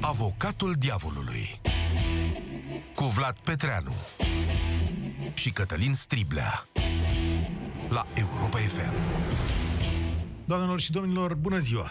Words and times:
Avocatul 0.00 0.74
diavolului 0.78 1.60
cu 2.94 3.04
Vlad 3.04 3.36
Petreanu 3.44 3.94
și 5.34 5.50
Cătălin 5.50 5.94
Striblea 5.94 6.66
la 7.88 8.04
Europa 8.14 8.58
FM. 8.58 8.92
Doamnelor 10.44 10.80
și 10.80 10.92
domnilor, 10.92 11.34
bună 11.34 11.58
ziua! 11.58 11.90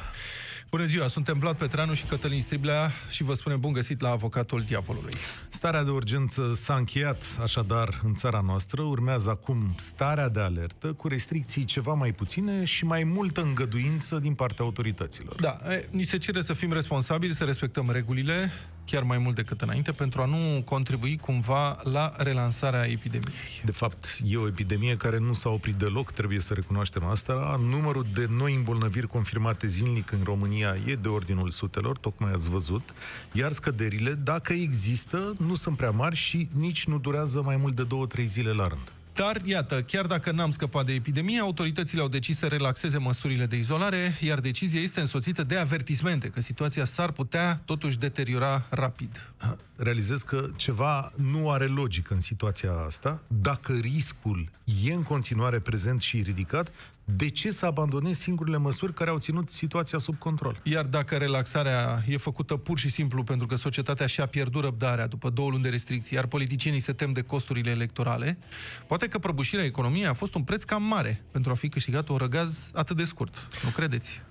Bună 0.70 0.86
ziua, 0.86 1.08
suntem 1.08 1.40
Vlad 1.40 1.58
Petreanu 1.58 1.94
și 1.94 2.04
Cătălin 2.04 2.42
Striblea 2.42 2.92
și 3.10 3.24
vă 3.24 3.34
spunem 3.34 3.60
bun 3.60 3.74
găsit 3.74 4.02
la 4.02 4.10
Avocatul 4.10 4.62
Diavolului. 4.62 5.14
Starea 5.60 5.84
de 5.84 5.90
urgență 5.90 6.54
s-a 6.54 6.76
încheiat 6.76 7.24
așadar 7.42 8.02
în 8.04 8.14
țara 8.14 8.42
noastră, 8.46 8.82
urmează 8.82 9.30
acum 9.30 9.74
starea 9.78 10.30
de 10.30 10.40
alertă 10.40 10.94
cu 10.94 11.08
restricții 11.08 11.64
ceva 11.64 11.94
mai 11.94 12.12
puține 12.12 12.64
și 12.64 12.86
mai 12.86 13.04
multă 13.04 13.42
îngăduință 13.42 14.18
din 14.18 14.34
partea 14.34 14.66
autorităților. 14.66 15.36
Da, 15.40 15.58
e, 15.70 15.88
ni 15.92 16.04
se 16.04 16.18
cere 16.18 16.42
să 16.42 16.54
fim 16.54 16.72
responsabili, 16.72 17.34
să 17.34 17.44
respectăm 17.44 17.92
regulile, 17.92 18.52
chiar 18.86 19.04
mai 19.04 19.18
mult 19.18 19.36
decât 19.36 19.62
înainte, 19.62 19.92
pentru 19.92 20.22
a 20.22 20.26
nu 20.26 20.62
contribui 20.64 21.18
cumva 21.18 21.80
la 21.84 22.14
relansarea 22.18 22.90
epidemiei. 22.90 23.62
De 23.66 23.72
fapt, 23.72 24.18
e 24.26 24.38
o 24.38 24.48
epidemie 24.48 24.98
care 24.98 25.20
nu 25.20 25.34
s-a 25.34 25.50
oprit 25.50 25.76
deloc, 25.76 26.12
trebuie 26.12 26.40
să 26.40 26.54
recunoaștem 26.54 27.04
asta. 27.06 27.60
Numărul 27.70 28.08
de 28.14 28.28
noi 28.30 28.54
îmbolnăviri 28.56 29.08
confirmate 29.08 29.68
zilnic 29.68 30.12
în 30.12 30.20
România 30.24 30.78
e 30.86 30.96
de 30.96 31.08
ordinul 31.08 31.50
sutelor, 31.50 31.98
tocmai 31.98 32.32
ați 32.32 32.50
văzut, 32.50 32.94
iar 33.32 33.52
scăderile, 33.52 34.14
dacă 34.14 34.54
există, 34.54 35.34
nu 35.38 35.49
sunt 35.56 35.78
prea 35.78 35.92
mari 35.92 36.16
și 36.16 36.50
nici 36.52 36.86
nu 36.86 37.00
durează 37.00 37.42
mai 37.42 37.58
mult 37.58 37.76
de 37.76 37.84
două-trei 37.84 38.28
zile 38.28 38.52
la 38.52 38.68
rând. 38.68 38.92
Dar, 39.14 39.38
iată, 39.46 39.82
chiar 39.82 40.06
dacă 40.06 40.32
n-am 40.32 40.52
scăpat 40.52 40.86
de 40.86 40.94
epidemie, 40.94 41.40
autoritățile 41.40 42.02
au 42.02 42.08
decis 42.08 42.38
să 42.38 42.48
relaxeze 42.48 42.98
măsurile 42.98 43.46
de 43.46 43.56
izolare, 43.56 44.18
iar 44.22 44.40
decizia 44.40 44.82
este 44.82 45.00
însoțită 45.00 45.44
de 45.44 45.58
avertismente 45.58 46.28
că 46.28 46.42
situația 46.42 46.86
s-ar 46.86 47.12
putea 47.12 47.62
totuși 47.66 47.98
deteriora 47.98 48.66
rapid. 48.70 49.32
Realizez 49.76 50.22
că 50.22 50.50
ceva 50.56 51.12
nu 51.16 51.52
are 51.52 51.66
logică 51.66 52.14
în 52.14 52.20
situația 52.20 52.72
asta. 52.72 53.22
Dacă 53.28 53.74
riscul 53.74 54.50
e 54.84 54.94
în 54.94 55.04
continuare 55.04 55.60
prezent 55.60 56.02
și 56.02 56.22
ridicat, 56.22 56.72
de 57.16 57.30
ce 57.30 57.52
să 57.52 57.66
abandonezi 57.66 58.22
singurele 58.22 58.58
măsuri 58.58 58.94
care 58.94 59.10
au 59.10 59.18
ținut 59.18 59.50
situația 59.50 59.98
sub 59.98 60.18
control? 60.18 60.60
Iar 60.64 60.86
dacă 60.86 61.16
relaxarea 61.16 62.04
e 62.08 62.18
făcută 62.18 62.56
pur 62.56 62.80
și 62.80 62.90
simplu 62.90 63.24
pentru 63.24 63.48
că 63.48 63.56
societatea 63.56 64.06
și-a 64.06 64.26
pierdut 64.26 64.64
răbdarea 64.64 65.08
după 65.08 65.30
două 65.30 65.50
luni 65.50 65.64
de 65.64 65.70
restricții, 65.70 66.16
iar 66.16 66.26
politicienii 66.26 66.80
se 66.80 66.94
tem 66.94 67.12
de 67.12 67.22
costurile 67.22 67.70
electorale, 67.70 68.38
poate 68.88 69.08
că 69.08 69.20
prăbușirea 69.20 69.66
economiei 69.66 70.06
a 70.06 70.14
fost 70.14 70.36
un 70.36 70.44
preț 70.44 70.64
cam 70.64 70.84
mare 70.84 71.24
pentru 71.32 71.52
a 71.52 71.56
fi 71.56 71.70
câștigat 71.70 72.08
un 72.08 72.18
răgaz 72.18 72.72
atât 72.74 72.98
de 72.98 73.04
scurt. 73.04 73.48
Nu 73.64 73.70
credeți? 73.70 74.22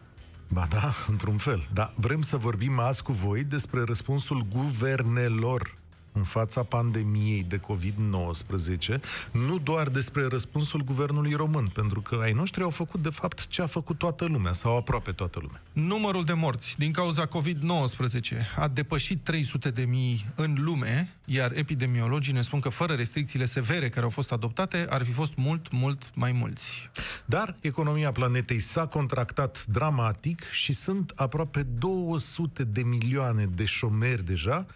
Ba 0.48 0.66
da, 0.70 0.92
într-un 1.08 1.36
fel. 1.36 1.68
Dar 1.72 1.92
vrem 1.96 2.22
să 2.22 2.36
vorbim 2.36 2.78
azi 2.78 3.02
cu 3.02 3.12
voi 3.12 3.44
despre 3.44 3.82
răspunsul 3.86 4.46
guvernelor 4.54 5.77
în 6.18 6.24
fața 6.24 6.62
pandemiei 6.62 7.44
de 7.48 7.60
COVID-19, 7.60 9.00
nu 9.32 9.58
doar 9.58 9.88
despre 9.88 10.26
răspunsul 10.26 10.84
guvernului 10.84 11.32
român, 11.32 11.66
pentru 11.66 12.00
că 12.00 12.18
ai 12.22 12.32
noștri 12.32 12.62
au 12.62 12.70
făcut, 12.70 13.02
de 13.02 13.08
fapt, 13.08 13.46
ce 13.46 13.62
a 13.62 13.66
făcut 13.66 13.98
toată 13.98 14.24
lumea, 14.24 14.52
sau 14.52 14.76
aproape 14.76 15.12
toată 15.12 15.38
lumea. 15.42 15.62
Numărul 15.72 16.24
de 16.24 16.32
morți 16.32 16.74
din 16.78 16.92
cauza 16.92 17.26
COVID-19 17.26 18.56
a 18.56 18.68
depășit 18.68 19.24
300 19.24 19.70
de 19.70 19.84
mii 19.84 20.26
în 20.34 20.56
lume, 20.58 21.16
iar 21.24 21.52
epidemiologii 21.54 22.32
ne 22.32 22.40
spun 22.40 22.60
că 22.60 22.68
fără 22.68 22.94
restricțiile 22.94 23.44
severe 23.44 23.88
care 23.88 24.04
au 24.04 24.10
fost 24.10 24.32
adoptate, 24.32 24.86
ar 24.88 25.04
fi 25.04 25.12
fost 25.12 25.36
mult, 25.36 25.72
mult 25.72 26.10
mai 26.14 26.32
mulți. 26.32 26.90
Dar 27.24 27.56
economia 27.60 28.12
planetei 28.12 28.58
s-a 28.58 28.86
contractat 28.86 29.66
dramatic 29.66 30.50
și 30.50 30.72
sunt 30.72 31.12
aproape 31.14 31.62
200 31.62 32.64
de 32.64 32.82
milioane 32.82 33.44
de 33.44 33.64
șomeri 33.64 34.24
deja, 34.24 34.66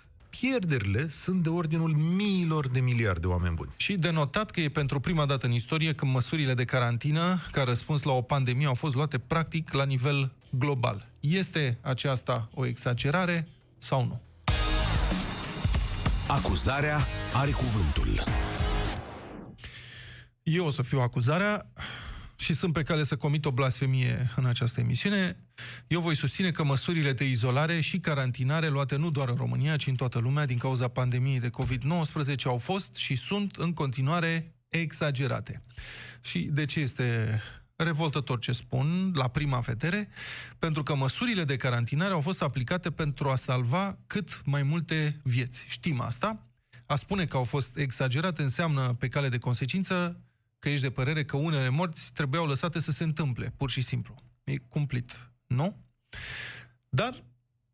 pierderile 0.40 1.08
sunt 1.08 1.42
de 1.42 1.48
ordinul 1.48 1.94
miilor 1.94 2.68
de 2.68 2.80
miliarde 2.80 3.20
de 3.20 3.26
oameni 3.26 3.54
buni. 3.54 3.70
Și 3.76 3.96
de 3.96 4.10
notat 4.10 4.50
că 4.50 4.60
e 4.60 4.68
pentru 4.68 5.00
prima 5.00 5.26
dată 5.26 5.46
în 5.46 5.52
istorie 5.52 5.94
când 5.94 6.12
măsurile 6.12 6.54
de 6.54 6.64
carantină 6.64 7.40
ca 7.50 7.62
răspuns 7.62 8.02
la 8.02 8.12
o 8.12 8.22
pandemie 8.22 8.66
au 8.66 8.74
fost 8.74 8.94
luate 8.94 9.18
practic 9.18 9.72
la 9.72 9.84
nivel 9.84 10.30
global. 10.50 11.06
Este 11.20 11.78
aceasta 11.80 12.48
o 12.54 12.66
exagerare 12.66 13.48
sau 13.78 14.04
nu? 14.04 14.20
Acuzarea 16.28 17.06
are 17.32 17.50
cuvântul. 17.50 18.22
Eu 20.42 20.66
o 20.66 20.70
să 20.70 20.82
fiu 20.82 21.00
acuzarea 21.00 21.66
și 22.42 22.52
sunt 22.52 22.72
pe 22.72 22.82
cale 22.82 23.02
să 23.02 23.16
comit 23.16 23.44
o 23.44 23.50
blasfemie 23.50 24.32
în 24.36 24.44
această 24.44 24.80
emisiune. 24.80 25.36
Eu 25.86 26.00
voi 26.00 26.16
susține 26.16 26.50
că 26.50 26.64
măsurile 26.64 27.12
de 27.12 27.28
izolare 27.28 27.80
și 27.80 27.98
carantinare 27.98 28.68
luate 28.68 28.96
nu 28.96 29.10
doar 29.10 29.28
în 29.28 29.34
România, 29.34 29.76
ci 29.76 29.86
în 29.86 29.94
toată 29.94 30.18
lumea 30.18 30.46
din 30.46 30.58
cauza 30.58 30.88
pandemiei 30.88 31.40
de 31.40 31.50
COVID-19 31.50 32.44
au 32.44 32.58
fost 32.58 32.94
și 32.94 33.16
sunt 33.16 33.56
în 33.56 33.72
continuare 33.72 34.54
exagerate. 34.68 35.62
Și 36.20 36.38
de 36.38 36.64
ce 36.64 36.80
este 36.80 37.40
revoltător 37.76 38.38
ce 38.38 38.52
spun, 38.52 39.12
la 39.14 39.28
prima 39.28 39.58
vedere, 39.58 40.08
pentru 40.58 40.82
că 40.82 40.94
măsurile 40.94 41.44
de 41.44 41.56
carantinare 41.56 42.12
au 42.12 42.20
fost 42.20 42.42
aplicate 42.42 42.90
pentru 42.90 43.28
a 43.28 43.36
salva 43.36 43.98
cât 44.06 44.42
mai 44.44 44.62
multe 44.62 45.20
vieți. 45.22 45.64
Știm 45.68 46.00
asta. 46.00 46.46
A 46.86 46.96
spune 46.96 47.24
că 47.24 47.36
au 47.36 47.44
fost 47.44 47.76
exagerate 47.76 48.42
înseamnă, 48.42 48.96
pe 48.98 49.08
cale 49.08 49.28
de 49.28 49.38
consecință, 49.38 50.20
că 50.62 50.68
ești 50.68 50.82
de 50.82 50.90
părere 50.90 51.24
că 51.24 51.36
unele 51.36 51.68
morți 51.68 52.12
trebuiau 52.12 52.46
lăsate 52.46 52.80
să 52.80 52.90
se 52.90 53.04
întâmple, 53.04 53.52
pur 53.56 53.70
și 53.70 53.80
simplu. 53.80 54.14
E 54.44 54.56
cumplit, 54.58 55.30
nu? 55.46 55.76
Dar 56.88 57.24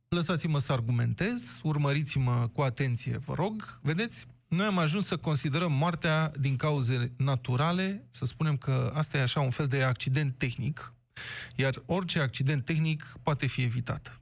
lăsați-mă 0.09 0.59
să 0.59 0.73
argumentez, 0.73 1.61
urmăriți-mă 1.63 2.49
cu 2.53 2.61
atenție, 2.63 3.17
vă 3.17 3.35
rog. 3.35 3.81
Vedeți, 3.83 4.27
noi 4.49 4.67
am 4.67 4.79
ajuns 4.79 5.07
să 5.07 5.17
considerăm 5.17 5.73
moartea 5.73 6.31
din 6.41 6.57
cauze 6.57 7.13
naturale, 7.17 8.07
să 8.11 8.25
spunem 8.25 8.57
că 8.57 8.93
asta 8.95 9.19
e 9.19 9.23
așa 9.23 9.41
un 9.41 9.51
fel 9.51 9.67
de 9.67 9.83
accident 9.83 10.39
tehnic, 10.39 10.95
iar 11.57 11.83
orice 11.87 12.21
accident 12.21 12.65
tehnic 12.65 13.13
poate 13.23 13.47
fi 13.47 13.63
evitat. 13.63 14.21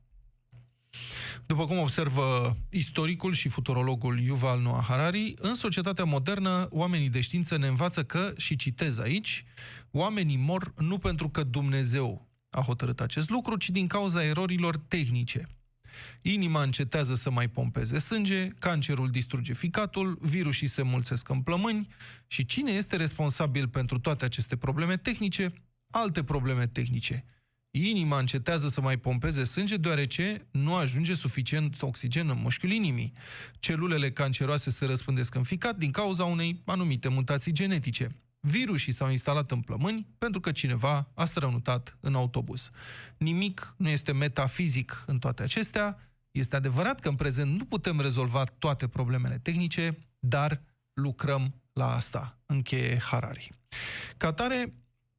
După 1.47 1.67
cum 1.67 1.79
observă 1.79 2.57
istoricul 2.71 3.33
și 3.33 3.49
futurologul 3.49 4.21
Yuval 4.21 4.61
Noah 4.61 4.85
Harari, 4.85 5.35
în 5.37 5.55
societatea 5.55 6.05
modernă, 6.05 6.69
oamenii 6.71 7.09
de 7.09 7.21
știință 7.21 7.57
ne 7.57 7.67
învață 7.67 8.05
că, 8.05 8.33
și 8.37 8.57
citez 8.57 8.99
aici, 8.99 9.45
oamenii 9.91 10.37
mor 10.37 10.73
nu 10.77 10.99
pentru 10.99 11.29
că 11.29 11.43
Dumnezeu 11.43 12.29
a 12.51 12.61
hotărât 12.61 13.01
acest 13.01 13.31
lucru, 13.31 13.57
ci 13.57 13.71
din 13.71 13.87
cauza 13.87 14.25
erorilor 14.25 14.77
tehnice. 14.77 15.49
Inima 16.23 16.63
încetează 16.63 17.15
să 17.15 17.31
mai 17.31 17.49
pompeze 17.49 17.99
sânge, 17.99 18.49
cancerul 18.49 19.11
distruge 19.11 19.53
ficatul, 19.53 20.19
virusii 20.21 20.67
se 20.67 20.83
mulțesc 20.83 21.29
în 21.29 21.41
plămâni 21.41 21.89
și 22.27 22.45
cine 22.45 22.71
este 22.71 22.97
responsabil 22.97 23.69
pentru 23.69 23.99
toate 23.99 24.25
aceste 24.25 24.57
probleme 24.57 24.97
tehnice? 24.97 25.53
Alte 25.91 26.25
probleme 26.25 26.67
tehnice– 26.67 27.25
Inima 27.71 28.19
încetează 28.19 28.69
să 28.69 28.81
mai 28.81 28.97
pompeze 28.97 29.45
sânge 29.45 29.77
deoarece 29.77 30.47
nu 30.51 30.75
ajunge 30.75 31.15
suficient 31.15 31.83
oxigen 31.83 32.29
în 32.29 32.39
mușchiul 32.41 32.71
inimii. 32.71 33.13
Celulele 33.59 34.11
canceroase 34.11 34.71
se 34.71 34.85
răspândesc 34.85 35.35
în 35.35 35.43
ficat 35.43 35.77
din 35.77 35.91
cauza 35.91 36.25
unei 36.25 36.63
anumite 36.65 37.09
mutații 37.09 37.53
genetice. 37.53 38.17
Virusii 38.41 38.93
s-au 38.93 39.11
instalat 39.11 39.51
în 39.51 39.61
plămâni 39.61 40.07
pentru 40.19 40.41
că 40.41 40.53
cineva 40.53 41.11
a 41.15 41.25
strănutat 41.25 41.97
în 42.01 42.15
autobuz. 42.15 42.71
Nimic 43.19 43.75
nu 43.77 43.89
este 43.89 44.13
metafizic 44.13 45.05
în 45.07 45.19
toate 45.19 45.43
acestea. 45.43 45.99
Este 46.31 46.57
adevărat 46.57 47.01
că 47.01 47.09
în 47.09 47.15
prezent 47.15 47.59
nu 47.59 47.65
putem 47.65 48.01
rezolva 48.01 48.45
toate 48.45 48.89
problemele 48.89 49.39
tehnice, 49.39 49.99
dar 50.19 50.63
lucrăm 50.93 51.55
la 51.73 51.95
asta, 51.95 52.39
încheie 52.47 52.99
Harari. 52.99 53.51
Ca 54.17 54.33
tare, 54.33 54.75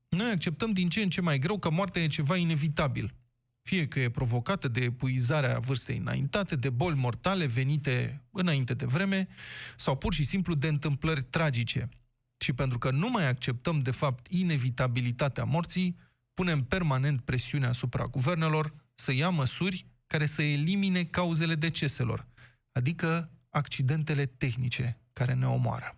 noi 0.10 0.30
acceptăm 0.32 0.72
din 0.72 0.90
ce 0.90 1.02
în 1.02 1.10
ce 1.10 1.22
mai 1.22 1.40
greu 1.40 1.60
că 1.60 1.72
moartea 1.72 2.02
e 2.02 2.08
ceva 2.08 2.38
inevitabil. 2.38 3.16
Fie 3.62 3.88
că 3.88 4.00
e 4.00 4.10
provocată 4.10 4.68
de 4.68 4.84
epuizarea 4.84 5.60
vârstei 5.60 5.98
înaintate, 5.98 6.56
de 6.56 6.70
boli 6.70 6.98
mortale 6.98 7.46
venite 7.46 8.24
înainte 8.32 8.74
de 8.74 8.86
vreme, 8.86 9.28
sau 9.76 9.98
pur 9.98 10.14
și 10.14 10.24
simplu 10.24 10.54
de 10.54 10.68
întâmplări 10.68 11.24
tragice. 11.24 11.90
Și 12.38 12.54
pentru 12.54 12.78
că 12.78 12.92
nu 12.92 13.10
mai 13.10 13.28
acceptăm, 13.28 13.80
de 13.80 13.92
fapt, 13.92 14.32
inevitabilitatea 14.32 15.44
morții, 15.44 15.98
punem 16.34 16.64
permanent 16.64 17.22
presiune 17.22 17.66
asupra 17.66 18.04
guvernelor 18.04 18.74
să 18.94 19.12
ia 19.14 19.30
măsuri 19.30 19.86
care 20.08 20.26
să 20.26 20.42
elimine 20.42 21.04
cauzele 21.04 21.56
deceselor, 21.56 22.28
adică 22.72 23.28
accidentele 23.50 24.26
tehnice 24.26 25.00
care 25.14 25.34
ne 25.34 25.48
omoară. 25.48 25.94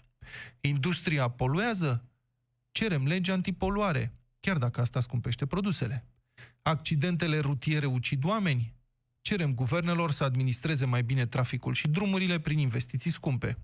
Industria 0.61 1.27
poluează? 1.27 2.08
Cerem 2.71 3.06
legi 3.06 3.31
antipoluare, 3.31 4.13
chiar 4.39 4.57
dacă 4.57 4.81
asta 4.81 5.00
scumpește 5.00 5.45
produsele. 5.45 6.06
Accidentele 6.62 7.39
rutiere 7.39 7.86
ucid 7.86 8.24
oameni? 8.24 8.74
Cerem 9.21 9.54
guvernelor 9.54 10.12
să 10.12 10.24
administreze 10.24 10.86
mai 10.86 11.04
bine 11.04 11.25
traficul 11.25 11.74
și 11.74 11.88
drumurile 11.88 12.39
prin 12.39 12.57
investiții 12.57 13.12
scumpe. 13.12 13.56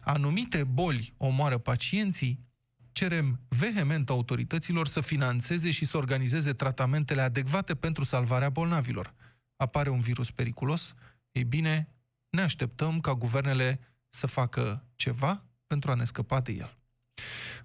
Anumite 0.00 0.64
boli 0.64 1.14
omoară 1.16 1.58
pacienții? 1.58 2.44
Cerem 2.92 3.40
vehement 3.48 4.10
autorităților 4.10 4.86
să 4.86 5.00
financeze 5.00 5.70
și 5.70 5.84
să 5.84 5.96
organizeze 5.96 6.52
tratamentele 6.52 7.20
adecvate 7.20 7.74
pentru 7.74 8.04
salvarea 8.04 8.50
bolnavilor. 8.50 9.14
Apare 9.56 9.90
un 9.90 10.00
virus 10.00 10.30
periculos? 10.30 10.94
Ei 11.32 11.44
bine, 11.44 11.88
ne 12.30 12.40
așteptăm 12.42 13.00
ca 13.00 13.14
guvernele 13.14 13.80
să 14.08 14.26
facă 14.26 14.84
ceva 14.94 15.44
pentru 15.66 15.90
a 15.90 15.94
ne 15.94 16.04
scăpa 16.04 16.40
de 16.40 16.52
el. 16.52 16.76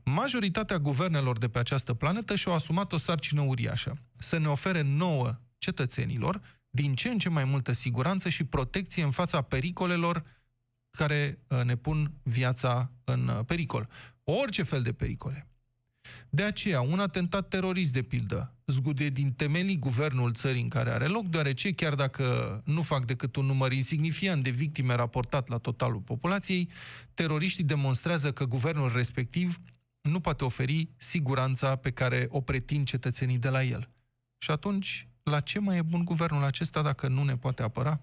Majoritatea 0.04 0.78
guvernelor 0.78 1.38
de 1.38 1.50
pe 1.50 1.60
această 1.60 1.94
planetă 1.94 2.36
și-au 2.36 2.54
asumat 2.54 2.94
o 2.94 2.98
sarcină 2.98 3.42
uriașă, 3.42 3.98
să 4.18 4.38
ne 4.38 4.48
ofere 4.48 4.82
nouă 4.82 5.38
cetățenilor 5.58 6.42
din 6.70 6.96
ce 6.96 7.10
în 7.10 7.18
ce 7.18 7.30
mai 7.30 7.44
multă 7.44 7.72
siguranță 7.72 8.30
și 8.30 8.44
protecție 8.44 9.04
în 9.04 9.12
fața 9.12 9.42
pericolelor 9.42 10.24
care 10.98 11.40
uh, 11.48 11.62
ne 11.64 11.76
pun 11.76 12.12
viața 12.24 12.92
în 13.04 13.28
uh, 13.28 13.40
pericol. 13.46 13.88
Orice 14.24 14.64
fel 14.64 14.82
de 14.82 14.94
pericole. 14.94 15.46
De 16.30 16.44
aceea, 16.44 16.82
un 16.82 17.00
atentat 17.00 17.48
terorist, 17.48 17.94
de 17.94 18.02
pildă, 18.02 18.54
zgude 18.66 19.10
din 19.10 19.32
temelii 19.32 19.78
guvernul 19.78 20.34
țării 20.34 20.62
în 20.62 20.68
care 20.68 20.92
are 20.92 21.08
loc, 21.08 21.28
deoarece, 21.28 21.74
chiar 21.74 21.96
dacă 21.96 22.62
nu 22.66 22.82
fac 22.82 23.06
decât 23.06 23.36
un 23.36 23.46
număr 23.46 23.72
insignifiant 23.72 24.44
de 24.44 24.50
victime 24.50 24.94
raportat 24.94 25.48
la 25.48 25.58
totalul 25.58 26.00
populației, 26.00 26.70
teroriștii 27.14 27.64
demonstrează 27.64 28.32
că 28.32 28.46
guvernul 28.46 28.92
respectiv 28.96 29.58
nu 30.02 30.20
poate 30.20 30.44
oferi 30.44 30.90
siguranța 30.98 31.76
pe 31.76 31.92
care 31.92 32.28
o 32.30 32.42
pretind 32.42 32.86
cetățenii 32.88 33.38
de 33.38 33.50
la 33.50 33.64
el. 33.64 33.90
Și 34.38 34.52
atunci, 34.52 35.08
la 35.24 35.40
ce 35.40 35.60
mai 35.60 35.78
e 35.78 35.82
bun 35.82 36.06
guvernul 36.06 36.44
acesta 36.44 36.82
dacă 36.82 37.08
nu 37.08 37.24
ne 37.24 37.38
poate 37.38 37.64
apăra? 37.64 38.02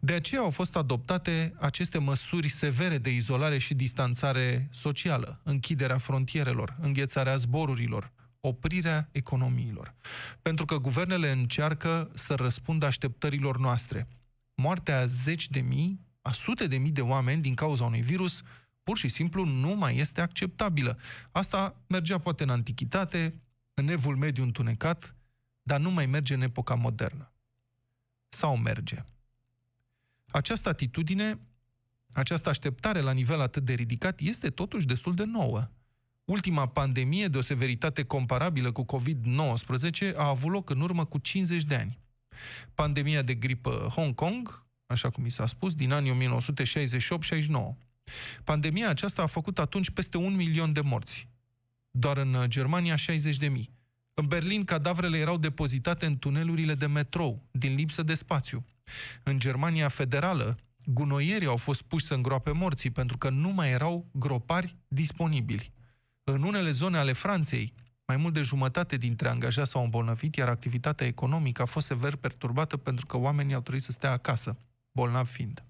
De 0.00 0.12
aceea 0.12 0.40
au 0.40 0.50
fost 0.50 0.76
adoptate 0.76 1.54
aceste 1.58 1.98
măsuri 1.98 2.48
severe 2.48 2.98
de 2.98 3.10
izolare 3.10 3.58
și 3.58 3.74
distanțare 3.74 4.68
socială, 4.72 5.40
închiderea 5.42 5.98
frontierelor, 5.98 6.76
înghețarea 6.80 7.36
zborurilor, 7.36 8.12
oprirea 8.40 9.08
economiilor. 9.12 9.94
Pentru 10.42 10.64
că 10.64 10.78
guvernele 10.78 11.30
încearcă 11.30 12.10
să 12.14 12.34
răspundă 12.34 12.86
așteptărilor 12.86 13.58
noastre. 13.58 14.06
Moartea 14.54 14.98
a 14.98 15.06
zeci 15.06 15.48
de 15.48 15.60
mii, 15.60 16.00
a 16.22 16.32
sute 16.32 16.66
de 16.66 16.76
mii 16.76 16.90
de 16.90 17.00
oameni 17.00 17.42
din 17.42 17.54
cauza 17.54 17.84
unui 17.84 18.00
virus 18.00 18.42
pur 18.84 18.98
și 18.98 19.08
simplu 19.08 19.44
nu 19.44 19.74
mai 19.74 19.96
este 19.96 20.20
acceptabilă. 20.20 20.98
Asta 21.30 21.82
mergea 21.86 22.18
poate 22.18 22.42
în 22.42 22.50
antichitate, 22.50 23.40
în 23.74 23.88
evul 23.88 24.16
mediu 24.16 24.42
întunecat, 24.42 25.16
dar 25.62 25.80
nu 25.80 25.90
mai 25.90 26.06
merge 26.06 26.34
în 26.34 26.40
epoca 26.40 26.74
modernă. 26.74 27.32
Sau 28.28 28.56
merge. 28.56 29.04
Această 30.30 30.68
atitudine, 30.68 31.38
această 32.12 32.48
așteptare 32.48 33.00
la 33.00 33.12
nivel 33.12 33.40
atât 33.40 33.64
de 33.64 33.72
ridicat 33.72 34.20
este 34.20 34.50
totuși 34.50 34.86
destul 34.86 35.14
de 35.14 35.24
nouă. 35.24 35.68
Ultima 36.24 36.66
pandemie 36.66 37.28
de 37.28 37.38
o 37.38 37.40
severitate 37.40 38.04
comparabilă 38.04 38.72
cu 38.72 38.86
COVID-19 38.96 40.14
a 40.16 40.28
avut 40.28 40.50
loc 40.50 40.70
în 40.70 40.80
urmă 40.80 41.04
cu 41.04 41.18
50 41.18 41.62
de 41.62 41.74
ani. 41.74 41.98
Pandemia 42.74 43.22
de 43.22 43.34
gripă 43.34 43.70
Hong 43.94 44.14
Kong, 44.14 44.66
așa 44.86 45.10
cum 45.10 45.22
mi 45.22 45.30
s-a 45.30 45.46
spus, 45.46 45.74
din 45.74 45.92
anii 45.92 46.28
1968-69. 47.72 47.76
Pandemia 48.44 48.88
aceasta 48.88 49.22
a 49.22 49.26
făcut 49.26 49.58
atunci 49.58 49.90
peste 49.90 50.16
un 50.16 50.36
milion 50.36 50.72
de 50.72 50.80
morți. 50.80 51.28
Doar 51.90 52.16
în 52.16 52.36
Germania 52.46 52.96
60 52.96 53.36
de 53.36 53.48
mii. 53.48 53.70
În 54.14 54.26
Berlin, 54.26 54.64
cadavrele 54.64 55.18
erau 55.18 55.38
depozitate 55.38 56.06
în 56.06 56.18
tunelurile 56.18 56.74
de 56.74 56.86
metrou, 56.86 57.42
din 57.50 57.74
lipsă 57.74 58.02
de 58.02 58.14
spațiu. 58.14 58.64
În 59.22 59.38
Germania 59.38 59.88
federală, 59.88 60.56
gunoierii 60.84 61.46
au 61.46 61.56
fost 61.56 61.82
puși 61.82 62.04
să 62.04 62.14
îngroape 62.14 62.50
morții 62.50 62.90
pentru 62.90 63.18
că 63.18 63.30
nu 63.30 63.48
mai 63.48 63.70
erau 63.70 64.06
gropari 64.12 64.76
disponibili. 64.88 65.72
În 66.24 66.42
unele 66.42 66.70
zone 66.70 66.98
ale 66.98 67.12
Franței, 67.12 67.72
mai 68.06 68.16
mult 68.16 68.34
de 68.34 68.42
jumătate 68.42 68.96
dintre 68.96 69.28
angajați 69.28 69.70
s-au 69.70 69.82
îmbolnăvit, 69.82 70.34
iar 70.34 70.48
activitatea 70.48 71.06
economică 71.06 71.62
a 71.62 71.64
fost 71.64 71.86
sever 71.86 72.16
perturbată 72.16 72.76
pentru 72.76 73.06
că 73.06 73.16
oamenii 73.16 73.54
au 73.54 73.60
trebuit 73.60 73.82
să 73.82 73.92
stea 73.92 74.10
acasă, 74.10 74.56
bolnavi 74.92 75.30
fiind. 75.30 75.64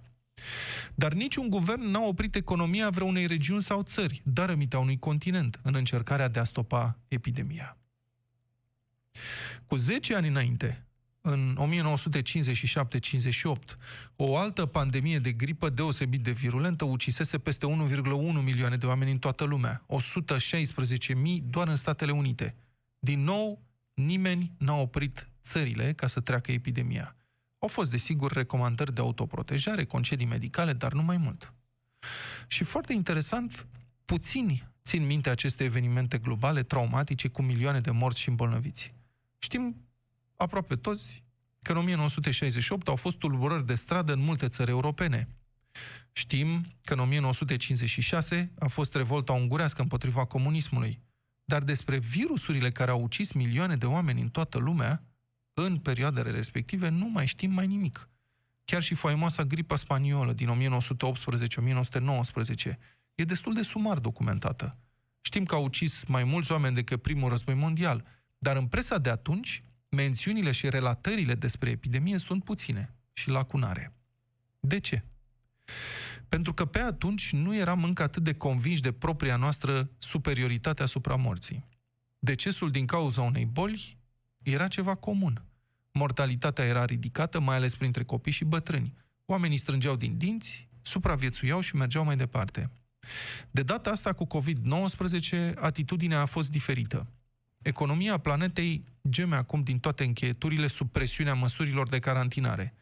Dar 0.94 1.12
niciun 1.12 1.48
guvern 1.48 1.90
n-a 1.90 2.00
oprit 2.00 2.34
economia 2.34 2.90
vreunei 2.90 3.26
regiuni 3.26 3.62
sau 3.62 3.82
țări, 3.82 4.22
dar 4.24 4.48
rămitea 4.48 4.78
unui 4.78 4.98
continent, 4.98 5.60
în 5.62 5.74
încercarea 5.74 6.28
de 6.28 6.38
a 6.38 6.44
stopa 6.44 6.98
epidemia. 7.08 7.78
Cu 9.66 9.76
10 9.76 10.14
ani 10.14 10.28
înainte, 10.28 10.86
în 11.20 11.58
1957-58, 11.60 13.52
o 14.16 14.36
altă 14.36 14.66
pandemie 14.66 15.18
de 15.18 15.32
gripă 15.32 15.68
deosebit 15.68 16.22
de 16.22 16.30
virulentă 16.30 16.84
ucisese 16.84 17.38
peste 17.38 17.66
1,1 17.66 18.42
milioane 18.42 18.76
de 18.76 18.86
oameni 18.86 19.10
în 19.10 19.18
toată 19.18 19.44
lumea, 19.44 19.86
116.000 19.86 21.14
doar 21.42 21.68
în 21.68 21.76
Statele 21.76 22.12
Unite. 22.12 22.54
Din 22.98 23.24
nou, 23.24 23.62
nimeni 23.94 24.52
n-a 24.58 24.74
oprit 24.74 25.28
țările 25.42 25.92
ca 25.92 26.06
să 26.06 26.20
treacă 26.20 26.52
epidemia. 26.52 27.16
Au 27.64 27.70
fost, 27.70 27.90
desigur, 27.90 28.32
recomandări 28.32 28.94
de 28.94 29.00
autoprotejare, 29.00 29.84
concedii 29.84 30.26
medicale, 30.26 30.72
dar 30.72 30.92
nu 30.92 31.02
mai 31.02 31.16
mult. 31.16 31.52
Și 32.46 32.64
foarte 32.64 32.92
interesant, 32.92 33.66
puțini 34.04 34.68
țin 34.82 35.06
minte 35.06 35.30
aceste 35.30 35.64
evenimente 35.64 36.18
globale, 36.18 36.62
traumatice, 36.62 37.28
cu 37.28 37.42
milioane 37.42 37.80
de 37.80 37.90
morți 37.90 38.20
și 38.20 38.28
îmbolnăviți. 38.28 38.88
Știm 39.38 39.76
aproape 40.36 40.76
toți 40.76 41.22
că 41.62 41.72
în 41.72 41.78
1968 41.78 42.88
au 42.88 42.96
fost 42.96 43.16
tulburări 43.16 43.66
de 43.66 43.74
stradă 43.74 44.12
în 44.12 44.20
multe 44.20 44.48
țări 44.48 44.70
europene. 44.70 45.28
Știm 46.12 46.66
că 46.82 46.92
în 46.92 47.00
1956 47.00 48.52
a 48.58 48.66
fost 48.66 48.94
revolta 48.94 49.32
ungurească 49.32 49.82
împotriva 49.82 50.24
comunismului. 50.24 51.00
Dar 51.44 51.62
despre 51.62 51.98
virusurile 51.98 52.70
care 52.70 52.90
au 52.90 53.02
ucis 53.02 53.32
milioane 53.32 53.76
de 53.76 53.86
oameni 53.86 54.20
în 54.20 54.28
toată 54.28 54.58
lumea, 54.58 55.02
în 55.54 55.78
perioadele 55.78 56.30
respective, 56.30 56.88
nu 56.88 57.08
mai 57.08 57.26
știm 57.26 57.50
mai 57.50 57.66
nimic. 57.66 58.08
Chiar 58.64 58.82
și 58.82 58.94
faimoasa 58.94 59.44
gripa 59.44 59.76
spaniolă 59.76 60.32
din 60.32 60.48
1918-1919 60.48 60.54
e 63.14 63.24
destul 63.24 63.54
de 63.54 63.62
sumar 63.62 63.98
documentată. 63.98 64.78
Știm 65.20 65.44
că 65.44 65.54
au 65.54 65.64
ucis 65.64 66.04
mai 66.04 66.24
mulți 66.24 66.52
oameni 66.52 66.74
decât 66.74 67.02
primul 67.02 67.28
război 67.28 67.54
mondial, 67.54 68.04
dar 68.38 68.56
în 68.56 68.66
presa 68.66 68.98
de 68.98 69.10
atunci 69.10 69.60
mențiunile 69.88 70.50
și 70.50 70.68
relatările 70.68 71.34
despre 71.34 71.70
epidemie 71.70 72.18
sunt 72.18 72.44
puține 72.44 72.94
și 73.12 73.28
lacunare. 73.28 73.94
De 74.60 74.80
ce? 74.80 75.04
Pentru 76.28 76.54
că 76.54 76.64
pe 76.64 76.78
atunci 76.78 77.32
nu 77.32 77.56
eram 77.56 77.84
încă 77.84 78.02
atât 78.02 78.22
de 78.22 78.34
convinși 78.34 78.80
de 78.80 78.92
propria 78.92 79.36
noastră 79.36 79.90
superioritate 79.98 80.82
asupra 80.82 81.16
morții. 81.16 81.68
Decesul 82.18 82.70
din 82.70 82.86
cauza 82.86 83.22
unei 83.22 83.44
boli 83.44 83.98
era 84.44 84.68
ceva 84.68 84.94
comun. 84.94 85.44
Mortalitatea 85.92 86.64
era 86.64 86.84
ridicată, 86.84 87.40
mai 87.40 87.56
ales 87.56 87.74
printre 87.74 88.04
copii 88.04 88.32
și 88.32 88.44
bătrâni. 88.44 88.94
Oamenii 89.26 89.56
strângeau 89.56 89.96
din 89.96 90.18
dinți, 90.18 90.68
supraviețuiau 90.82 91.60
și 91.60 91.76
mergeau 91.76 92.04
mai 92.04 92.16
departe. 92.16 92.70
De 93.50 93.62
data 93.62 93.90
asta 93.90 94.12
cu 94.12 94.26
COVID-19, 94.26 95.54
atitudinea 95.54 96.20
a 96.20 96.24
fost 96.26 96.50
diferită. 96.50 97.08
Economia 97.62 98.18
planetei 98.18 98.80
geme 99.08 99.36
acum 99.36 99.62
din 99.62 99.78
toate 99.78 100.04
încheieturile 100.04 100.66
sub 100.66 100.90
presiunea 100.90 101.34
măsurilor 101.34 101.88
de 101.88 101.98
carantinare. 101.98 102.74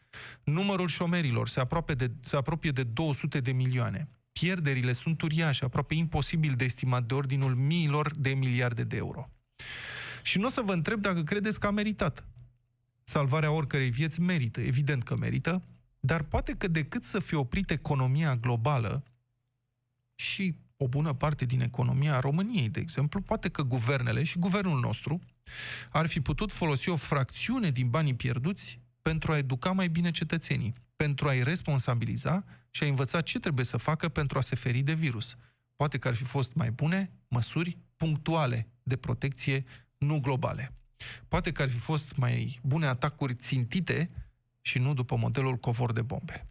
Numărul 0.43 0.87
șomerilor 0.87 1.47
se, 1.47 1.59
apropie 1.59 1.95
de, 1.95 2.11
se 2.19 2.35
apropie 2.35 2.71
de 2.71 2.83
200 2.83 3.39
de 3.39 3.51
milioane. 3.51 4.07
Pierderile 4.31 4.93
sunt 4.93 5.21
uriașe, 5.21 5.65
aproape 5.65 5.93
imposibil 5.93 6.53
de 6.53 6.63
estimat 6.63 7.03
de 7.03 7.13
ordinul 7.13 7.55
miilor 7.55 8.13
de 8.15 8.29
miliarde 8.29 8.83
de 8.83 8.95
euro. 8.95 9.29
Și 10.23 10.37
nu 10.37 10.47
o 10.47 10.49
să 10.49 10.61
vă 10.61 10.73
întreb 10.73 11.01
dacă 11.01 11.23
credeți 11.23 11.59
că 11.59 11.67
a 11.67 11.71
meritat. 11.71 12.25
Salvarea 13.03 13.51
oricărei 13.51 13.89
vieți 13.89 14.21
merită, 14.21 14.61
evident 14.61 15.03
că 15.03 15.17
merită, 15.17 15.63
dar 15.99 16.23
poate 16.23 16.53
că 16.53 16.67
decât 16.67 17.03
să 17.03 17.19
fie 17.19 17.37
oprit 17.37 17.71
economia 17.71 18.35
globală 18.35 19.03
și 20.15 20.55
o 20.77 20.87
bună 20.87 21.13
parte 21.13 21.45
din 21.45 21.61
economia 21.61 22.19
României, 22.19 22.69
de 22.69 22.79
exemplu, 22.79 23.21
poate 23.21 23.49
că 23.49 23.63
guvernele 23.63 24.23
și 24.23 24.39
guvernul 24.39 24.79
nostru 24.79 25.21
ar 25.89 26.05
fi 26.05 26.21
putut 26.21 26.51
folosi 26.51 26.89
o 26.89 26.95
fracțiune 26.95 27.69
din 27.69 27.89
banii 27.89 28.15
pierduți 28.15 28.79
pentru 29.01 29.31
a 29.31 29.37
educa 29.37 29.71
mai 29.71 29.87
bine 29.87 30.11
cetățenii, 30.11 30.73
pentru 30.95 31.27
a-i 31.27 31.43
responsabiliza 31.43 32.43
și 32.69 32.83
a 32.83 32.87
învăța 32.87 33.21
ce 33.21 33.39
trebuie 33.39 33.65
să 33.65 33.77
facă 33.77 34.09
pentru 34.09 34.37
a 34.37 34.41
se 34.41 34.55
feri 34.55 34.79
de 34.79 34.93
virus. 34.93 35.35
Poate 35.75 35.97
că 35.97 36.07
ar 36.07 36.13
fi 36.13 36.23
fost 36.23 36.53
mai 36.53 36.71
bune 36.71 37.11
măsuri 37.27 37.77
punctuale 37.95 38.67
de 38.83 38.95
protecție, 38.95 39.63
nu 40.03 40.19
globale. 40.19 40.73
Poate 41.27 41.51
că 41.51 41.61
ar 41.61 41.69
fi 41.69 41.77
fost 41.77 42.15
mai 42.15 42.59
bune 42.63 42.85
atacuri 42.87 43.33
țintite 43.33 44.05
și 44.61 44.79
nu 44.79 44.93
după 44.93 45.15
modelul 45.15 45.55
covor 45.55 45.93
de 45.93 46.01
bombe. 46.01 46.47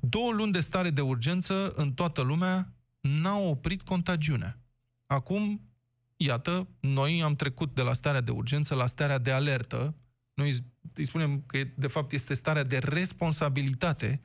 Două 0.00 0.32
luni 0.32 0.52
de 0.52 0.60
stare 0.60 0.90
de 0.90 1.00
urgență 1.00 1.72
în 1.74 1.92
toată 1.92 2.22
lumea 2.22 2.72
n-au 3.00 3.48
oprit 3.48 3.82
contagiunea. 3.82 4.58
Acum, 5.06 5.60
iată, 6.16 6.68
noi 6.80 7.22
am 7.22 7.34
trecut 7.34 7.74
de 7.74 7.82
la 7.82 7.92
starea 7.92 8.20
de 8.20 8.30
urgență 8.30 8.74
la 8.74 8.86
starea 8.86 9.18
de 9.18 9.32
alertă. 9.32 9.94
Noi 10.34 10.54
îi 10.94 11.04
spunem 11.04 11.42
că, 11.46 11.58
de 11.76 11.86
fapt, 11.86 12.12
este 12.12 12.34
starea 12.34 12.64
de 12.64 12.78
responsabilitate. 12.78 14.20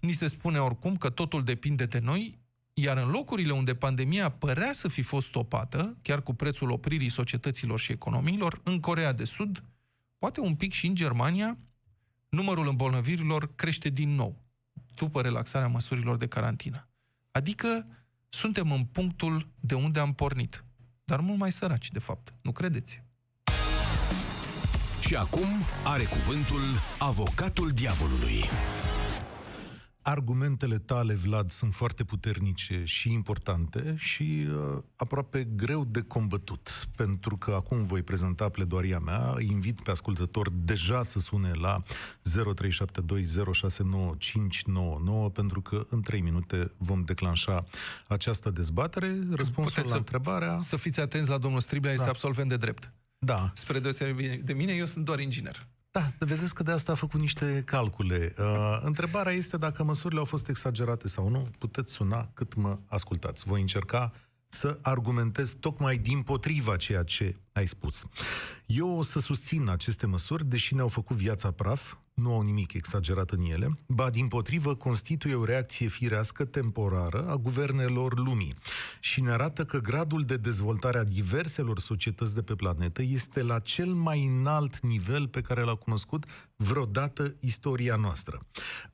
Ni 0.00 0.12
se 0.12 0.26
spune 0.26 0.58
oricum 0.58 0.96
că 0.96 1.10
totul 1.10 1.44
depinde 1.44 1.86
de 1.86 1.98
noi, 1.98 2.38
iar 2.80 2.96
în 2.96 3.10
locurile 3.10 3.52
unde 3.52 3.74
pandemia 3.74 4.28
părea 4.28 4.72
să 4.72 4.88
fi 4.88 5.02
fost 5.02 5.26
stopată, 5.26 5.96
chiar 6.02 6.22
cu 6.22 6.34
prețul 6.34 6.70
opririi 6.70 7.08
societăților 7.08 7.80
și 7.80 7.92
economiilor, 7.92 8.60
în 8.62 8.80
Corea 8.80 9.12
de 9.12 9.24
Sud, 9.24 9.62
poate 10.18 10.40
un 10.40 10.54
pic 10.54 10.72
și 10.72 10.86
în 10.86 10.94
Germania, 10.94 11.58
numărul 12.28 12.68
îmbolnăvirilor 12.68 13.54
crește 13.54 13.88
din 13.88 14.14
nou, 14.14 14.42
după 14.94 15.20
relaxarea 15.20 15.68
măsurilor 15.68 16.16
de 16.16 16.26
carantină. 16.26 16.88
Adică 17.30 17.84
suntem 18.28 18.72
în 18.72 18.84
punctul 18.84 19.48
de 19.60 19.74
unde 19.74 20.00
am 20.00 20.14
pornit, 20.14 20.64
dar 21.04 21.20
mult 21.20 21.38
mai 21.38 21.52
săraci, 21.52 21.90
de 21.90 21.98
fapt. 21.98 22.34
Nu 22.42 22.52
credeți? 22.52 23.02
Și 25.00 25.14
acum 25.14 25.48
are 25.84 26.04
cuvântul 26.04 26.62
avocatul 26.98 27.70
diavolului. 27.70 28.42
Argumentele 30.08 30.78
tale, 30.78 31.14
Vlad, 31.14 31.50
sunt 31.50 31.74
foarte 31.74 32.04
puternice 32.04 32.82
și 32.84 33.12
importante 33.12 33.94
și 33.98 34.46
uh, 34.48 34.78
aproape 34.96 35.48
greu 35.56 35.84
de 35.84 36.00
combătut, 36.00 36.88
pentru 36.96 37.36
că 37.36 37.50
acum 37.50 37.82
voi 37.82 38.02
prezenta 38.02 38.48
pledoaria 38.48 38.98
mea, 38.98 39.32
îi 39.36 39.48
invit 39.50 39.80
pe 39.80 39.90
ascultător 39.90 40.50
deja 40.52 41.02
să 41.02 41.18
sune 41.18 41.52
la 41.52 41.82
0372069599, 41.82 41.86
pentru 45.32 45.60
că 45.60 45.86
în 45.90 46.02
3 46.02 46.20
minute 46.20 46.70
vom 46.78 47.02
declanșa 47.02 47.64
această 48.06 48.50
dezbatere. 48.50 49.18
Răspunsul 49.30 49.72
Puteți 49.72 49.86
la 49.86 49.92
să, 49.92 49.96
întrebarea... 49.96 50.58
Să 50.58 50.76
fiți 50.76 51.00
atenți 51.00 51.30
la 51.30 51.38
domnul 51.38 51.60
Striblea, 51.60 51.92
este 51.92 52.04
Da. 52.04 52.10
absolvent 52.10 52.48
de 52.48 52.56
drept. 52.56 52.92
Da, 53.18 53.50
Spre 53.54 53.78
deosebire 53.78 54.40
de 54.44 54.52
mine, 54.52 54.72
eu 54.72 54.86
sunt 54.86 55.04
doar 55.04 55.20
inginer. 55.20 55.66
Da, 55.90 56.08
vedeți 56.18 56.54
că 56.54 56.62
de 56.62 56.70
asta 56.70 56.92
a 56.92 56.94
făcut 56.94 57.20
niște 57.20 57.62
calcule. 57.66 58.34
Uh, 58.38 58.78
întrebarea 58.82 59.32
este 59.32 59.56
dacă 59.56 59.84
măsurile 59.84 60.18
au 60.18 60.24
fost 60.24 60.48
exagerate 60.48 61.08
sau 61.08 61.28
nu. 61.28 61.48
Puteți 61.58 61.92
suna 61.92 62.30
cât 62.34 62.54
mă 62.54 62.78
ascultați. 62.86 63.44
Voi 63.46 63.60
încerca 63.60 64.12
să 64.48 64.78
argumentez 64.82 65.54
tocmai 65.54 65.98
din 65.98 66.22
potriva 66.22 66.76
ceea 66.76 67.02
ce 67.02 67.36
ai 67.52 67.66
spus. 67.66 68.04
Eu 68.66 68.98
o 68.98 69.02
să 69.02 69.18
susțin 69.18 69.68
aceste 69.68 70.06
măsuri, 70.06 70.44
deși 70.44 70.74
ne-au 70.74 70.88
făcut 70.88 71.16
viața 71.16 71.50
praf, 71.50 71.94
nu 72.18 72.34
au 72.34 72.40
nimic 72.40 72.72
exagerat 72.72 73.30
în 73.30 73.40
ele, 73.40 73.74
ba 73.86 74.10
din 74.10 74.28
potrivă 74.28 74.74
constituie 74.74 75.34
o 75.34 75.44
reacție 75.44 75.88
firească 75.88 76.44
temporară 76.44 77.28
a 77.28 77.36
guvernelor 77.36 78.18
lumii 78.18 78.54
și 79.00 79.20
ne 79.20 79.30
arată 79.30 79.64
că 79.64 79.78
gradul 79.78 80.22
de 80.22 80.36
dezvoltare 80.36 80.98
a 80.98 81.04
diverselor 81.04 81.78
societăți 81.78 82.34
de 82.34 82.42
pe 82.42 82.54
planetă 82.54 83.02
este 83.02 83.42
la 83.42 83.58
cel 83.58 83.92
mai 83.92 84.26
înalt 84.26 84.80
nivel 84.80 85.28
pe 85.28 85.40
care 85.40 85.62
l-a 85.62 85.74
cunoscut 85.74 86.24
vreodată 86.56 87.34
istoria 87.40 87.96
noastră. 87.96 88.40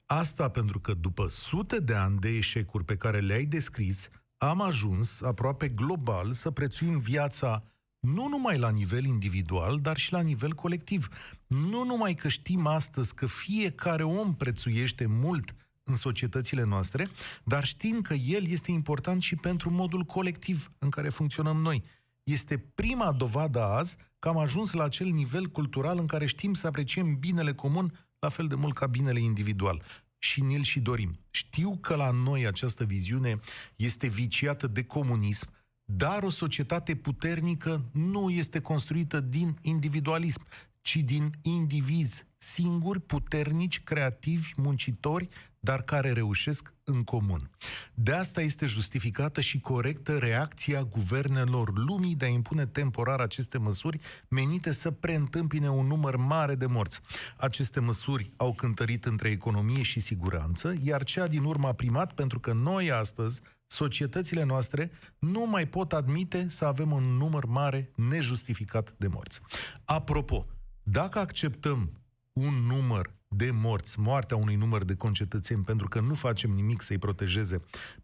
Asta 0.06 0.48
pentru 0.48 0.80
că 0.80 0.94
după 0.94 1.26
sute 1.28 1.78
de 1.78 1.94
ani 1.94 2.18
de 2.18 2.28
eșecuri 2.28 2.84
pe 2.84 2.96
care 2.96 3.20
le-ai 3.20 3.44
descris, 3.44 4.08
am 4.36 4.60
ajuns 4.60 5.20
aproape 5.20 5.68
global 5.68 6.32
să 6.32 6.50
prețuim 6.50 6.98
viața 6.98 7.62
nu 8.04 8.28
numai 8.28 8.58
la 8.58 8.70
nivel 8.70 9.04
individual, 9.04 9.78
dar 9.80 9.96
și 9.96 10.12
la 10.12 10.20
nivel 10.20 10.52
colectiv. 10.52 11.08
Nu 11.46 11.84
numai 11.84 12.14
că 12.14 12.28
știm 12.28 12.66
astăzi 12.66 13.14
că 13.14 13.26
fiecare 13.26 14.02
om 14.02 14.34
prețuiește 14.34 15.06
mult 15.06 15.54
în 15.82 15.94
societățile 15.94 16.62
noastre, 16.62 17.06
dar 17.44 17.64
știm 17.64 18.00
că 18.00 18.14
el 18.14 18.46
este 18.46 18.70
important 18.70 19.22
și 19.22 19.36
pentru 19.36 19.70
modul 19.70 20.02
colectiv 20.02 20.72
în 20.78 20.90
care 20.90 21.08
funcționăm 21.08 21.56
noi. 21.56 21.82
Este 22.22 22.58
prima 22.58 23.12
dovadă 23.12 23.62
azi 23.62 23.96
că 24.18 24.28
am 24.28 24.38
ajuns 24.38 24.72
la 24.72 24.84
acel 24.84 25.06
nivel 25.06 25.46
cultural 25.46 25.98
în 25.98 26.06
care 26.06 26.26
știm 26.26 26.54
să 26.54 26.66
apreciem 26.66 27.18
binele 27.18 27.54
comun 27.54 28.06
la 28.18 28.28
fel 28.28 28.46
de 28.46 28.54
mult 28.54 28.74
ca 28.74 28.86
binele 28.86 29.20
individual 29.20 29.82
și 30.18 30.42
ne-l 30.42 30.62
și 30.62 30.80
dorim. 30.80 31.18
Știu 31.30 31.76
că 31.80 31.94
la 31.94 32.10
noi 32.10 32.46
această 32.46 32.84
viziune 32.84 33.40
este 33.76 34.06
viciată 34.06 34.66
de 34.66 34.84
comunism, 34.84 35.48
dar 35.84 36.22
o 36.22 36.30
societate 36.30 36.94
puternică 36.94 37.84
nu 37.92 38.30
este 38.30 38.60
construită 38.60 39.20
din 39.20 39.58
individualism, 39.62 40.42
ci 40.80 40.96
din 40.96 41.30
indivizi 41.42 42.26
singuri, 42.36 43.00
puternici, 43.00 43.82
creativi, 43.82 44.52
muncitori, 44.56 45.28
dar 45.64 45.82
care 45.82 46.12
reușesc 46.12 46.72
în 46.84 47.04
comun. 47.04 47.50
De 47.94 48.12
asta 48.12 48.40
este 48.40 48.66
justificată 48.66 49.40
și 49.40 49.60
corectă 49.60 50.18
reacția 50.18 50.82
guvernelor 50.82 51.78
lumii 51.78 52.14
de 52.14 52.24
a 52.24 52.28
impune 52.28 52.66
temporar 52.66 53.20
aceste 53.20 53.58
măsuri 53.58 53.98
menite 54.28 54.70
să 54.70 54.90
preîntâmpine 54.90 55.70
un 55.70 55.86
număr 55.86 56.16
mare 56.16 56.54
de 56.54 56.66
morți. 56.66 57.00
Aceste 57.36 57.80
măsuri 57.80 58.28
au 58.36 58.54
cântărit 58.54 59.04
între 59.04 59.28
economie 59.28 59.82
și 59.82 60.00
siguranță, 60.00 60.74
iar 60.82 61.04
cea 61.04 61.26
din 61.26 61.44
urmă 61.44 61.68
a 61.68 61.72
primat 61.72 62.12
pentru 62.12 62.40
că 62.40 62.52
noi 62.52 62.90
astăzi, 62.90 63.40
societățile 63.66 64.42
noastre, 64.42 64.90
nu 65.18 65.46
mai 65.46 65.66
pot 65.66 65.92
admite 65.92 66.48
să 66.48 66.64
avem 66.64 66.92
un 66.92 67.02
număr 67.02 67.44
mare 67.44 67.90
nejustificat 67.94 68.94
de 68.96 69.06
morți. 69.06 69.40
Apropo, 69.84 70.46
dacă 70.82 71.18
acceptăm 71.18 71.90
un 72.32 72.54
număr 72.54 73.14
de 73.28 73.50
morți, 73.50 74.00
moartea 74.00 74.36
unui 74.36 74.54
număr 74.54 74.84
de 74.84 74.94
concetățeni 74.94 75.62
pentru 75.62 75.88
că 75.88 76.00
nu 76.00 76.14
facem 76.14 76.50
nimic 76.50 76.82
să-i 76.82 76.98
protejeze, 76.98 77.60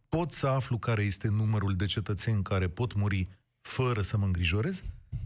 pot 0.08 0.32
să 0.32 0.46
aflu 0.46 0.78
care 0.78 1.02
este 1.02 1.28
numărul 1.28 1.74
de 1.74 1.86
cetățeni 1.86 2.42
care 2.42 2.68
pot 2.68 2.94
muri 2.94 3.28
fără 3.60 4.02
să 4.02 4.16
mă 4.16 4.24
îngrijorez? 4.24 4.82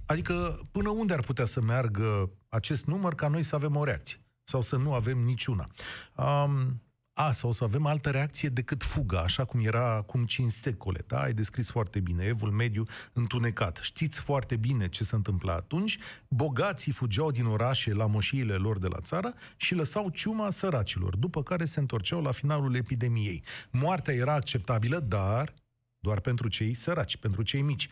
Adică 0.07 0.61
până 0.71 0.88
unde 0.88 1.12
ar 1.12 1.21
putea 1.21 1.45
să 1.45 1.61
meargă 1.61 2.31
acest 2.49 2.85
număr 2.85 3.14
ca 3.14 3.29
noi 3.29 3.43
să 3.43 3.55
avem 3.55 3.76
o 3.76 3.85
reacție? 3.85 4.19
Sau 4.43 4.61
să 4.61 4.76
nu 4.76 4.95
avem 4.95 5.19
niciuna? 5.19 5.69
Um, 6.17 6.83
a, 7.14 7.33
sau 7.33 7.52
să 7.52 7.64
avem 7.64 7.87
altă 7.87 8.11
reacție 8.11 8.49
decât 8.49 8.83
fuga, 8.83 9.21
așa 9.21 9.44
cum 9.44 9.64
era 9.64 9.94
acum 9.94 10.25
5 10.25 10.50
secole. 10.50 11.04
Da? 11.06 11.21
Ai 11.21 11.33
descris 11.33 11.71
foarte 11.71 12.00
bine, 12.00 12.25
evul 12.25 12.50
mediu 12.50 12.85
întunecat. 13.12 13.78
Știți 13.83 14.21
foarte 14.21 14.56
bine 14.56 14.88
ce 14.88 15.04
se 15.04 15.14
întâmpla 15.14 15.52
atunci. 15.54 15.99
Bogații 16.28 16.92
fugeau 16.92 17.30
din 17.30 17.44
orașe 17.44 17.92
la 17.92 18.06
moșiile 18.06 18.54
lor 18.54 18.78
de 18.78 18.87
la 18.87 19.00
țară 19.00 19.35
și 19.56 19.75
lăsau 19.75 20.09
ciuma 20.09 20.50
săracilor, 20.50 21.16
după 21.16 21.42
care 21.42 21.64
se 21.64 21.80
întorceau 21.80 22.23
la 22.23 22.30
finalul 22.30 22.75
epidemiei. 22.75 23.42
Moartea 23.71 24.14
era 24.14 24.33
acceptabilă, 24.33 24.99
dar 24.99 25.54
doar 25.99 26.21
pentru 26.21 26.49
cei 26.49 26.75
săraci, 26.75 27.16
pentru 27.16 27.42
cei 27.42 27.62
mici. 27.62 27.88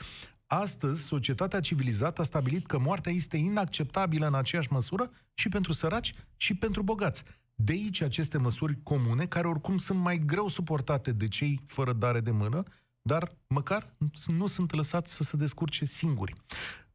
Astăzi, 0.47 1.03
societatea 1.03 1.61
civilizată 1.61 2.21
a 2.21 2.25
stabilit 2.25 2.67
că 2.67 2.79
moartea 2.79 3.13
este 3.13 3.37
inacceptabilă 3.37 4.27
în 4.27 4.35
aceeași 4.35 4.73
măsură 4.73 5.11
și 5.35 5.49
pentru 5.49 5.73
săraci 5.73 6.15
și 6.37 6.55
pentru 6.55 6.83
bogați. 6.83 7.25
De 7.55 7.73
aici 7.73 8.01
aceste 8.01 8.39
măsuri 8.39 8.83
comune, 8.83 9.27
care 9.27 9.49
oricum 9.49 9.79
sunt 9.79 9.99
mai 9.99 10.19
greu 10.19 10.49
suportate 10.49 11.13
de 11.13 11.29
cei 11.29 11.61
fără 11.67 11.93
dare 11.93 12.21
de 12.21 12.31
mână, 12.31 12.63
dar 13.03 13.37
măcar 13.47 13.95
nu 14.27 14.47
sunt 14.47 14.75
lăsați 14.75 15.15
să 15.15 15.23
se 15.23 15.37
descurce 15.37 15.85
singuri. 15.85 16.35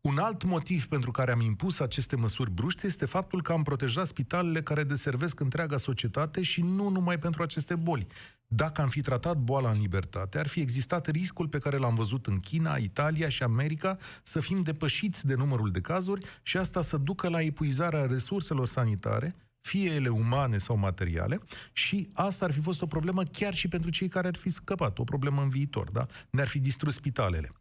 Un 0.02 0.18
alt 0.18 0.44
motiv 0.44 0.86
pentru 0.86 1.12
care 1.12 1.32
am 1.32 1.42
impus 1.42 1.80
aceste 1.80 2.16
măsuri 2.16 2.52
bruște 2.52 2.88
este 2.88 3.06
faptul 3.06 3.42
că 3.42 3.52
am 3.52 3.64
protejat 3.64 4.08
spitalele 4.08 4.62
care 4.62 4.84
deservesc 4.84 5.40
întreaga 5.40 5.78
societate 5.78 6.42
și 6.42 6.62
nu 6.62 6.90
numai 6.90 7.20
pentru 7.20 7.42
aceste 7.42 7.76
boli. 7.76 8.08
Dacă 8.48 8.82
am 8.82 8.90
fi 8.90 9.02
tratat 9.02 9.38
boala 9.38 9.72
în 9.72 9.80
libertate, 9.80 10.40
ar 10.40 10.48
fi 10.48 10.60
existat 10.60 11.08
riscul 11.08 11.48
pe 11.48 11.58
care 11.58 11.78
l-am 11.78 11.96
văzut 11.96 12.26
în 12.26 12.40
China, 12.40 12.76
Italia 12.76 13.30
și 13.30 13.44
America 13.44 13.98
să 14.24 14.40
fim 14.40 14.62
depășiți 14.62 15.26
de 15.26 15.36
numărul 15.36 15.72
de 15.72 15.82
cazuri 15.82 16.26
și 16.42 16.58
asta 16.58 16.82
să 16.82 16.98
ducă 16.98 17.30
la 17.30 17.42
epuizarea 17.42 18.06
resurselor 18.06 18.68
sanitare, 18.68 19.36
fie 19.68 19.94
ele 19.94 20.10
umane 20.10 20.58
sau 20.58 20.78
materiale, 20.78 21.40
și 21.74 22.10
asta 22.14 22.46
ar 22.46 22.52
fi 22.52 22.60
fost 22.60 22.82
o 22.82 22.86
problemă 22.86 23.24
chiar 23.24 23.54
și 23.54 23.68
pentru 23.68 23.90
cei 23.90 24.08
care 24.08 24.28
ar 24.28 24.36
fi 24.36 24.50
scăpat, 24.50 25.00
o 25.00 25.04
problemă 25.04 25.42
în 25.42 25.50
viitor, 25.50 25.92
da? 25.92 26.06
Ne-ar 26.30 26.48
fi 26.48 26.60
distrus 26.60 26.94
spitalele. 26.94 27.52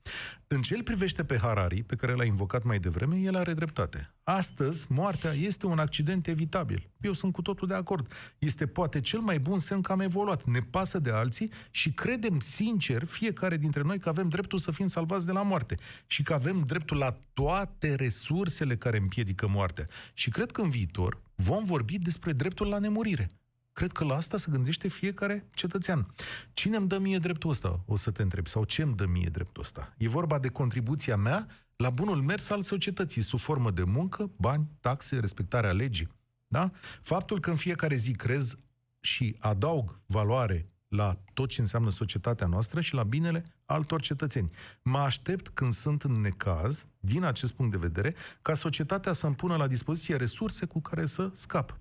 În 0.47 0.63
ce 0.63 0.75
îl 0.75 0.83
privește 0.83 1.25
pe 1.25 1.39
Harari, 1.39 1.83
pe 1.83 1.97
care 1.97 2.13
l-a 2.13 2.25
invocat 2.25 2.63
mai 2.63 2.79
devreme, 2.79 3.17
el 3.17 3.37
are 3.37 3.55
dreptate. 3.55 4.11
Astăzi, 4.25 4.87
moartea 4.89 5.33
este 5.33 5.67
un 5.67 5.79
accident 5.79 6.27
evitabil. 6.27 6.91
Eu 7.01 7.13
sunt 7.13 7.33
cu 7.33 7.43
totul 7.43 7.69
de 7.69 7.75
acord. 7.75 8.13
Este 8.39 8.67
poate 8.67 9.01
cel 9.01 9.21
mai 9.21 9.39
bun 9.39 9.59
semn 9.59 9.81
că 9.81 9.93
am 9.93 10.01
evoluat. 10.01 10.45
Ne 10.45 10.61
pasă 10.61 10.99
de 10.99 11.11
alții 11.11 11.51
și 11.71 11.93
credem 11.93 12.41
sincer, 12.41 13.05
fiecare 13.05 13.57
dintre 13.57 13.83
noi, 13.83 13.99
că 13.99 14.09
avem 14.09 14.29
dreptul 14.29 14.59
să 14.59 14.71
fim 14.71 14.87
salvați 14.87 15.27
de 15.27 15.33
la 15.33 15.43
moarte 15.43 15.77
și 16.07 16.23
că 16.23 16.35
avem 16.35 16.65
dreptul 16.67 16.97
la 16.97 17.19
toate 17.33 17.95
resursele 17.95 18.77
care 18.77 18.99
împiedică 18.99 19.49
moartea. 19.49 19.85
Și 20.15 20.31
cred 20.31 20.51
că 20.51 20.61
în 20.61 20.71
viitor 20.71 21.25
vom 21.37 21.65
vorbi 21.65 21.99
despre 21.99 22.33
dreptul 22.33 22.67
la 22.69 22.79
nemurire. 22.79 23.31
Cred 23.73 23.93
că 23.93 24.05
la 24.05 24.15
asta 24.15 24.37
se 24.37 24.51
gândește 24.51 24.89
fiecare 24.89 25.49
cetățean. 25.55 26.15
Cine 26.53 26.77
îmi 26.77 26.89
dă 26.89 26.99
mie 26.99 27.19
dreptul 27.19 27.51
ăsta, 27.51 27.83
o 27.87 27.97
să 27.97 28.11
te 28.11 28.23
întreb, 28.23 28.47
sau 28.47 28.65
ce 28.65 28.83
îmi 28.83 28.95
dă 28.95 29.07
mie 29.07 29.29
dreptul 29.33 29.63
ăsta? 29.63 29.95
E 29.99 30.09
vorba 30.09 30.39
de 30.39 30.49
contribuția 30.49 31.17
mea 31.17 31.47
la 31.77 31.91
bunul 31.91 32.23
mers 32.23 32.51
al 32.51 32.63
societății, 32.63 33.23
sub 33.23 33.39
formă 33.39 33.71
de 33.71 33.83
muncă, 33.85 34.31
bani, 34.37 34.69
taxe, 34.81 35.21
respectarea 35.21 35.73
legii. 35.73 36.09
Da? 36.47 36.71
Faptul 37.03 37.41
că 37.41 37.51
în 37.51 37.57
fiecare 37.57 37.97
zi 37.97 38.13
crez 38.13 38.57
și 39.01 39.37
adaug 39.39 40.01
valoare 40.07 40.71
la 40.89 41.19
tot 41.35 41.49
ce 41.49 41.61
înseamnă 41.61 41.91
societatea 41.91 42.47
noastră 42.47 42.81
și 42.81 42.95
la 42.95 43.03
binele 43.03 43.45
altor 43.65 44.01
cetățeni. 44.01 44.51
Mă 44.83 44.99
aștept 44.99 45.49
când 45.49 45.73
sunt 45.73 46.03
în 46.03 46.13
necaz, 46.13 46.87
din 47.01 47.25
acest 47.25 47.53
punct 47.53 47.73
de 47.73 47.79
vedere, 47.79 48.15
ca 48.43 48.55
societatea 48.55 49.13
să-mi 49.13 49.35
pună 49.35 49.57
la 49.57 49.67
dispoziție 49.67 50.17
resurse 50.17 50.67
cu 50.67 50.81
care 50.81 51.07
să 51.07 51.31
scap. 51.35 51.79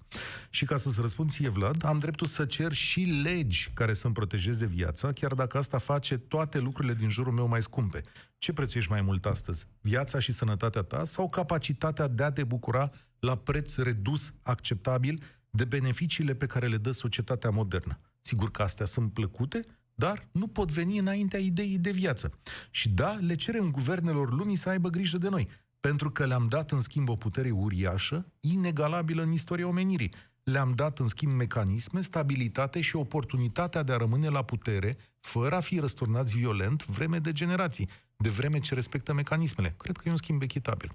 Și 0.49 0.65
ca 0.65 0.77
să-ți 0.77 1.01
răspund 1.01 1.29
ție, 1.29 1.49
Vlad, 1.49 1.85
am 1.85 1.99
dreptul 1.99 2.27
să 2.27 2.45
cer 2.45 2.73
și 2.73 3.01
legi 3.01 3.71
care 3.73 3.93
să-mi 3.93 4.13
protejeze 4.13 4.65
viața, 4.65 5.11
chiar 5.11 5.33
dacă 5.33 5.57
asta 5.57 5.77
face 5.77 6.17
toate 6.17 6.59
lucrurile 6.59 6.93
din 6.93 7.09
jurul 7.09 7.33
meu 7.33 7.47
mai 7.47 7.61
scumpe. 7.61 8.01
Ce 8.37 8.53
prețuiești 8.53 8.91
mai 8.91 9.01
mult 9.01 9.25
astăzi? 9.25 9.65
Viața 9.81 10.19
și 10.19 10.31
sănătatea 10.31 10.81
ta 10.81 11.05
sau 11.05 11.29
capacitatea 11.29 12.07
de 12.07 12.23
a 12.23 12.31
te 12.31 12.43
bucura 12.43 12.91
la 13.19 13.35
preț 13.35 13.75
redus, 13.75 14.33
acceptabil, 14.41 15.23
de 15.49 15.65
beneficiile 15.65 16.33
pe 16.35 16.45
care 16.45 16.67
le 16.67 16.77
dă 16.77 16.91
societatea 16.91 17.49
modernă. 17.49 17.99
Sigur 18.27 18.51
că 18.51 18.61
astea 18.61 18.85
sunt 18.85 19.13
plăcute, 19.13 19.59
dar 19.95 20.27
nu 20.31 20.47
pot 20.47 20.71
veni 20.71 20.97
înaintea 20.97 21.39
ideii 21.39 21.77
de 21.77 21.91
viață. 21.91 22.39
Și 22.71 22.89
da, 22.89 23.17
le 23.19 23.35
cerem 23.35 23.71
guvernelor 23.71 24.33
lumii 24.33 24.55
să 24.55 24.69
aibă 24.69 24.89
grijă 24.89 25.17
de 25.17 25.29
noi, 25.29 25.47
pentru 25.79 26.11
că 26.11 26.25
le-am 26.25 26.47
dat 26.47 26.71
în 26.71 26.79
schimb 26.79 27.09
o 27.09 27.15
putere 27.15 27.51
uriașă, 27.51 28.31
inegalabilă 28.39 29.21
în 29.21 29.31
istoria 29.31 29.67
omenirii. 29.67 30.13
Le-am 30.43 30.73
dat 30.75 30.99
în 30.99 31.07
schimb 31.07 31.33
mecanisme, 31.33 32.01
stabilitate 32.01 32.81
și 32.81 32.95
oportunitatea 32.95 33.83
de 33.83 33.91
a 33.91 33.97
rămâne 33.97 34.27
la 34.27 34.43
putere, 34.43 34.97
fără 35.19 35.55
a 35.55 35.59
fi 35.59 35.79
răsturnați 35.79 36.37
violent, 36.37 36.85
vreme 36.85 37.19
de 37.19 37.31
generații, 37.31 37.89
de 38.17 38.29
vreme 38.29 38.59
ce 38.59 38.73
respectă 38.73 39.13
mecanismele. 39.13 39.73
Cred 39.77 39.97
că 39.97 40.03
e 40.05 40.11
un 40.11 40.17
schimb 40.17 40.41
echitabil. 40.41 40.91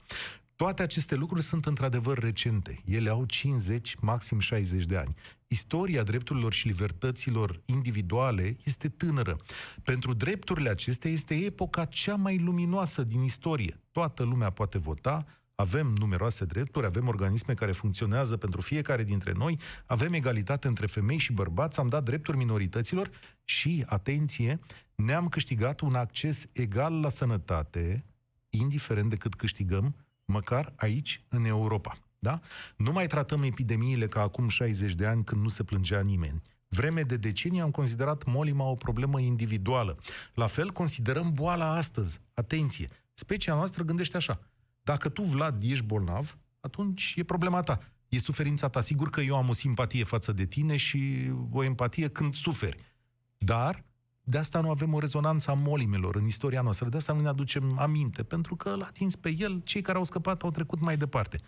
Toate 0.61 0.83
aceste 0.83 1.14
lucruri 1.14 1.43
sunt 1.43 1.67
într-adevăr 1.67 2.19
recente. 2.19 2.83
Ele 2.85 3.11
au 3.11 3.25
50, 3.25 3.97
maxim 4.00 4.38
60 4.38 4.85
de 4.85 4.97
ani. 4.97 5.14
Istoria 5.47 6.02
drepturilor 6.02 6.52
și 6.52 6.67
libertăților 6.67 7.61
individuale 7.64 8.57
este 8.64 8.88
tânără. 8.88 9.37
Pentru 9.83 10.14
drepturile 10.14 10.69
acestea 10.69 11.11
este 11.11 11.35
epoca 11.35 11.85
cea 11.85 12.14
mai 12.14 12.38
luminoasă 12.38 13.02
din 13.02 13.23
istorie. 13.23 13.81
Toată 13.90 14.23
lumea 14.23 14.50
poate 14.50 14.79
vota, 14.79 15.25
avem 15.55 15.87
numeroase 15.99 16.45
drepturi, 16.45 16.87
avem 16.87 17.07
organisme 17.07 17.55
care 17.55 17.73
funcționează 17.73 18.37
pentru 18.37 18.61
fiecare 18.61 19.05
dintre 19.05 19.33
noi, 19.33 19.59
avem 19.87 20.12
egalitate 20.12 20.69
între 20.69 20.87
femei 20.87 21.19
și 21.19 21.33
bărbați, 21.33 21.81
am 21.81 21.88
dat 21.88 22.05
drepturi 22.05 22.37
minorităților 22.37 23.11
și, 23.45 23.85
atenție, 23.87 24.61
ne-am 24.95 25.29
câștigat 25.29 25.81
un 25.81 25.95
acces 25.95 26.47
egal 26.52 27.00
la 27.00 27.09
sănătate, 27.09 28.05
indiferent 28.49 29.11
de 29.11 29.17
cât 29.17 29.35
câștigăm, 29.35 29.95
măcar 30.30 30.72
aici, 30.76 31.22
în 31.28 31.44
Europa. 31.44 31.99
Da? 32.18 32.40
Nu 32.76 32.92
mai 32.92 33.06
tratăm 33.06 33.42
epidemiile 33.42 34.06
ca 34.06 34.20
acum 34.20 34.49
60 34.49 34.94
de 34.94 35.06
ani 35.06 35.25
când 35.25 35.42
nu 35.42 35.49
se 35.49 35.62
plângea 35.62 36.00
nimeni. 36.00 36.42
Vreme 36.68 37.02
de 37.02 37.16
decenii 37.16 37.60
am 37.60 37.70
considerat 37.70 38.25
molima 38.25 38.64
o 38.64 38.75
problemă 38.75 39.20
individuală. 39.20 39.99
La 40.34 40.46
fel 40.46 40.70
considerăm 40.70 41.32
boala 41.32 41.72
astăzi. 41.72 42.20
Atenție! 42.34 42.88
Specia 43.14 43.54
noastră 43.54 43.82
gândește 43.82 44.16
așa. 44.16 44.40
Dacă 44.82 45.08
tu, 45.08 45.22
Vlad, 45.22 45.60
ești 45.62 45.84
bolnav, 45.84 46.38
atunci 46.60 47.14
e 47.16 47.22
problema 47.22 47.60
ta. 47.60 47.78
E 48.08 48.18
suferința 48.18 48.68
ta. 48.68 48.80
Sigur 48.80 49.10
că 49.10 49.20
eu 49.20 49.37
am 49.37 49.49
o 49.49 49.52
simpatie 49.52 50.04
față 50.04 50.32
de 50.32 50.46
tine 50.46 50.76
și 50.76 51.30
o 51.50 51.62
empatie 51.62 52.08
când 52.08 52.34
suferi. 52.34 52.76
Dar 53.38 53.84
de 54.23 54.39
asta 54.39 54.61
nu 54.61 54.71
avem 54.71 54.95
o 54.95 54.99
rezonanță 54.99 55.50
a 55.50 55.55
molimelor 55.55 56.17
în 56.17 56.27
istoria 56.27 56.61
noastră, 56.61 56.89
de 56.89 56.97
asta 56.97 57.12
nu 57.12 57.21
ne 57.21 57.29
aducem 57.29 57.79
aminte, 57.79 58.23
pentru 58.23 58.57
că 58.57 58.75
l-a 58.75 58.87
atins 58.87 59.17
pe 59.17 59.35
el, 59.39 59.61
cei 59.65 59.83
care 59.83 59.99
au 59.99 60.05
scăpat 60.05 60.43
au 60.43 60.50
trecut 60.50 60.81
mai 60.81 60.97
departe. 60.97 61.41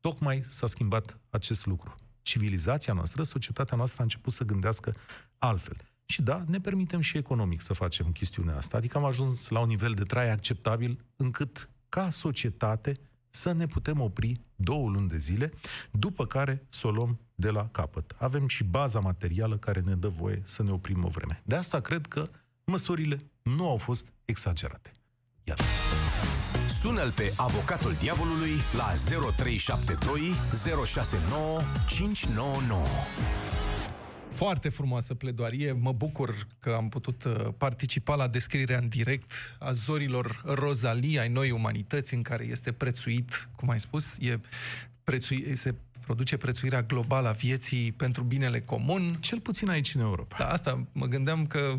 Tocmai 0.00 0.42
s-a 0.42 0.66
schimbat 0.66 1.18
acest 1.30 1.66
lucru. 1.66 1.94
Civilizația 2.22 2.92
noastră, 2.92 3.22
societatea 3.22 3.76
noastră 3.76 4.00
a 4.00 4.02
început 4.02 4.32
să 4.32 4.44
gândească 4.44 4.94
altfel. 5.38 5.76
Și 6.06 6.22
da, 6.22 6.44
ne 6.46 6.60
permitem 6.60 7.00
și 7.00 7.16
economic 7.16 7.60
să 7.60 7.72
facem 7.72 8.12
chestiunea 8.12 8.56
asta. 8.56 8.76
Adică 8.76 8.98
am 8.98 9.04
ajuns 9.04 9.48
la 9.48 9.60
un 9.60 9.66
nivel 9.66 9.92
de 9.92 10.02
trai 10.02 10.30
acceptabil 10.30 11.04
încât, 11.16 11.70
ca 11.88 12.10
societate, 12.10 12.98
să 13.34 13.52
ne 13.52 13.66
putem 13.66 14.00
opri 14.00 14.40
două 14.56 14.88
luni 14.88 15.08
de 15.08 15.16
zile, 15.16 15.52
după 15.90 16.26
care 16.26 16.66
să 16.68 16.86
o 16.86 16.90
luăm 16.90 17.18
de 17.34 17.50
la 17.50 17.68
capăt. 17.72 18.14
Avem 18.18 18.48
și 18.48 18.64
baza 18.64 19.00
materială 19.00 19.56
care 19.56 19.80
ne 19.80 19.94
dă 19.94 20.08
voie 20.08 20.42
să 20.44 20.62
ne 20.62 20.70
oprim 20.70 21.04
o 21.04 21.08
vreme. 21.08 21.42
De 21.44 21.54
asta 21.54 21.80
cred 21.80 22.06
că 22.06 22.28
măsurile 22.64 23.30
nu 23.42 23.68
au 23.68 23.76
fost 23.76 24.12
exagerate. 24.24 24.92
Iată. 25.44 25.62
Sună-l 26.80 27.10
pe 27.10 27.32
avocatul 27.36 27.92
diavolului 28.00 28.52
la 28.72 28.92
0372 29.36 30.32
069 30.84 31.60
599. 31.86 32.84
Foarte 34.34 34.68
frumoasă 34.68 35.14
pledoarie. 35.14 35.72
Mă 35.72 35.92
bucur 35.92 36.46
că 36.60 36.70
am 36.70 36.88
putut 36.88 37.24
uh, 37.24 37.34
participa 37.56 38.14
la 38.14 38.28
descrierea 38.28 38.78
în 38.78 38.88
direct 38.88 39.30
a 39.58 39.72
zorilor 39.72 40.42
Rozalie 40.44 41.20
ai 41.20 41.28
noi 41.28 41.50
umanități, 41.50 42.14
în 42.14 42.22
care 42.22 42.44
este 42.44 42.72
prețuit, 42.72 43.48
cum 43.56 43.68
ai 43.68 43.80
spus, 43.80 44.16
e 44.18 44.40
prețui, 45.04 45.56
se 45.56 45.74
produce 46.00 46.36
prețuirea 46.36 46.82
globală 46.82 47.28
a 47.28 47.32
vieții 47.32 47.92
pentru 47.92 48.22
binele 48.22 48.60
comun. 48.60 49.16
Cel 49.20 49.40
puțin 49.40 49.68
aici 49.68 49.94
în 49.94 50.00
Europa. 50.00 50.36
Da, 50.38 50.46
asta 50.48 50.86
mă 50.92 51.06
gândeam 51.06 51.46
că 51.46 51.76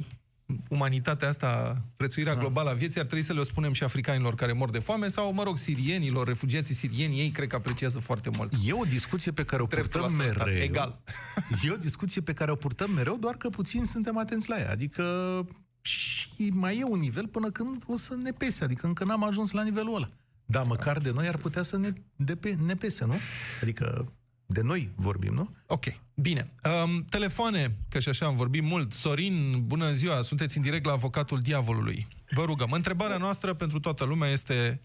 umanitatea 0.70 1.28
asta, 1.28 1.82
prețuirea 1.98 2.34
da. 2.34 2.40
globală 2.40 2.70
a 2.70 2.74
vieții, 2.74 3.00
ar 3.00 3.06
trebui 3.06 3.26
să 3.26 3.34
le 3.34 3.44
spunem 3.44 3.74
și 3.74 3.84
africanilor 3.84 4.36
care 4.36 4.52
mor 4.52 4.70
de 4.70 4.80
foame 4.80 5.08
sau, 5.08 5.34
mă 5.34 5.44
rog, 5.44 5.58
sirienilor, 5.58 6.28
refugiații 6.28 6.76
sirieni, 6.76 7.20
ei 7.20 7.30
cred 7.30 7.48
că 7.48 7.56
apreciază 7.56 8.00
foarte 8.00 8.30
mult. 8.38 8.54
E 8.66 8.74
o 8.74 8.84
discuție 8.84 9.32
pe 9.32 9.44
care 9.44 9.62
o 9.62 9.66
Dreptul 9.66 10.02
purtăm 10.02 10.18
la 10.18 10.24
sănătate, 10.24 10.50
mereu. 10.50 10.64
egal. 10.64 11.02
E 11.64 11.72
o 11.72 11.76
discuție 11.76 12.22
pe 12.22 12.34
care 12.34 12.52
o 12.52 12.56
purtăm 12.56 12.92
mereu, 12.92 13.18
doar 13.18 13.36
că 13.36 13.50
puțin 13.50 13.86
suntem 13.86 14.18
atenți 14.18 14.50
la 14.50 14.58
ea. 14.58 14.72
Adică 14.72 15.04
și 15.82 16.50
mai 16.54 16.78
e 16.80 16.84
un 16.84 17.00
nivel 17.00 17.28
până 17.28 17.52
când 17.52 17.84
o 17.88 17.98
să 17.98 18.16
ne 18.16 18.32
pese, 18.32 18.64
adică 18.64 18.88
încă 18.88 19.04
n-am 19.04 19.24
ajuns 19.24 19.52
la 19.52 19.64
nivelul 19.64 19.96
ăla. 19.96 20.10
Dar 20.46 20.66
măcar 20.66 20.98
de 20.98 21.12
noi 21.12 21.28
ar 21.28 21.38
putea 21.38 21.62
să 21.62 21.78
ne, 21.78 21.94
de 22.16 22.36
pe, 22.36 22.56
ne 22.66 22.76
pese, 22.76 23.06
nu? 23.06 23.16
Adică 23.62 24.12
de 24.46 24.62
noi 24.64 24.90
vorbim, 24.96 25.34
nu? 25.34 25.50
Ok, 25.68 25.84
bine. 26.16 26.52
Um, 26.64 27.06
telefoane, 27.10 27.68
că 27.90 28.00
și 28.00 28.10
așa 28.10 28.26
am 28.26 28.36
vorbit 28.36 28.64
mult. 28.64 28.92
Sorin, 28.92 29.34
bună 29.66 29.92
ziua, 29.92 30.22
sunteți 30.22 30.58
în 30.58 30.64
direct 30.64 30.86
la 30.86 30.92
avocatul 30.92 31.40
diavolului. 31.40 32.08
Vă 32.30 32.44
rugăm, 32.46 32.70
întrebarea 32.72 33.18
noastră 33.18 33.54
pentru 33.54 33.80
toată 33.80 34.06
lumea 34.06 34.30
este 34.30 34.82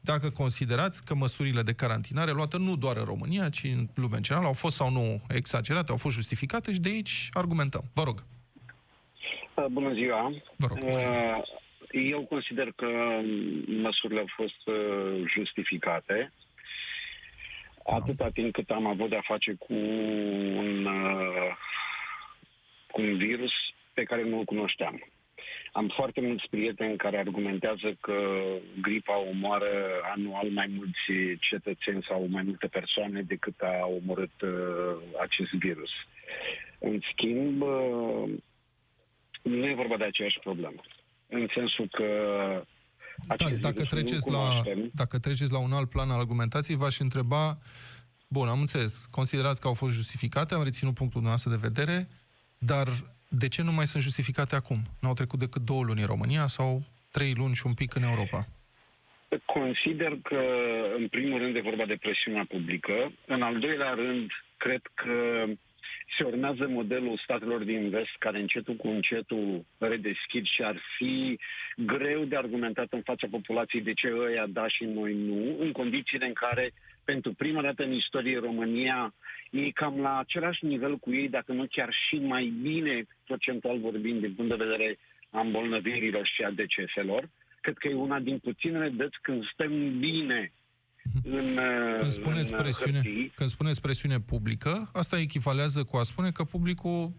dacă 0.00 0.30
considerați 0.30 1.04
că 1.04 1.14
măsurile 1.14 1.62
de 1.62 1.72
carantinare 1.72 2.30
luate 2.30 2.58
nu 2.58 2.76
doar 2.76 2.96
în 2.96 3.04
România, 3.04 3.48
ci 3.48 3.64
în 3.64 3.88
lumea 3.94 4.16
în 4.16 4.22
general, 4.22 4.46
au 4.46 4.52
fost 4.52 4.76
sau 4.76 4.90
nu 4.90 5.22
exagerate, 5.28 5.90
au 5.90 5.96
fost 5.96 6.14
justificate 6.14 6.72
și 6.72 6.80
de 6.80 6.88
aici 6.88 7.28
argumentăm. 7.32 7.84
Vă 7.92 8.02
rog. 8.02 8.24
Uh, 9.54 9.64
Bună 9.70 9.92
ziua! 9.92 10.32
Vă 10.56 10.66
rog. 10.68 10.78
Uh, 10.82 11.42
Eu 12.12 12.20
consider 12.24 12.72
că 12.76 12.86
măsurile 13.66 14.20
au 14.20 14.30
fost 14.36 14.66
uh, 14.66 15.22
justificate 15.36 16.32
atâta 17.84 18.28
timp 18.28 18.52
cât 18.52 18.70
am 18.70 18.86
avut 18.86 19.08
de-a 19.08 19.22
face 19.24 19.54
cu 19.58 19.74
un, 20.62 20.84
uh, 20.84 21.56
cu 22.90 23.00
un 23.00 23.16
virus 23.16 23.52
pe 23.92 24.02
care 24.02 24.22
nu 24.22 24.38
îl 24.38 24.44
cunoșteam. 24.44 25.08
Am 25.72 25.88
foarte 25.88 26.20
mulți 26.20 26.48
prieteni 26.50 26.96
care 26.96 27.18
argumentează 27.18 27.96
că 28.00 28.44
gripa 28.80 29.18
omoară 29.18 30.00
anual 30.14 30.48
mai 30.48 30.66
mulți 30.76 31.38
cetățeni 31.40 32.04
sau 32.08 32.26
mai 32.30 32.42
multe 32.42 32.66
persoane 32.66 33.22
decât 33.22 33.60
a 33.60 33.86
omorât 33.86 34.40
uh, 34.40 34.96
acest 35.20 35.50
virus. 35.50 35.90
În 36.78 37.00
schimb, 37.12 37.62
uh, 37.62 38.30
nu 39.42 39.66
e 39.66 39.74
vorba 39.74 39.96
de 39.96 40.04
aceeași 40.04 40.38
problemă. 40.38 40.80
În 41.28 41.46
sensul 41.54 41.88
că 41.90 42.08
Stați, 43.22 43.44
acest 43.44 43.60
dacă 43.60 43.74
virus 43.74 43.92
nu-l 43.92 44.00
treceți, 44.02 44.30
la, 44.30 44.38
cunoaștem. 44.38 44.90
dacă 44.92 45.18
treceți 45.18 45.52
la 45.52 45.58
un 45.58 45.72
alt 45.72 45.90
plan 45.90 46.10
al 46.10 46.18
argumentației, 46.18 46.76
v-aș 46.76 46.98
întreba, 46.98 47.58
bun, 48.28 48.48
am 48.48 48.60
înțeles, 48.60 49.06
considerați 49.10 49.60
că 49.60 49.66
au 49.66 49.74
fost 49.74 49.94
justificate, 49.94 50.54
am 50.54 50.62
reținut 50.62 50.94
punctul 50.94 51.20
dumneavoastră 51.20 51.50
de 51.50 51.68
vedere, 51.68 52.08
dar 52.58 52.88
de 53.28 53.48
ce 53.48 53.62
nu 53.62 53.72
mai 53.72 53.86
sunt 53.86 54.02
justificate 54.02 54.54
acum? 54.54 54.78
Nu 55.00 55.08
au 55.08 55.14
trecut 55.14 55.38
decât 55.38 55.62
două 55.62 55.82
luni 55.82 56.00
în 56.00 56.06
România 56.06 56.46
sau 56.46 56.82
trei 57.10 57.32
luni 57.36 57.54
și 57.54 57.66
un 57.66 57.74
pic 57.74 57.94
în 57.94 58.02
Europa? 58.02 58.46
Consider 59.44 60.18
că, 60.22 60.40
în 60.98 61.08
primul 61.08 61.38
rând, 61.38 61.56
e 61.56 61.60
vorba 61.60 61.84
de 61.84 61.96
presiunea 62.00 62.44
publică. 62.48 63.12
În 63.26 63.42
al 63.42 63.58
doilea 63.58 63.94
rând, 63.94 64.30
cred 64.56 64.80
că 64.94 65.44
se 66.16 66.24
urmează 66.24 66.66
modelul 66.68 67.20
statelor 67.22 67.62
din 67.62 67.88
vest, 67.88 68.16
care 68.18 68.40
încetul 68.40 68.74
cu 68.74 68.88
încetul 68.88 69.64
redeschid 69.78 70.44
și 70.44 70.62
ar 70.62 70.80
fi 70.96 71.38
greu 71.76 72.24
de 72.24 72.36
argumentat 72.36 72.92
în 72.92 73.02
fața 73.02 73.26
populației 73.30 73.82
de 73.82 73.92
ce 73.92 74.12
ăia 74.16 74.46
da 74.46 74.68
și 74.68 74.84
noi 74.84 75.14
nu, 75.14 75.56
în 75.58 75.72
condițiile 75.72 76.26
în 76.26 76.32
care, 76.32 76.72
pentru 77.04 77.32
prima 77.32 77.62
dată 77.62 77.82
în 77.82 77.92
istorie, 77.92 78.38
România 78.38 79.14
e 79.50 79.70
cam 79.70 80.00
la 80.00 80.18
același 80.18 80.64
nivel 80.64 80.96
cu 80.96 81.12
ei, 81.12 81.28
dacă 81.28 81.52
nu 81.52 81.66
chiar 81.70 81.92
și 82.08 82.16
mai 82.16 82.52
bine, 82.62 83.06
procentual 83.26 83.78
vorbind, 83.78 84.20
din 84.20 84.34
punct 84.34 84.50
de 84.50 84.64
vedere 84.64 84.98
a 85.30 85.40
îmbolnăvirilor 85.40 86.26
și 86.26 86.42
a 86.42 86.50
deceselor. 86.50 87.28
Cred 87.60 87.78
că 87.78 87.88
e 87.88 87.94
una 87.94 88.18
din 88.18 88.38
puținele 88.38 88.88
dăți 88.88 89.18
când 89.22 89.44
stăm 89.52 89.98
bine 89.98 90.52
în, 91.24 91.58
Când 91.96 92.10
spuneți, 92.10 92.52
în 92.52 92.58
presiune, 92.58 92.92
hârtii. 93.02 93.32
când 93.34 93.48
spuneți 93.48 93.80
presiune 93.80 94.20
publică, 94.20 94.90
asta 94.92 95.18
echivalează 95.20 95.84
cu 95.84 95.96
a 95.96 96.02
spune 96.02 96.30
că 96.30 96.44
publicul 96.44 97.12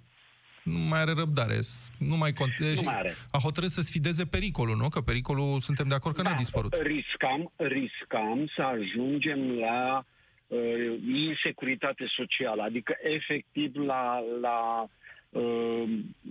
nu 0.63 0.77
mai 0.89 0.99
are 0.99 1.11
răbdare, 1.17 1.61
s- 1.61 1.91
nu 1.99 2.17
mai 2.17 2.33
contează. 2.33 2.81
Nu 2.83 2.89
mai 2.89 2.97
are. 2.99 3.13
A 3.31 3.37
hotărât 3.37 3.69
să 3.69 3.81
sfideze 3.81 4.25
pericolul, 4.25 4.75
nu? 4.75 4.87
Că 4.89 5.01
pericolul, 5.01 5.59
suntem 5.59 5.87
de 5.87 5.93
acord 5.93 6.15
că 6.15 6.21
n-a 6.21 6.33
dispărut. 6.33 6.73
Riscam, 6.81 7.51
riscam 7.55 8.51
să 8.55 8.61
ajungem 8.61 9.39
la 9.59 10.05
uh, 10.47 10.59
insecuritate 11.27 12.05
socială, 12.17 12.61
adică 12.63 12.93
efectiv 13.15 13.75
la, 13.75 14.19
la 14.41 14.85
uh, 15.41 15.89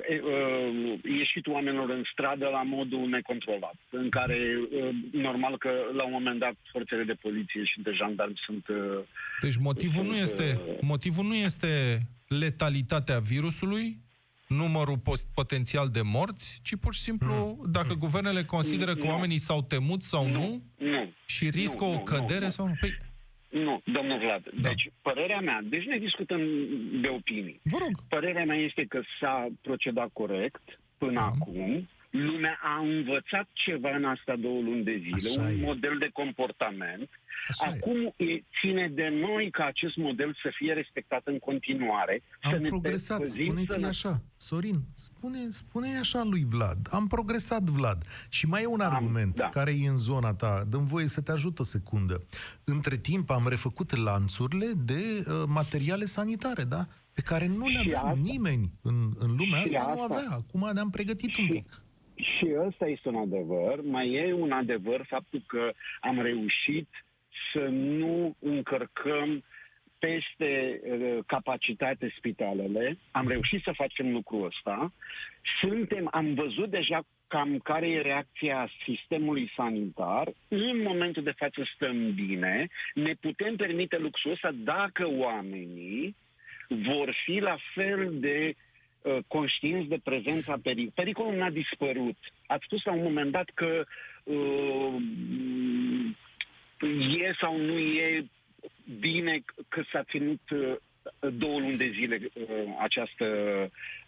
e, 0.08 0.20
uh, 0.20 0.98
ieșit 1.18 1.46
oamenilor 1.46 1.88
în 1.90 2.02
stradă 2.12 2.46
la 2.48 2.62
modul 2.62 3.08
necontrolat, 3.08 3.76
în 3.90 4.08
care 4.10 4.38
uh, 4.58 4.88
normal 5.12 5.58
că 5.58 5.70
la 5.96 6.04
un 6.04 6.12
moment 6.12 6.38
dat 6.38 6.54
forțele 6.72 7.02
de 7.02 7.12
poliție 7.12 7.64
și 7.64 7.80
de 7.82 7.90
jandarmi 7.94 8.40
sunt... 8.46 8.68
Uh, 8.68 8.76
Deci 9.40 9.56
motivul 9.56 10.04
nu 10.04 10.10
sunt, 10.12 10.22
este, 10.22 10.60
uh, 10.68 10.76
motivul 10.80 11.24
nu 11.24 11.34
este 11.34 11.98
letalitatea 12.28 13.18
virusului, 13.18 13.98
numărul 14.48 14.98
post- 14.98 15.28
potențial 15.34 15.88
de 15.88 16.00
morți, 16.04 16.60
ci 16.62 16.76
pur 16.76 16.94
și 16.94 17.00
simplu 17.00 17.64
dacă 17.70 17.94
guvernele 17.94 18.42
consideră 18.42 18.94
că 18.94 19.04
Nu. 19.04 19.10
oamenii 19.10 19.38
s-au 19.38 19.62
temut 19.62 20.02
sau 20.02 20.26
nu 20.28 20.62
Nu, 20.78 21.12
și 21.26 21.48
riscă 21.50 21.84
Nu, 21.84 21.90
o 21.90 21.92
nu, 21.94 22.02
cădere 22.02 22.38
nu, 22.38 22.44
nu. 22.44 22.50
sau 22.50 22.66
nu. 22.66 22.72
Păi, 22.80 22.96
nu, 23.54 23.80
domnul 23.84 24.18
Vlad. 24.18 24.42
Da. 24.62 24.68
Deci, 24.68 24.90
părerea 25.02 25.40
mea, 25.40 25.60
deci 25.64 25.84
ne 25.84 25.98
discutăm 25.98 26.40
de 27.00 27.08
opinii. 27.08 27.60
vă 27.62 27.78
rog. 27.80 27.90
Părerea 28.08 28.44
mea 28.44 28.56
este 28.56 28.84
că 28.88 29.00
s-a 29.20 29.46
procedat 29.62 30.08
corect 30.12 30.80
până 30.98 31.12
Da. 31.12 31.24
acum. 31.26 31.88
Lumea 32.18 32.58
a 32.62 32.78
învățat 32.80 33.46
ceva 33.52 33.90
în 33.96 34.04
astea 34.04 34.36
două 34.36 34.60
luni 34.60 34.84
de 34.84 34.96
zile, 35.04 35.28
Așa 35.30 35.40
un 35.40 35.62
e. 35.62 35.64
model 35.66 35.98
de 35.98 36.10
comportament. 36.12 37.08
Așa 37.48 37.66
e. 37.66 37.68
acum 37.76 38.14
e, 38.16 38.42
ține 38.60 38.88
de 38.88 39.08
noi 39.26 39.50
ca 39.50 39.64
acest 39.64 39.96
model 39.96 40.30
să 40.42 40.48
fie 40.56 40.72
respectat 40.72 41.22
în 41.24 41.38
continuare. 41.38 42.22
să 42.42 42.48
Am 42.54 42.62
ne 42.62 42.68
progresat, 42.68 43.18
păzim 43.18 43.44
spuneți-i 43.44 43.72
sănă- 43.72 43.86
așa. 43.86 44.22
Sorin, 44.36 44.80
spune, 44.94 45.38
spune 45.50 45.98
așa 45.98 46.22
lui 46.22 46.44
Vlad. 46.48 46.78
Am 46.90 47.06
progresat, 47.06 47.62
Vlad. 47.62 48.02
Și 48.28 48.46
mai 48.46 48.62
e 48.62 48.66
un 48.66 48.80
Am, 48.80 48.94
argument 48.94 49.34
da. 49.34 49.48
care 49.48 49.70
e 49.82 49.88
în 49.88 49.96
zona 49.96 50.34
ta. 50.34 50.64
Dăm 50.70 50.84
voie 50.84 51.06
să 51.06 51.20
te 51.22 51.32
ajut 51.32 51.58
o 51.58 51.62
secundă. 51.62 52.26
Între 52.64 52.96
timp 52.96 53.30
am 53.30 53.46
refăcut 53.48 53.96
lanțurile 53.96 54.66
de 54.84 55.00
uh, 55.26 55.42
materiale 55.46 56.04
sanitare, 56.04 56.62
da? 56.64 56.86
Pe 57.12 57.22
care 57.22 57.46
nu 57.46 57.66
le 57.66 57.72
Și 57.78 57.78
avea 57.86 58.00
asta- 58.00 58.20
nimeni 58.22 58.72
în, 58.82 58.94
în 59.18 59.36
lumea 59.36 59.62
și 59.64 59.74
asta, 59.74 59.92
nu 59.94 60.02
asta- 60.02 60.14
avea. 60.14 60.28
Acum 60.30 60.70
ne-am 60.72 60.90
pregătit 60.90 61.36
un 61.36 61.44
Și- 61.44 61.50
pic. 61.50 61.83
Și 62.16 62.54
ăsta 62.66 62.86
este 62.86 63.08
un 63.08 63.16
adevăr. 63.16 63.80
Mai 63.82 64.12
e 64.12 64.32
un 64.32 64.52
adevăr 64.52 65.04
faptul 65.08 65.42
că 65.46 65.72
am 66.00 66.20
reușit 66.20 66.88
să 67.52 67.66
nu 67.70 68.36
încărcăm 68.38 69.44
peste 69.98 70.80
uh, 70.84 71.18
capacitate 71.26 72.14
spitalele. 72.16 72.98
Am 73.10 73.28
reușit 73.28 73.62
să 73.62 73.72
facem 73.74 74.12
lucrul 74.12 74.44
ăsta. 74.44 74.92
Suntem, 75.60 76.08
am 76.10 76.34
văzut 76.34 76.70
deja 76.70 77.00
cam 77.26 77.58
care 77.58 77.88
e 77.88 78.00
reacția 78.00 78.68
sistemului 78.84 79.52
sanitar. 79.56 80.32
În 80.48 80.82
momentul 80.82 81.22
de 81.22 81.34
față 81.36 81.62
stăm 81.74 82.14
bine. 82.14 82.68
Ne 82.94 83.12
putem 83.20 83.56
permite 83.56 83.98
luxul 83.98 84.30
ăsta 84.30 84.50
dacă 84.54 85.08
oamenii 85.08 86.16
vor 86.68 87.14
fi 87.24 87.38
la 87.38 87.56
fel 87.74 88.10
de 88.12 88.54
uh, 89.04 89.18
conștienți 89.28 89.88
de 89.88 90.00
prezența 90.04 90.52
pericolului. 90.52 90.92
Pericolul 90.94 91.34
n-a 91.36 91.50
dispărut. 91.50 92.16
Ați 92.46 92.64
spus 92.64 92.84
la 92.84 92.92
un 92.92 93.02
moment 93.02 93.30
dat 93.30 93.50
că 93.54 93.84
uh, 94.24 94.94
e 97.18 97.34
sau 97.40 97.56
nu 97.60 97.78
e 97.78 98.26
bine 99.00 99.42
că 99.68 99.82
s-a 99.92 100.02
ținut 100.10 100.40
uh, 100.50 100.76
două 101.32 101.60
luni 101.60 101.76
de 101.76 101.90
zile 101.98 102.18
uh, 102.34 102.44
această 102.80 103.24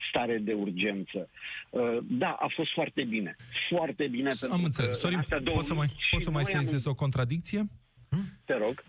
stare 0.08 0.38
de 0.38 0.52
urgență. 0.52 1.28
Uh, 1.70 1.98
da, 2.02 2.28
a 2.30 2.46
fost 2.54 2.72
foarte 2.72 3.04
bine. 3.04 3.36
Foarte 3.68 4.06
bine. 4.06 4.28
pentru 4.28 4.48
Am 4.52 4.58
că 4.58 4.64
înțeles. 4.64 4.88
în 4.88 4.94
Sorin, 5.00 5.18
astea 5.18 5.38
două 5.40 5.56
poți 5.56 5.68
să 5.68 5.74
mai, 5.74 5.86
luni 5.86 5.98
și 6.00 6.08
poți 6.10 6.24
să 6.24 6.30
mai 6.30 6.42
noi 6.42 6.52
am- 6.54 6.62
sensezi 6.62 6.88
o 6.88 6.94
contradicție? 6.94 7.62
Te 8.44 8.52
rog. 8.54 8.84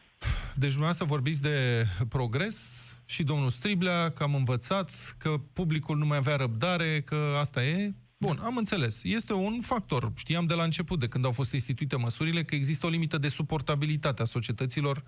Deci 0.56 0.70
dumneavoastră 0.70 1.06
vorbiți 1.06 1.42
de 1.42 1.84
progres 2.10 2.87
și 3.10 3.24
domnul 3.24 3.50
Striblea 3.50 4.12
că 4.12 4.24
am 4.24 4.36
învățat, 4.36 5.16
că 5.18 5.38
publicul 5.54 5.98
nu 5.98 6.06
mai 6.06 6.18
avea 6.18 6.36
răbdare, 6.36 7.02
că 7.02 7.36
asta 7.40 7.64
e. 7.64 7.94
Bun, 8.18 8.40
am 8.44 8.58
înțeles. 8.58 9.04
Este 9.04 9.34
un 9.34 9.62
factor. 9.62 10.12
Știam 10.16 10.46
de 10.46 10.54
la 10.54 10.64
început, 10.64 11.00
de 11.00 11.08
când 11.08 11.26
au 11.26 11.32
fost 11.32 11.52
instituite 11.52 11.96
măsurile, 11.96 12.44
că 12.44 12.56
există 12.56 12.86
o 12.86 12.90
limită 12.90 13.18
de 13.18 13.28
suportabilitate 13.30 14.22
a 14.22 14.26
societăților 14.26 15.04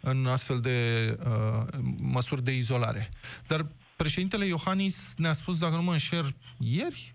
în 0.00 0.26
astfel 0.26 0.60
de 0.60 1.18
uh, 1.26 1.78
măsuri 1.98 2.44
de 2.44 2.52
izolare. 2.52 3.08
Dar 3.46 3.66
președintele 3.96 4.46
Iohannis 4.46 5.14
ne-a 5.16 5.32
spus, 5.32 5.58
dacă 5.58 5.74
nu 5.74 5.82
mă 5.82 5.92
înșer, 5.92 6.34
ieri, 6.58 7.14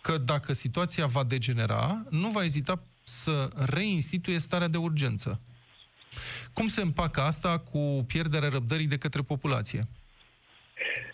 că 0.00 0.18
dacă 0.18 0.52
situația 0.52 1.06
va 1.06 1.24
degenera, 1.24 2.04
nu 2.10 2.30
va 2.30 2.44
ezita 2.44 2.82
să 3.02 3.50
reinstituie 3.54 4.38
starea 4.38 4.68
de 4.68 4.76
urgență. 4.76 5.40
Cum 6.52 6.66
se 6.66 6.80
împacă 6.80 7.20
asta 7.20 7.58
cu 7.58 8.04
pierderea 8.08 8.48
răbdării 8.48 8.86
de 8.86 8.98
către 8.98 9.22
populație? 9.22 9.82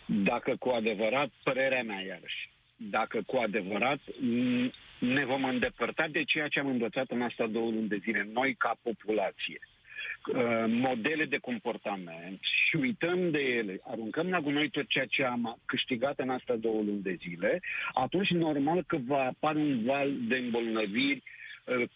Dacă 0.06 0.56
cu 0.58 0.68
adevărat, 0.68 1.30
părerea 1.42 1.82
mea 1.82 2.00
iarăși, 2.00 2.50
dacă 2.76 3.22
cu 3.26 3.36
adevărat 3.36 3.98
m, 4.20 4.70
ne 4.98 5.24
vom 5.24 5.44
îndepărta 5.44 6.06
de 6.10 6.22
ceea 6.22 6.48
ce 6.48 6.58
am 6.58 6.66
învățat 6.66 7.10
în 7.10 7.22
asta 7.22 7.46
două 7.46 7.70
luni 7.70 7.88
de 7.88 8.00
zile, 8.02 8.28
noi 8.32 8.54
ca 8.54 8.78
populație, 8.82 9.60
uh, 9.60 10.64
modele 10.68 11.24
de 11.24 11.38
comportament 11.38 12.40
și 12.40 12.76
uităm 12.76 13.30
de 13.30 13.38
ele, 13.38 13.80
aruncăm 13.90 14.28
la 14.28 14.40
gunoi 14.40 14.70
tot 14.70 14.88
ceea 14.88 15.06
ce 15.06 15.24
am 15.24 15.58
câștigat 15.64 16.18
în 16.18 16.30
asta 16.30 16.56
două 16.56 16.82
luni 16.82 17.02
de 17.02 17.18
zile, 17.20 17.60
atunci 17.92 18.28
normal 18.28 18.84
că 18.86 18.96
va 19.06 19.22
apare 19.22 19.58
un 19.58 19.84
val 19.84 20.12
de 20.28 20.36
îmbolnăviri 20.36 21.22
uh, 21.64 21.88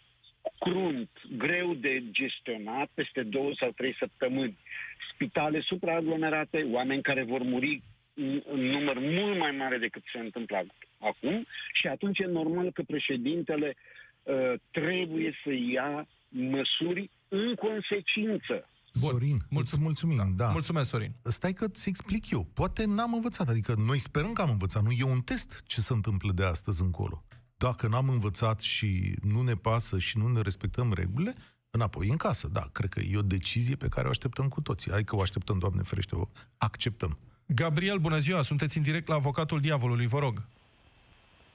crunt, 0.59 1.11
greu 1.37 1.75
de 1.75 2.03
gestionat 2.11 2.89
peste 2.95 3.23
două 3.23 3.51
sau 3.59 3.71
trei 3.71 3.95
săptămâni. 3.99 4.59
Spitale 5.15 5.61
supraaglomerate, 5.61 6.67
oameni 6.73 7.03
care 7.03 7.23
vor 7.25 7.43
muri 7.43 7.83
în 8.15 8.43
în 8.53 8.61
număr 8.61 8.99
mult 8.99 9.39
mai 9.39 9.51
mare 9.51 9.79
decât 9.79 10.03
se 10.13 10.19
întâmplă 10.19 10.67
acum 10.99 11.47
și 11.81 11.87
atunci 11.87 12.19
e 12.19 12.25
normal 12.27 12.73
că 12.73 12.83
președintele 12.83 13.75
uh, 14.23 14.53
trebuie 14.71 15.35
să 15.45 15.53
ia 15.73 16.07
măsuri 16.29 17.11
în 17.29 17.55
consecință. 17.55 18.69
Bun. 19.01 19.11
Sorin, 19.11 19.37
Mulțum- 19.51 19.61
îți 19.61 19.81
mulțumim, 19.81 20.35
da. 20.37 20.47
Mulțumesc, 20.49 20.89
Sorin. 20.91 21.13
Stai 21.23 21.53
că 21.53 21.69
ți 21.69 21.89
explic 21.89 22.31
eu. 22.31 22.47
Poate 22.55 22.85
n-am 22.87 23.13
învățat, 23.15 23.49
adică 23.49 23.75
noi 23.87 23.99
sperăm 23.99 24.33
că 24.33 24.43
am 24.43 24.51
învățat. 24.51 24.83
Nu 24.83 24.91
e 24.91 25.05
un 25.05 25.21
test 25.21 25.63
ce 25.67 25.81
se 25.81 25.93
întâmplă 25.93 26.33
de 26.35 26.45
astăzi 26.45 26.83
încolo. 26.83 27.25
Dacă 27.65 27.85
n-am 27.89 28.09
învățat 28.09 28.59
și 28.61 28.91
nu 29.33 29.41
ne 29.43 29.57
pasă 29.69 29.99
și 29.99 30.19
nu 30.19 30.27
ne 30.29 30.41
respectăm 30.41 30.93
regulile, 31.01 31.33
înapoi 31.71 32.07
în 32.15 32.17
casă. 32.17 32.47
Da, 32.59 32.65
cred 32.77 32.91
că 32.95 33.01
e 33.01 33.23
o 33.25 33.33
decizie 33.37 33.77
pe 33.77 33.93
care 33.95 34.07
o 34.07 34.15
așteptăm 34.17 34.49
cu 34.49 34.61
toții. 34.69 34.91
Hai 34.91 35.05
că 35.09 35.17
o 35.17 35.21
așteptăm, 35.27 35.59
Doamne 35.59 35.83
ferește, 35.91 36.15
o 36.17 36.25
acceptăm. 36.69 37.13
Gabriel, 37.61 37.99
bună 38.07 38.19
ziua, 38.27 38.43
sunteți 38.51 38.77
în 38.77 38.83
direct 38.89 39.09
la 39.09 39.15
Avocatul 39.23 39.61
Diavolului, 39.67 40.13
vă 40.15 40.19
rog. 40.27 40.37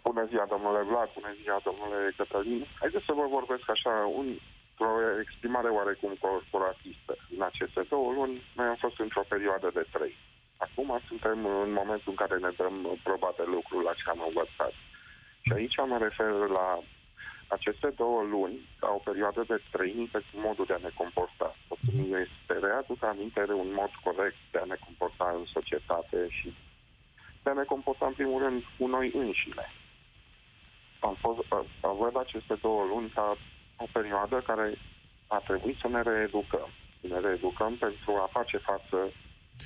Bună 0.08 0.24
ziua, 0.32 0.46
domnule 0.54 0.82
Vlad, 0.90 1.10
bună 1.20 1.32
ziua, 1.42 1.60
domnule 1.68 2.00
Cătălin. 2.18 2.62
Haideți 2.82 3.08
să 3.10 3.14
vă 3.20 3.26
vorbesc 3.38 3.66
așa, 3.76 3.94
un, 4.20 4.28
o 4.78 4.90
exprimare 5.24 5.70
oarecum 5.78 6.14
corporatistă. 6.24 7.14
În 7.36 7.42
aceste 7.50 7.82
două 7.94 8.10
luni, 8.18 8.36
noi 8.58 8.68
am 8.72 8.80
fost 8.86 8.98
într-o 9.06 9.30
perioadă 9.34 9.68
de 9.78 9.84
trei. 9.96 10.16
Acum 10.66 10.90
suntem 11.10 11.38
în 11.66 11.72
momentul 11.80 12.10
în 12.14 12.20
care 12.22 12.36
ne 12.46 12.52
dăm 12.62 12.76
proba 13.08 13.30
de 13.40 13.46
lucru 13.56 13.76
la 13.88 13.94
ce 14.00 14.06
am 14.14 14.22
învățat. 14.30 14.74
Și 15.42 15.52
aici 15.54 15.78
mă 15.88 15.98
refer 15.98 16.32
la 16.60 16.80
aceste 17.48 17.90
două 17.96 18.22
luni, 18.24 18.58
ca 18.80 18.88
o 18.98 19.02
perioadă 19.10 19.44
de 19.48 19.58
trăini 19.72 20.12
pe 20.12 20.24
modul 20.34 20.66
de 20.66 20.74
a 20.74 20.86
ne 20.86 20.92
comporta. 21.02 21.56
Oportunul 21.68 22.20
este 22.26 22.54
readuc 22.66 23.04
aminte 23.04 23.44
de 23.46 23.54
un 23.54 23.74
mod 23.74 23.92
corect 24.04 24.40
de 24.52 24.60
a 24.62 24.66
ne 24.72 24.78
comporta 24.86 25.28
în 25.38 25.46
societate 25.46 26.28
și 26.30 26.54
de 27.44 27.50
a 27.50 27.54
ne 27.54 27.64
comporta 27.64 28.06
în 28.06 28.14
primul 28.14 28.42
rând 28.44 28.64
cu 28.78 28.88
noi 28.88 29.12
înșine. 29.14 29.68
Am, 31.00 31.16
fost, 31.20 31.40
am 31.82 31.98
văd 31.98 32.18
aceste 32.18 32.56
două 32.62 32.84
luni 32.86 33.10
ca 33.10 33.38
o 33.78 33.86
perioadă 33.92 34.42
care 34.50 34.78
a 35.28 35.38
trebuit 35.38 35.78
să 35.78 35.88
ne 35.88 36.02
reeducăm. 36.02 36.70
Să 37.02 37.08
ne 37.08 37.20
reeducăm 37.20 37.74
pentru 37.76 38.12
a 38.16 38.30
face 38.32 38.58
față 38.58 38.98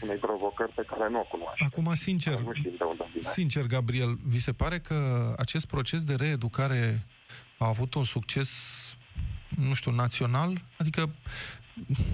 unei 0.02 0.16
provocări 0.16 0.72
pe 0.72 0.84
care 0.88 1.10
nu 1.10 1.20
o 1.20 1.24
cunoaștem. 1.24 1.68
Acum, 1.72 1.94
sincer, 1.94 2.40
Nu 2.40 2.54
știm 2.54 2.74
de 2.78 2.84
unde 2.84 3.10
vine. 3.14 3.30
sincer, 3.32 3.66
Gabriel, 3.66 4.18
vi 4.24 4.40
se 4.40 4.52
pare 4.54 4.80
că 4.80 5.34
acest 5.38 5.66
proces 5.68 6.04
de 6.04 6.16
reeducare 6.16 7.06
a 7.58 7.68
avut 7.68 7.94
un 7.94 8.04
succes, 8.04 8.50
nu 9.48 9.74
știu, 9.74 9.92
național? 9.92 10.62
Adică 10.78 11.10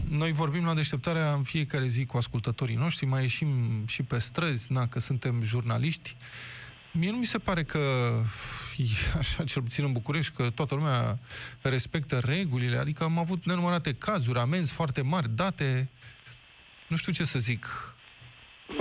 noi 0.09 0.31
vorbim 0.31 0.65
la 0.65 0.73
deșteptarea 0.73 1.33
în 1.33 1.43
fiecare 1.43 1.87
zi 1.87 2.05
cu 2.05 2.17
ascultătorii 2.17 2.75
noștri, 2.75 3.05
mai 3.05 3.21
ieșim 3.21 3.49
și 3.87 4.03
pe 4.03 4.19
străzi, 4.19 4.71
na, 4.71 4.87
că 4.87 4.99
suntem 4.99 5.41
jurnaliști. 5.43 6.15
Mie 6.93 7.11
nu 7.11 7.17
mi 7.17 7.25
se 7.25 7.37
pare 7.37 7.63
că 7.63 7.79
e 8.77 8.83
așa, 9.17 9.43
cel 9.43 9.61
puțin 9.61 9.83
în 9.83 9.91
București, 9.91 10.35
că 10.35 10.49
toată 10.49 10.75
lumea 10.75 11.19
respectă 11.61 12.19
regulile, 12.19 12.77
adică 12.77 13.03
am 13.03 13.17
avut 13.17 13.45
nenumărate 13.45 13.93
cazuri, 13.93 14.39
amenzi 14.39 14.71
foarte 14.71 15.01
mari, 15.01 15.29
date, 15.35 15.89
nu 16.91 16.95
știu 16.97 17.11
ce 17.11 17.25
să 17.33 17.39
zic. 17.39 17.63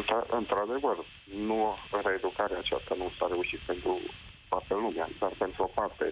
Într- 0.01 0.29
Într-adevăr, 0.41 0.97
nu 1.49 1.59
reeducarea 2.07 2.59
aceasta 2.59 2.95
nu 3.01 3.07
s-a 3.19 3.27
reușit 3.35 3.61
pentru 3.71 3.93
toată 4.49 4.75
lumea, 4.75 5.09
dar 5.21 5.33
pentru 5.39 5.63
o 5.63 5.71
parte 5.81 6.07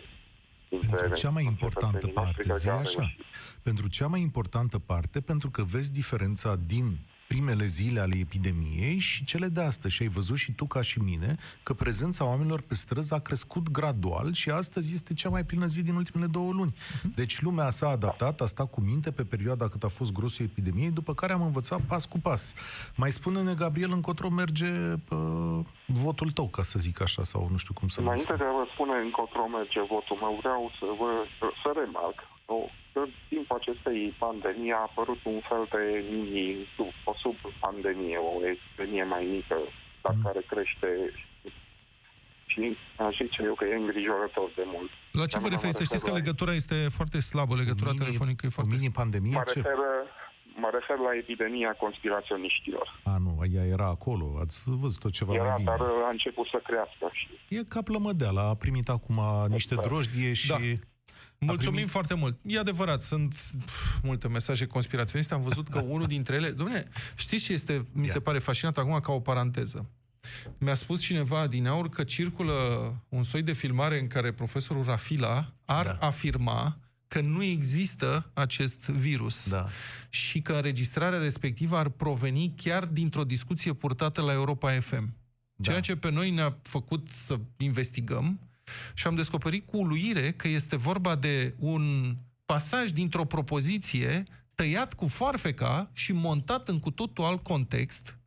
dintre 0.69 0.97
Pentru 0.97 1.15
cea 1.23 1.31
mai 1.31 1.45
importantă 1.45 2.07
cetățenii 2.07 2.15
noștri 2.15 2.25
parte, 2.25 2.43
cred 2.43 2.57
zi 2.57 2.67
că 2.67 2.73
a 2.73 2.79
așa. 2.79 3.01
reușit. 3.01 3.25
Pentru 3.63 3.87
cea 3.89 4.07
mai 4.07 4.21
importantă 4.21 4.79
parte, 4.79 5.21
pentru 5.21 5.51
că 5.51 5.63
vezi 5.63 5.93
diferența 5.93 6.57
din 6.57 6.87
primele 7.29 7.67
zile 7.67 8.01
ale 8.01 8.17
epidemiei 8.19 8.99
și 8.99 9.25
cele 9.25 9.47
de 9.47 9.61
astăzi. 9.61 9.95
Și 9.95 10.03
ai 10.03 10.09
văzut 10.09 10.37
și 10.37 10.53
tu 10.53 10.65
ca 10.65 10.83
și 10.83 10.99
mine 11.01 11.37
că 11.63 11.73
prezența 11.73 12.25
oamenilor 12.25 12.61
pe 12.61 12.75
străzi 12.75 13.15
a 13.15 13.19
crescut 13.19 13.71
gradual 13.71 14.33
și 14.33 14.51
astăzi 14.51 14.93
este 14.93 15.15
cea 15.15 15.29
mai 15.29 15.45
plină 15.45 15.67
zi 15.67 15.83
din 15.83 15.95
ultimele 15.95 16.31
două 16.31 16.53
luni. 16.53 16.75
Deci 17.15 17.41
lumea 17.41 17.71
s-a 17.71 17.89
adaptat, 17.89 18.41
a 18.41 18.47
stat 18.47 18.71
cu 18.71 18.81
minte 18.81 19.11
pe 19.11 19.25
perioada 19.25 19.69
cât 19.69 19.83
a 19.85 19.89
fost 19.89 20.13
grosul 20.13 20.45
epidemiei, 20.45 20.91
după 20.91 21.15
care 21.15 21.33
am 21.33 21.43
învățat 21.43 21.81
pas 21.81 22.05
cu 22.07 22.19
pas. 22.19 22.55
Mai 22.97 23.13
spune-ne, 23.13 23.55
Gabriel, 23.55 23.93
încotro 23.93 24.29
merge 24.29 24.73
uh, 25.11 25.59
votul 25.87 26.31
tău, 26.31 26.49
ca 26.49 26.63
să 26.63 26.79
zic 26.79 27.01
așa, 27.01 27.23
sau 27.23 27.49
nu 27.51 27.57
știu 27.57 27.75
cum 27.75 27.89
să 27.89 28.01
Înainte 28.01 28.35
de 28.37 28.45
a 28.45 28.53
vă 28.61 28.67
spune 28.73 28.95
încotro 29.05 29.47
merge 29.47 29.81
votul 29.81 30.17
meu, 30.23 30.39
vreau 30.41 30.71
să 30.79 30.87
vă 31.01 31.11
să 31.63 31.69
remarc 31.81 32.19
o, 32.47 32.59
că 32.99 33.05
în 33.07 33.13
timpul 33.33 33.57
acestei 33.61 34.01
pandemii 34.25 34.73
a 34.79 34.83
apărut 34.89 35.21
un 35.35 35.41
fel 35.51 35.63
de 35.75 35.83
mini, 36.13 36.67
o 37.11 37.13
sub-pandemie, 37.23 38.17
o 38.17 38.33
epidemie 38.55 39.05
mai 39.15 39.25
mică, 39.37 39.57
dar 40.03 40.15
Mm. 40.17 40.23
care 40.27 40.41
crește 40.53 40.89
și 42.53 42.77
aș 43.07 43.15
zice 43.23 43.41
eu 43.49 43.55
că 43.55 43.65
e 43.65 43.75
îngrijorător 43.75 44.49
de 44.61 44.65
mult. 44.75 44.91
La 45.21 45.27
ce 45.27 45.39
vă 45.39 45.49
Mă 45.49 45.55
referiți? 45.55 45.77
Să 45.81 45.85
știți 45.85 46.05
că 46.05 46.11
refer 46.11 46.19
la- 46.19 46.25
legătura 46.25 46.53
este 46.63 46.75
foarte 46.99 47.19
slabă, 47.31 47.53
legătura 47.55 47.91
mini- 47.93 48.03
telefonică 48.05 48.43
e 48.45 48.49
O 48.53 48.57
foarte... 48.59 48.75
mini-pandemie? 48.75 49.37
Mă 49.39 49.45
Ce? 49.53 49.55
refer, 49.61 49.79
mă 50.65 50.69
refer 50.79 50.97
la 51.07 51.13
epidemia 51.23 51.73
conspiraționiștilor. 51.85 52.87
A, 53.05 53.17
nu, 53.25 53.33
ea 53.57 53.65
era 53.77 53.87
acolo, 53.97 54.27
ați 54.41 54.57
văzut 54.83 55.01
tot 55.01 55.13
ceva 55.13 55.33
mai 55.33 55.41
Era, 55.47 55.55
bine. 55.57 55.69
dar 55.71 55.81
a 56.07 56.11
început 56.11 56.47
să 56.47 56.59
crească. 56.69 57.05
Și 57.13 57.29
E 57.49 57.61
ca 57.75 57.83
plămădeala, 57.83 58.43
a 58.49 58.55
primit 58.55 58.89
acum 58.89 59.19
niște 59.49 59.75
Exact. 59.75 59.89
drojdie 59.89 60.33
și... 60.33 60.49
Da. 60.49 60.57
Mulțumim 61.41 61.73
primit- 61.75 61.91
foarte 61.91 62.15
mult. 62.15 62.39
E 62.43 62.59
adevărat, 62.59 63.03
sunt 63.03 63.35
pf, 63.65 64.03
multe 64.03 64.29
mesaje 64.29 64.67
conspiraționiste. 64.67 65.35
Am 65.35 65.43
văzut 65.43 65.69
că 65.69 65.79
unul 65.81 66.07
dintre 66.07 66.35
ele... 66.37 66.55
Dom'le, 66.55 66.87
știți 67.17 67.45
ce 67.45 67.53
este, 67.53 67.85
mi 67.93 68.07
se 68.07 68.13
Ia. 68.15 68.21
pare 68.21 68.39
fascinant 68.39 68.77
acum 68.77 69.01
ca 69.01 69.13
o 69.13 69.21
paranteză? 69.21 69.89
Mi-a 70.59 70.75
spus 70.75 71.01
cineva 71.01 71.47
din 71.47 71.67
aur 71.67 71.89
că 71.89 72.05
circulă 72.05 72.55
un 73.09 73.23
soi 73.25 73.43
de 73.43 73.53
filmare 73.53 74.01
în 74.01 74.07
care 74.07 74.33
profesorul 74.33 74.85
Rafila 74.85 75.53
ar 75.65 75.85
Da. 75.87 76.07
afirma 76.07 76.79
că 77.09 77.21
nu 77.21 77.43
există 77.43 78.31
acest 78.35 78.87
virus 78.89 79.49
Da. 79.49 79.69
și 80.09 80.41
că 80.43 80.53
înregistrarea 80.53 81.19
respectivă 81.19 81.77
ar 81.77 81.89
proveni 81.89 82.55
chiar 82.57 82.85
dintr-o 82.85 83.25
discuție 83.25 83.73
purtată 83.73 84.21
la 84.23 84.33
Europa 84.33 84.81
FM. 84.81 85.17
Ceea 85.63 85.77
Da. 85.77 85.83
ce 85.83 85.97
pe 85.97 86.11
noi 86.11 86.31
ne-a 86.31 86.59
făcut 86.63 87.09
să 87.25 87.39
investigăm 87.57 88.41
și 88.95 89.07
am 89.07 89.15
descoperit 89.15 89.67
cu 89.67 89.79
uluire 89.79 90.33
că 90.33 90.49
este 90.49 90.77
vorba 90.77 91.17
de 91.17 91.55
un 91.59 92.17
pasaj 92.45 92.91
dintr-o 92.91 93.25
propoziție 93.25 94.23
tăiat 94.55 94.95
cu 94.95 95.07
foarfeca 95.07 95.91
și 95.93 96.13
montat 96.13 96.69
în 96.69 96.81
cu 96.81 96.91
totul 96.91 97.25
alt 97.25 97.43
context 97.43 98.19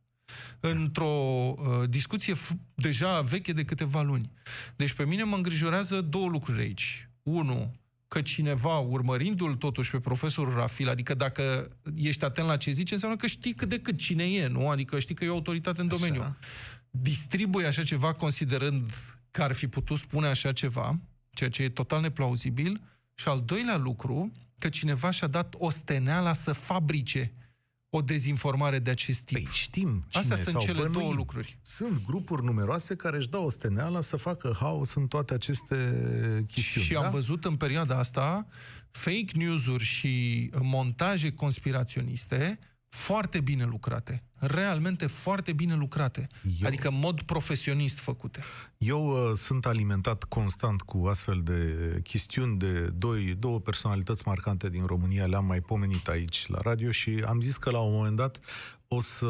într-o 0.60 1.06
uh, 1.06 1.88
discuție 1.88 2.34
f- 2.34 2.56
deja 2.74 3.20
veche 3.20 3.52
de 3.52 3.64
câteva 3.64 4.02
luni. 4.02 4.32
Deci 4.76 4.92
pe 4.92 5.04
mine 5.04 5.22
mă 5.22 5.36
îngrijorează 5.36 6.00
două 6.00 6.28
lucruri 6.28 6.60
aici. 6.60 7.08
Unu, 7.22 7.74
că 8.08 8.22
cineva, 8.22 8.78
urmărindu-l 8.78 9.54
totuși 9.54 9.90
pe 9.90 10.00
profesorul 10.00 10.54
Rafil, 10.54 10.88
adică 10.88 11.14
dacă 11.14 11.68
ești 11.96 12.24
atent 12.24 12.46
la 12.46 12.56
ce 12.56 12.70
zice, 12.70 12.94
înseamnă 12.94 13.16
că 13.16 13.26
știi 13.26 13.54
cât 13.54 13.68
de 13.68 13.78
cât 13.78 13.98
cine 13.98 14.24
e, 14.24 14.46
nu? 14.46 14.68
Adică 14.68 14.98
știi 14.98 15.14
că 15.14 15.24
e 15.24 15.28
o 15.28 15.32
autoritate 15.34 15.80
în 15.80 15.86
domeniu. 15.86 16.36
Distribuie 16.90 17.66
așa 17.66 17.82
ceva 17.82 18.12
considerând 18.12 18.90
că 19.32 19.42
ar 19.42 19.52
fi 19.52 19.68
putut 19.68 19.98
spune 19.98 20.26
așa 20.26 20.52
ceva, 20.52 20.98
ceea 21.30 21.50
ce 21.50 21.62
e 21.62 21.68
total 21.68 22.00
neplauzibil. 22.00 22.80
Și 23.14 23.28
al 23.28 23.42
doilea 23.44 23.76
lucru, 23.76 24.32
că 24.58 24.68
cineva 24.68 25.10
și-a 25.10 25.26
dat 25.26 25.54
osteneala 25.58 26.32
să 26.32 26.52
fabrice 26.52 27.32
o 27.90 28.00
dezinformare 28.00 28.78
de 28.78 28.90
acest 28.90 29.20
tip. 29.20 29.36
Păi 29.36 29.48
știm 29.52 30.04
cine 30.08 30.22
Astea 30.22 30.36
sunt 30.36 30.48
sau 30.48 30.60
cele 30.60 30.80
bănuim. 30.80 31.00
două 31.00 31.12
lucruri. 31.12 31.58
Sunt 31.62 32.04
grupuri 32.04 32.44
numeroase 32.44 32.94
care 32.96 33.16
își 33.16 33.28
dau 33.28 33.44
osteneala 33.44 34.00
să 34.00 34.16
facă 34.16 34.56
haos 34.60 34.94
în 34.94 35.06
toate 35.06 35.34
aceste 35.34 35.76
chestiuni. 36.52 36.86
Și 36.86 36.92
da? 36.92 37.04
am 37.04 37.10
văzut 37.10 37.44
în 37.44 37.56
perioada 37.56 37.98
asta 37.98 38.46
fake 38.90 39.30
news-uri 39.34 39.84
și 39.84 40.50
montaje 40.60 41.32
conspiraționiste 41.32 42.58
foarte 42.96 43.40
bine 43.40 43.64
lucrate. 43.64 44.22
Realmente 44.34 45.06
foarte 45.06 45.52
bine 45.52 45.74
lucrate. 45.74 46.26
Eu- 46.60 46.66
Adică 46.66 46.88
în 46.88 46.98
mod 46.98 47.22
profesionist 47.22 47.98
făcute. 47.98 48.40
Eu 48.78 49.06
uh, 49.06 49.36
sunt 49.36 49.66
alimentat 49.66 50.24
constant 50.24 50.80
cu 50.82 51.06
astfel 51.06 51.40
de 51.44 51.76
chestiuni 52.02 52.58
de 52.58 52.80
doi, 52.80 53.34
două 53.38 53.60
personalități 53.60 54.22
marcante 54.26 54.68
din 54.68 54.84
România, 54.84 55.26
le-am 55.26 55.44
mai 55.46 55.60
pomenit 55.60 56.08
aici 56.08 56.46
la 56.48 56.58
radio 56.62 56.90
și 56.90 57.22
am 57.26 57.40
zis 57.40 57.56
că 57.56 57.70
la 57.70 57.80
un 57.80 57.92
moment 57.94 58.16
dat 58.16 58.40
o 58.94 59.00
să 59.00 59.26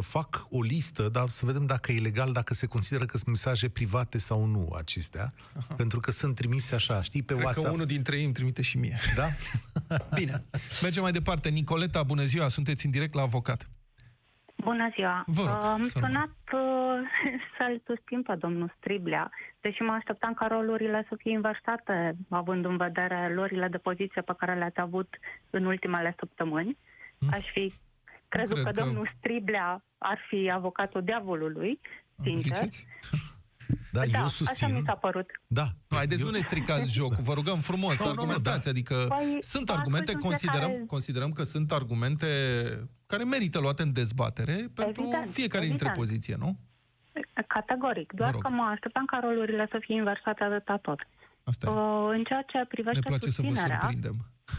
fac 0.00 0.46
o 0.50 0.62
listă, 0.62 1.08
dar 1.08 1.28
să 1.28 1.46
vedem 1.46 1.66
dacă 1.66 1.92
e 1.92 2.00
legal, 2.00 2.32
dacă 2.32 2.54
se 2.54 2.66
consideră 2.66 3.04
că 3.04 3.16
sunt 3.16 3.28
mesaje 3.28 3.68
private 3.68 4.18
sau 4.18 4.44
nu 4.44 4.72
acestea, 4.76 5.26
Aha. 5.58 5.74
pentru 5.74 6.00
că 6.00 6.10
sunt 6.10 6.34
trimise 6.34 6.74
așa, 6.74 7.02
știi, 7.02 7.22
pe 7.22 7.32
Cred 7.32 7.44
WhatsApp. 7.44 7.66
că 7.66 7.72
unul 7.72 7.86
dintre 7.86 8.16
ei 8.16 8.24
îmi 8.24 8.32
trimite 8.32 8.62
și 8.62 8.78
mie. 8.78 8.96
Da? 9.16 9.26
Bine. 10.18 10.44
Mergem 10.82 11.02
mai 11.02 11.12
departe. 11.12 11.48
Nicoleta, 11.48 12.02
bună 12.02 12.22
ziua, 12.24 12.48
sunteți 12.48 12.84
în 12.84 12.90
direct 12.90 13.14
la 13.14 13.22
avocat. 13.22 13.68
Bună 14.56 14.88
ziua! 14.94 15.24
Vă 15.26 15.42
rog, 15.42 15.62
Am 15.62 15.82
să 15.82 15.98
rămân. 15.98 16.10
sunat 16.10 16.36
uh, 16.52 17.08
să-l 17.58 17.82
susțin 17.86 18.22
pe 18.22 18.34
domnul 18.38 18.74
Striblea, 18.78 19.30
deși 19.60 19.82
mă 19.82 19.92
așteptam 19.92 20.34
ca 20.34 20.46
rolurile 20.46 21.06
să 21.08 21.14
fie 21.18 21.32
inversate, 21.32 22.16
având 22.28 22.64
în 22.64 22.76
vedere 22.76 23.32
lorile 23.34 23.68
de 23.68 23.78
poziție 23.78 24.22
pe 24.22 24.34
care 24.38 24.54
le-ați 24.58 24.80
avut 24.80 25.08
în 25.50 25.64
ultimele 25.64 26.14
săptămâni. 26.18 26.78
Aș 27.30 27.44
fi 27.52 27.72
crezut 28.36 28.54
cred 28.54 28.66
că, 28.66 28.70
că- 28.72 28.80
domnul 28.84 29.10
Striblea 29.18 29.84
ar 29.98 30.18
fi 30.28 30.50
avocatul 30.54 31.02
diavolului, 31.04 31.80
sincer. 32.22 32.56
Ziceți? 32.56 32.86
Da, 33.92 34.00
da, 34.00 34.06
eu 34.06 34.24
așa 34.24 34.28
susțin. 34.28 34.74
mi 34.74 34.82
s-a 34.84 34.94
părut. 34.94 35.30
Da. 35.46 35.64
Nu, 35.88 35.96
haideți, 35.96 36.20
eu... 36.22 36.26
nu 36.26 36.32
ne 36.32 36.38
stricați 36.40 36.92
jocul, 36.98 37.16
vă 37.20 37.32
rugăm 37.34 37.58
frumos, 37.58 37.98
Nu, 37.98 38.04
nu, 38.04 38.10
argumentați, 38.10 38.64
da. 38.64 38.70
adică 38.70 38.94
Păi, 39.08 39.36
sunt 39.40 39.68
astăzi 39.68 39.78
argumente, 39.78 40.12
în 40.12 40.18
considerăm, 40.20 40.68
fiecare- 40.68 40.86
considerăm 40.86 41.30
că 41.32 41.42
sunt 41.42 41.72
argumente 41.72 42.26
care 43.06 43.24
merită 43.24 43.58
luate 43.60 43.82
în 43.82 43.92
dezbatere 43.92 44.54
pentru 44.74 45.02
Evident, 45.02 45.28
fiecare 45.30 45.64
dintre 45.66 45.86
evident. 45.86 45.94
poziție, 45.96 46.34
nu? 46.38 46.56
Categoric. 47.46 48.12
Doar 48.12 48.30
Vă 48.30 48.34
rog. 48.36 48.44
că 48.44 48.50
mă 48.60 48.62
așteptam 48.62 49.04
ca 49.04 49.18
rolurile 49.22 49.66
să 49.70 49.78
fie 49.80 49.94
inversate 49.94 50.44
atâta 50.44 50.76
tot. 50.76 50.98
Asta 51.44 51.66
e. 51.66 51.70
Uh, 51.70 52.08
în 52.16 52.22
ceea 52.24 52.42
ce 52.42 52.56
Ne 52.58 52.64
privește 52.64 53.00
place 53.00 53.30
să 53.30 53.42
vă 53.42 53.46
susținerea, 53.48 53.78
surprindem. 53.80 54.16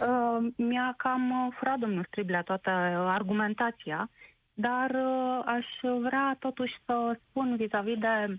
Uh, 0.00 0.46
mi-a 0.56 0.94
cam 0.96 1.30
uh, 1.30 1.54
furat 1.58 1.78
domnul 1.78 2.04
Striblea 2.04 2.42
toată 2.42 2.70
uh, 2.70 3.06
argumentația, 3.08 4.10
dar 4.52 4.90
uh, 4.90 5.42
aș 5.44 5.66
vrea 6.00 6.36
totuși 6.38 6.74
să 6.84 7.18
spun 7.28 7.56
vis-a-vis 7.56 7.98
de 7.98 8.38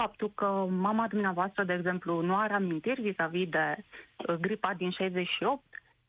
faptul 0.00 0.32
că 0.34 0.66
mama 0.70 1.06
dumneavoastră, 1.08 1.64
de 1.64 1.72
exemplu, 1.72 2.20
nu 2.20 2.36
are 2.36 2.52
amintiri 2.54 3.00
vis-a-vis 3.00 3.48
de 3.48 3.76
uh, 3.76 4.34
gripa 4.34 4.74
din 4.74 4.90
68, 4.90 5.62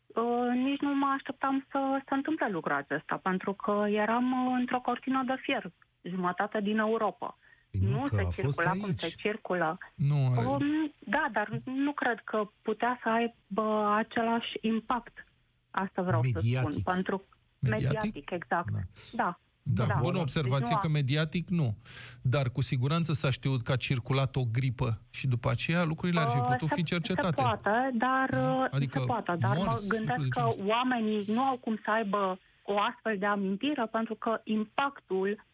uh, 0.07 0.23
nici 0.53 0.79
nu 0.79 0.95
mă 0.95 1.05
așteptam 1.15 1.65
să 1.71 1.79
se 2.07 2.13
întâmple 2.13 2.49
lucrul 2.49 2.75
acesta, 2.75 3.19
pentru 3.23 3.53
că 3.53 3.85
eram 3.87 4.47
uh, 4.47 4.55
într-o 4.59 4.79
cortină 4.79 5.23
de 5.25 5.35
fier, 5.41 5.63
jumătate 6.01 6.59
din 6.61 6.77
Europa. 6.77 7.37
Păi 7.71 7.79
nu, 7.83 7.89
nu 7.89 8.01
că 8.03 8.15
se 8.15 8.21
a 8.21 8.23
fost 8.23 8.35
circula 8.37 8.71
cum 8.71 8.83
aici. 8.83 8.99
se 8.99 9.13
circulă. 9.17 9.77
Nu 9.95 10.15
are... 10.37 10.45
Um, 10.45 10.93
da, 10.99 11.29
dar 11.31 11.61
nu 11.63 11.91
cred 11.91 12.19
că 12.23 12.49
putea 12.61 12.99
să 13.03 13.09
aibă 13.09 13.93
același 13.97 14.57
impact. 14.61 15.25
Asta 15.71 16.01
vreau 16.01 16.23
să 16.23 16.29
Mediatic. 16.33 16.69
spun. 16.71 16.93
Pentru 16.93 17.23
Mediatic? 17.59 17.87
mediatic, 18.01 18.29
exact. 18.31 18.71
Da. 18.71 18.79
Da. 19.11 19.39
Da, 19.63 19.85
da. 19.85 19.93
bună 19.99 20.11
Deci 20.11 20.21
observație 20.21 20.69
nu 20.71 20.75
a- 20.75 20.79
că 20.79 20.87
mediatic 20.87 21.49
nu. 21.49 21.75
Dar 22.21 22.49
cu 22.49 22.61
siguranță 22.61 23.13
s-a 23.13 23.29
știut 23.29 23.61
că 23.61 23.71
a 23.71 23.75
circulat 23.75 24.35
o 24.35 24.41
gripă 24.51 25.01
și 25.09 25.27
după 25.27 25.49
aceea 25.49 25.83
lucrurile 25.83 26.19
ar 26.19 26.29
fi 26.29 26.37
Uh, 26.37 26.45
putut 26.51 26.67
se- 26.69 26.75
fi 26.75 26.83
cercetate. 26.83 27.35
Se 27.35 27.41
poate, 27.41 27.69
dar, 27.93 28.29
Da? 28.29 28.51
uh, 28.53 28.67
Adică 28.71 28.99
se 28.99 29.05
poate, 29.05 29.35
dar 29.39 29.55
morți, 29.55 29.65
mă 29.69 29.77
lucruri 29.81 29.97
gândesc 29.97 30.19
de 30.21 30.27
că 30.27 30.39
genul 30.39 30.49
ăsta. 30.49 30.63
oamenii 30.73 31.23
nu 31.27 31.41
au 31.41 31.57
cum 31.57 31.75
să 31.83 31.91
aibă 31.91 32.39
o 32.63 32.79
astfel 32.79 33.17
de 33.17 33.25
amintire, 33.25 33.85
pentru 33.91 34.15
că 34.15 34.41
impactul 34.43 35.45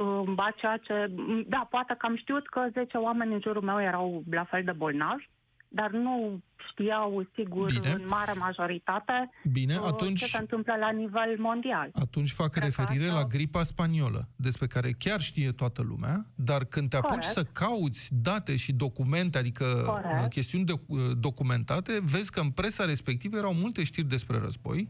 uh, 0.00 0.32
a 0.36 0.50
ceea 0.56 0.76
ce... 0.76 1.10
Da, 1.46 1.66
poate 1.70 1.94
că 1.98 2.06
am 2.06 2.16
știut 2.16 2.48
că 2.48 2.66
10 2.72 2.96
oameni 2.96 3.32
în 3.32 3.40
jurul 3.40 3.62
meu 3.62 3.80
erau 3.80 4.22
la 4.30 4.44
fel 4.44 4.64
de 4.64 4.72
bolnavi, 4.72 5.28
dar 5.72 5.90
nu 5.90 6.40
știau, 6.70 7.26
sigur, 7.34 7.70
Bine. 7.72 7.90
în 7.90 8.04
mare 8.08 8.32
majoritate 8.38 9.30
Bine, 9.52 9.76
uh, 9.76 9.82
atunci 9.86 10.18
ce 10.18 10.24
se 10.26 10.38
întâmplă 10.38 10.74
la 10.80 10.90
nivel 10.90 11.36
mondial. 11.38 11.90
atunci 11.92 12.30
fac 12.32 12.50
Cred 12.50 12.62
că 12.74 12.80
referire 12.82 13.08
asta- 13.08 13.20
la 13.20 13.26
gripa 13.26 13.62
spaniolă, 13.62 14.28
despre 14.36 14.66
care 14.66 14.90
chiar 14.98 15.20
știe 15.20 15.52
toată 15.52 15.82
lumea, 15.82 16.26
dar 16.34 16.64
când 16.64 16.88
te 16.88 16.96
apuci 16.96 17.08
Corect. 17.08 17.26
să 17.26 17.44
cauți 17.44 18.08
date 18.12 18.56
și 18.56 18.72
documente, 18.72 19.38
adică 19.38 19.64
Corect. 19.86 20.22
uh, 20.22 20.28
chestiuni 20.28 20.64
de, 20.64 20.72
uh, 20.86 20.98
documentate, 21.18 22.00
vezi 22.02 22.30
că 22.30 22.40
în 22.40 22.50
presa 22.50 22.84
respectivă 22.84 23.36
erau 23.36 23.54
multe 23.54 23.84
știri 23.84 24.06
despre 24.08 24.38
război, 24.38 24.88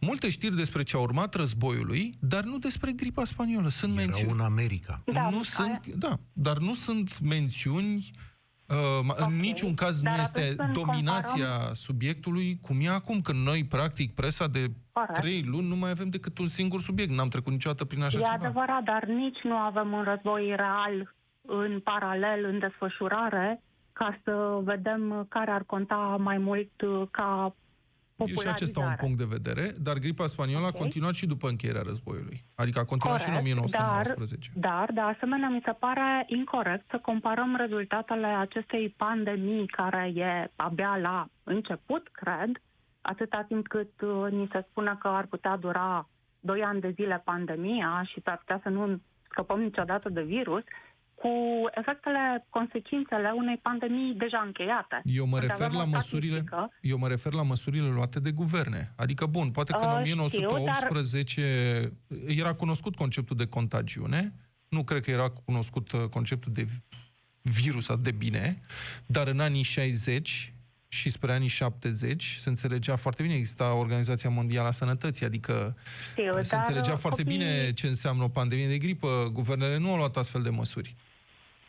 multe 0.00 0.30
știri 0.30 0.56
despre 0.56 0.82
ce 0.82 0.96
a 0.96 1.00
urmat 1.00 1.34
războiului, 1.34 2.14
dar 2.20 2.44
nu 2.44 2.58
despre 2.58 2.92
gripa 2.92 3.24
spaniolă. 3.24 3.68
Sunt 3.68 3.92
Era 3.92 4.00
mențiuni. 4.06 4.32
în 4.32 4.40
America. 4.40 5.02
Da, 5.12 5.30
nu 5.30 5.36
aia- 5.38 5.42
sunt, 5.42 5.86
da, 5.86 6.18
dar 6.32 6.56
nu 6.58 6.74
sunt 6.74 7.20
mențiuni 7.20 7.96
Uh, 7.96 8.26
în 9.16 9.24
Ok, 9.24 9.30
niciun 9.40 9.74
caz 9.74 10.00
dar 10.00 10.14
nu 10.14 10.20
este 10.20 10.40
atunci 10.40 10.56
când 10.56 10.72
dominația 10.86 11.48
subiectului 11.72 12.58
cum 12.62 12.76
e 12.80 12.88
acum, 12.88 13.20
când 13.20 13.44
noi, 13.46 13.64
practic, 13.64 14.14
presa 14.14 14.46
de 14.46 14.64
Corect. 14.92 15.20
trei 15.20 15.42
luni 15.46 15.68
nu 15.68 15.76
mai 15.76 15.90
avem 15.90 16.08
decât 16.08 16.38
un 16.38 16.48
singur 16.48 16.80
subiect. 16.80 17.10
N-am 17.12 17.28
trecut 17.28 17.52
niciodată 17.52 17.84
prin 17.84 18.02
așa 18.02 18.18
E 18.18 18.22
ceva. 18.22 18.34
adevărat, 18.34 18.82
dar 18.82 19.04
nici 19.04 19.38
nu 19.42 19.54
avem 19.56 19.92
un 19.92 20.02
război 20.02 20.52
real 20.56 21.14
în 21.46 21.80
paralel, 21.80 22.44
în 22.44 22.58
desfășurare, 22.58 23.62
ca 23.92 24.18
să 24.24 24.60
vedem 24.62 25.26
care 25.28 25.50
ar 25.50 25.62
conta 25.66 26.16
mai 26.20 26.38
mult 26.38 26.80
uh, 26.82 27.02
ca 27.10 27.54
E 28.26 28.26
și 28.26 28.48
acesta 28.48 28.80
un 28.80 28.86
popularizare. 28.86 29.02
punct 29.02 29.18
de 29.18 29.28
vedere, 29.36 29.72
dar 29.86 29.96
gripa 29.98 30.26
spaniolă 30.26 30.66
Ok. 30.66 30.74
a 30.74 30.78
continuat 30.78 31.14
și 31.14 31.26
după 31.26 31.48
încheierea 31.48 31.82
războiului. 31.82 32.44
Adică 32.54 32.78
a 32.78 32.84
continuat 32.84 33.20
și 33.20 33.28
în 33.28 33.34
Corect, 33.34 33.52
1919. 33.54 34.50
Dar, 34.54 34.70
dar, 34.70 34.86
de 34.92 35.00
asemenea, 35.00 35.48
mi 35.48 35.62
se 35.64 35.72
pare 35.72 36.24
incorrect 36.26 36.84
să 36.90 36.98
comparăm 37.02 37.56
rezultatele 37.56 38.26
acestei 38.26 38.94
pandemii, 38.96 39.66
care 39.66 40.12
e 40.14 40.50
abia 40.56 40.96
la 40.96 41.28
început, 41.44 42.08
cred, 42.12 42.50
atâta 43.00 43.44
timp 43.48 43.66
cât 43.68 44.00
uh, 44.00 44.30
ni 44.30 44.48
se 44.52 44.66
spune 44.70 44.96
că 45.00 45.08
ar 45.08 45.26
putea 45.26 45.56
dura 45.56 46.08
2 46.40 46.62
ani 46.62 46.80
de 46.80 46.90
zile 46.90 47.22
pandemia 47.24 48.02
și 48.10 48.20
s-ar 48.24 48.36
putea 48.36 48.60
să 48.62 48.68
nu 48.68 49.00
scăpăm 49.30 49.60
niciodată 49.60 50.08
de 50.08 50.22
virus, 50.22 50.62
cu 51.22 51.28
efectele, 51.74 52.46
consecințele 52.50 53.30
unei 53.36 53.56
pandemii 53.62 54.14
deja 54.14 54.42
încheiate. 54.46 55.00
Eu 55.04 55.26
mă 55.26 55.34
Unde 55.34 55.46
refer 55.46 55.66
avem 55.66 55.78
la 55.78 55.84
o 55.84 55.86
măsurile, 55.86 56.32
statistică. 56.32 56.70
eu 56.80 56.98
mă 56.98 57.08
refer 57.08 57.32
la 57.32 57.42
măsurile 57.42 57.88
luate 57.88 58.20
de 58.20 58.30
guverne. 58.30 58.92
Adică, 58.96 59.26
bun, 59.26 59.50
poate 59.50 59.72
că 59.72 59.84
în 59.84 60.18
Uh, 60.18 60.26
știu, 60.28 60.46
1918 60.48 61.92
era 62.26 62.52
cunoscut 62.52 62.94
conceptul 62.96 63.36
de 63.36 63.46
contagiune, 63.46 64.32
nu 64.68 64.84
cred 64.84 65.02
că 65.04 65.10
era 65.10 65.28
cunoscut 65.28 65.92
uh, 65.92 66.04
conceptul 66.10 66.52
de 66.52 66.66
virus 67.42 67.88
atât 67.88 68.02
de 68.02 68.10
bine, 68.10 68.58
dar 69.06 69.26
în 69.28 69.40
anii 69.40 69.62
60 69.62 70.52
și 70.88 71.10
spre 71.10 71.32
anii 71.32 71.48
70 71.48 72.36
se 72.40 72.48
înțelegea 72.48 72.96
foarte 72.96 73.22
bine, 73.22 73.34
exista 73.34 73.74
Organizația 73.74 74.30
Mondială 74.30 74.68
a 74.68 74.70
Sănătății, 74.70 75.26
adică 75.26 75.76
Știu, 76.10 76.42
se 76.42 76.48
dar, 76.50 76.60
înțelegea 76.60 76.92
uh, 76.92 76.98
foarte 76.98 77.22
copiii- 77.22 77.38
bine 77.38 77.72
ce 77.72 77.86
înseamnă 77.86 78.22
o 78.24 78.28
pandemie 78.28 78.68
de 78.68 78.78
gripă. 78.78 79.30
Guvernele 79.32 79.78
nu 79.78 79.90
au 79.90 79.96
luat 79.96 80.16
astfel 80.16 80.42
de 80.42 80.48
măsuri. 80.50 80.94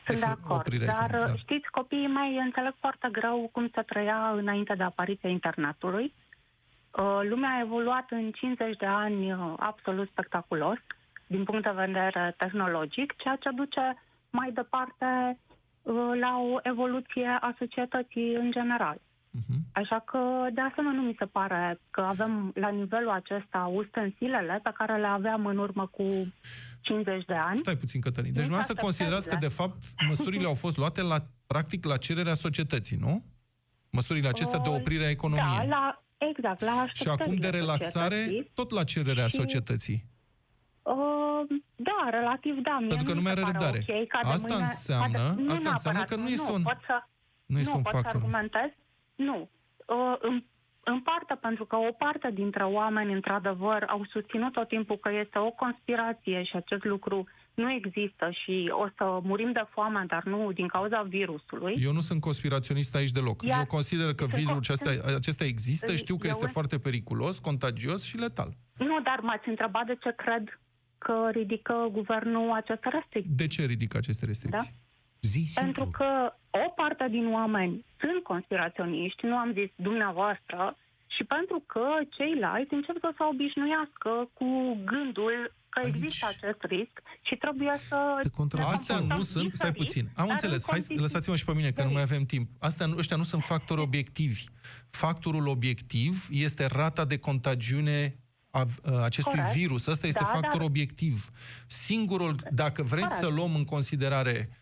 Sunt 0.09 0.19
de 0.19 0.25
Efect- 0.25 0.43
acord, 0.43 0.59
oprirea 0.59 0.87
dar 0.93 1.03
economică, 1.03 1.31
da. 1.31 1.37
știți, 1.37 1.69
copiii 1.71 2.07
mei 2.07 2.37
înțeleg 2.37 2.73
foarte 2.79 3.07
greu 3.11 3.49
cum 3.51 3.69
se 3.73 3.81
trăia 3.81 4.29
înainte 4.35 4.73
de 4.75 4.83
apariția 4.83 5.29
internetului. 5.29 6.13
Uh, 6.97 7.19
Lumea 7.29 7.49
a 7.49 7.59
evoluat 7.61 8.05
în 8.09 8.31
50 8.31 8.77
de 8.77 8.85
ani 8.85 9.31
uh, 9.33 9.53
absolut 9.57 10.09
spectaculos 10.09 10.77
din 11.27 11.43
punct 11.43 11.63
de 11.63 11.71
vedere 11.85 12.33
tehnologic, 12.37 13.13
ceea 13.17 13.35
ce 13.35 13.49
duce 13.55 14.03
mai 14.29 14.51
departe 14.51 15.39
uh, 15.81 16.11
la 16.19 16.37
o 16.53 16.57
evoluție 16.61 17.37
a 17.41 17.53
societății 17.57 18.33
în 18.35 18.51
general. 18.51 18.97
Mhm. 19.31 19.57
Așa 19.73 19.99
că, 20.05 20.47
de 20.53 20.61
asemenea, 20.61 20.99
nu 20.99 21.07
mi 21.07 21.15
se 21.19 21.25
pare 21.25 21.79
că 21.91 22.01
avem 22.01 22.51
la 22.55 22.67
nivelul 22.69 23.09
acesta 23.09 23.71
ustensilele 23.73 24.59
pe 24.63 24.71
care 24.73 24.97
le 24.97 25.07
aveam 25.07 25.45
în 25.45 25.57
urmă 25.57 25.87
cu 25.91 26.03
50 26.81 27.25
de 27.25 27.33
ani. 27.33 27.57
Stai 27.57 27.75
puțin, 27.75 28.01
Cătălin. 28.01 28.33
Deci 28.33 28.41
Nu 28.43 28.47
dumneavoastră 28.47 28.75
s-a 28.75 28.81
considerați 28.81 29.29
că, 29.29 29.35
de 29.39 29.45
așteptat, 29.45 29.67
fapt, 29.67 30.07
măsurile 30.07 30.45
au 30.45 30.53
fost 30.53 30.77
luate 30.77 31.01
la, 31.01 31.25
practic, 31.47 31.85
la 31.85 31.97
cererea 31.97 32.33
societății, 32.33 32.97
nu? 32.99 33.23
Măsurile 33.89 34.27
acestea 34.27 34.59
de 34.59 34.69
Uh, 34.69 34.75
oprire 34.75 35.05
a 35.05 35.09
economiei. 35.09 35.57
Da, 35.57 35.63
la, 35.65 36.03
exact, 36.17 36.61
la 36.61 36.85
Și 36.93 37.07
acum 37.07 37.15
de 37.17 37.23
așteptările 37.23 37.49
relaxare, 37.59 38.15
societății. 38.15 38.51
tot 38.53 38.69
la 38.71 38.83
cererea 38.83 39.27
Și- 39.27 39.35
societății. 39.35 40.05
Uh, 40.81 40.95
da, 41.75 42.07
relativ 42.09 42.55
da. 42.63 42.77
Mie 42.79 42.87
Pentru 42.87 43.05
că 43.05 43.13
nu 43.13 43.21
mai 43.21 43.33
mi 43.35 43.39
are 43.39 43.51
se 43.51 43.51
pare 43.57 43.65
răbdare. 43.65 43.85
ok 44.01 44.07
ca 44.07 44.19
de 44.23 44.29
Asta 44.29 44.47
mâine- 44.47 44.61
înseamnă- 44.67 45.17
ca 45.17 45.33
de- 45.35 45.41
nu 45.41 45.51
asta 45.51 45.69
înseamnă 45.69 45.99
neapărat, 45.99 46.07
că 46.09 46.15
nu 46.15 46.27
este 46.29 46.49
nu, 46.49 46.53
un- 46.53 46.61
Pot 46.61 46.79
să, 46.85 46.97
Nu 47.45 47.59
este 47.59 47.75
un 47.75 47.81
pot 47.81 47.91
factor. 47.91 48.11
să 48.11 48.17
argumentez? 48.17 48.69
Nu. 49.15 49.49
Uh, 49.95 50.15
în, 50.27 50.43
în 50.89 50.99
parte 51.01 51.33
pentru 51.47 51.65
că 51.65 51.75
o 51.75 51.91
parte 52.03 52.29
dintre 52.33 52.63
oameni, 52.63 53.13
într-adevăr, 53.13 53.83
au 53.87 54.05
susținut 54.13 54.51
tot 54.51 54.67
timpul 54.67 54.97
că 54.97 55.09
este 55.23 55.37
o 55.39 55.51
conspirație 55.51 56.43
și 56.43 56.55
acest 56.55 56.83
lucru 56.83 57.27
nu 57.53 57.71
există 57.71 58.25
și 58.43 58.55
o 58.83 58.85
să 58.97 59.19
murim 59.23 59.51
de 59.51 59.63
foame, 59.73 60.03
dar 60.07 60.23
nu 60.23 60.51
din 60.51 60.67
cauza 60.67 61.01
virusului. 61.01 61.75
Eu 61.83 61.91
nu 61.91 61.99
sunt 61.99 62.21
conspiraționist 62.21 62.95
aici 62.95 63.11
deloc. 63.11 63.37
Iar- 63.43 63.57
Eu 63.59 63.65
consider 63.65 64.13
că 64.13 64.23
sunt 64.25 64.33
virul 64.39 64.55
co- 64.55 64.57
acesta, 64.57 64.89
acesta 65.15 65.43
există, 65.45 65.89
Eu- 65.91 65.95
știu 66.03 66.15
că 66.17 66.25
eu 66.25 66.29
este 66.31 66.45
în- 66.45 66.51
foarte 66.51 66.77
periculos, 66.79 67.39
contagios 67.39 68.03
și 68.03 68.17
letal. 68.17 68.49
Nu, 68.77 69.01
dar 69.01 69.19
m-ați 69.21 69.49
întrebat 69.49 69.85
de 69.85 69.97
ce 70.03 70.13
cred 70.17 70.59
că 70.97 71.29
ridică 71.31 71.73
guvernul 71.91 72.51
aceste 72.51 72.89
restricții. 72.89 73.33
De 73.35 73.47
ce 73.47 73.65
ridică 73.65 73.97
aceste 73.97 74.25
restricții? 74.25 74.73
Zi 75.21 75.43
simplu. 75.45 75.61
Pentru 75.63 75.85
că 75.97 76.09
o 76.49 76.69
parte 76.75 77.07
din 77.09 77.27
oameni 77.33 77.85
sunt 77.99 78.23
conspiraționiști, 78.23 79.25
nu 79.25 79.35
am 79.37 79.51
zis 79.53 79.69
dumneavoastră, 79.75 80.77
și 81.15 81.23
pentru 81.23 81.63
că 81.73 81.85
ceilalți 82.17 82.73
încep 82.73 82.97
să 82.99 83.09
se 83.17 83.23
obișnuiască 83.31 84.11
cu 84.33 84.47
gândul 84.91 85.35
că 85.69 85.79
Aici- 85.79 85.93
există 85.93 86.25
acest 86.27 86.61
risc 86.73 86.95
și 87.27 87.35
trebuie 87.35 87.73
să... 87.87 87.97
Te 88.21 88.29
contrazic. 88.29 88.73
Astea 88.73 88.95
Asta 88.95 89.15
nu 89.15 89.21
sunt, 89.21 89.55
stai 89.55 89.71
puțin, 89.71 90.03
am 90.15 90.25
dar 90.25 90.29
înțeles, 90.29 90.61
în 90.63 90.67
hai, 90.69 90.79
condiții- 90.79 90.97
lăsați-mă 91.05 91.35
și 91.35 91.45
pe 91.45 91.53
mine, 91.53 91.71
că 91.71 91.83
nu 91.83 91.91
mai 91.91 92.01
avem 92.01 92.23
timp. 92.23 92.47
Astea, 92.59 92.85
nu- 92.85 92.97
ăștia 92.97 93.17
nu 93.17 93.23
sunt 93.23 93.41
factori 93.43 93.81
obiectivi. 93.81 94.43
Factorul 94.89 95.47
obiectiv 95.47 96.27
este 96.31 96.65
rata 96.65 97.05
de 97.05 97.17
contagiune 97.17 98.15
a 98.51 98.65
a 98.85 99.03
acestui 99.03 99.33
Corect. 99.39 99.55
virus. 99.55 99.85
Ăsta 99.85 100.07
este 100.07 100.23
Da, 100.23 100.29
factor 100.29 100.57
dar- 100.57 100.67
obiectiv. 100.67 101.27
Singurul, 101.67 102.35
dacă 102.51 102.83
vreți 102.83 103.05
Corect. 103.07 103.19
să 103.19 103.27
luăm 103.27 103.55
în 103.55 103.63
considerare 103.65 104.47
uh, 104.49 104.55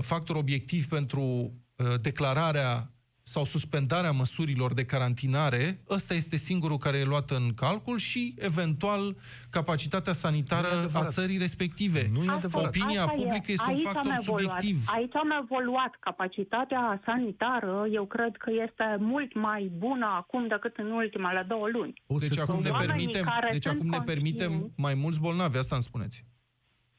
factor 0.00 0.36
obiectiv 0.36 0.86
pentru 0.86 1.20
uh, 1.20 1.86
declararea 2.00 2.86
sau 3.24 3.44
suspendarea 3.44 4.10
măsurilor 4.10 4.74
de 4.74 4.84
carantinare, 4.84 5.82
ăsta 5.90 6.14
este 6.14 6.36
singurul 6.36 6.78
care 6.78 6.98
e 6.98 7.04
luat 7.04 7.30
în 7.30 7.54
calcul 7.54 7.98
și, 7.98 8.34
eventual, 8.38 9.16
capacitatea 9.50 10.12
sanitară 10.12 10.66
Nu 10.66 10.72
e 10.72 10.76
a 10.76 10.78
adevărat. 10.78 11.10
țării 11.12 11.38
respective. 11.38 12.08
Nu 12.12 12.18
e 12.18 12.20
Asta- 12.22 12.32
adevărat. 12.32 12.68
Opinia 12.76 13.00
asta 13.04 13.12
e. 13.16 13.22
publică 13.22 13.52
este 13.52 13.64
un 13.68 13.74
Aici 13.74 13.82
factor 13.82 14.10
am 14.10 14.18
evoluat. 14.20 14.42
subiectiv. 14.60 14.84
Aici 14.96 15.14
am 15.14 15.30
evoluat. 15.42 15.92
Capacitatea 16.00 17.00
sanitară, 17.04 17.84
eu 17.92 18.04
cred 18.06 18.36
că 18.38 18.50
este 18.66 18.86
mult 18.98 19.34
mai 19.34 19.62
bună 19.76 20.06
acum 20.20 20.46
decât 20.48 20.76
în 20.76 20.90
ultimele 20.90 21.44
două 21.48 21.66
luni. 21.72 22.02
O 22.06 22.16
Deci 22.16 22.28
secundă. 22.28 22.50
acum 22.52 22.62
ne 22.62 22.70
Oamenii 22.70 22.94
permitem, 22.96 23.24
care 23.24 23.48
deci 23.52 23.62
sunt 23.62 23.76
acum 23.76 23.88
ne 23.90 24.00
permitem 24.12 24.48
conștienți- 24.50 24.80
mai 24.86 24.94
mulți 24.94 25.20
bolnavi, 25.20 25.58
asta 25.58 25.74
îmi 25.74 25.84
spuneți. 25.90 26.24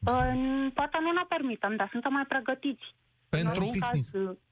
În- 0.05 0.71
Poate 0.73 0.97
nu 1.01 1.11
ne 1.11 1.25
permitem, 1.29 1.75
dar 1.75 1.87
suntem 1.91 2.11
mai 2.13 2.25
pregătiți. 2.27 2.83
Pentru? 3.29 3.65
În 3.73 3.79
caz, 3.79 3.99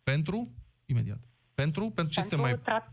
Pentru? 0.03 0.51
Imediat. 0.85 1.19
Pentru? 1.53 1.89
Pentru 1.89 2.13
ce 2.13 2.19
pentru, 2.19 2.37
suntem 2.37 2.39
mai... 2.39 2.53
tra- 2.81 2.91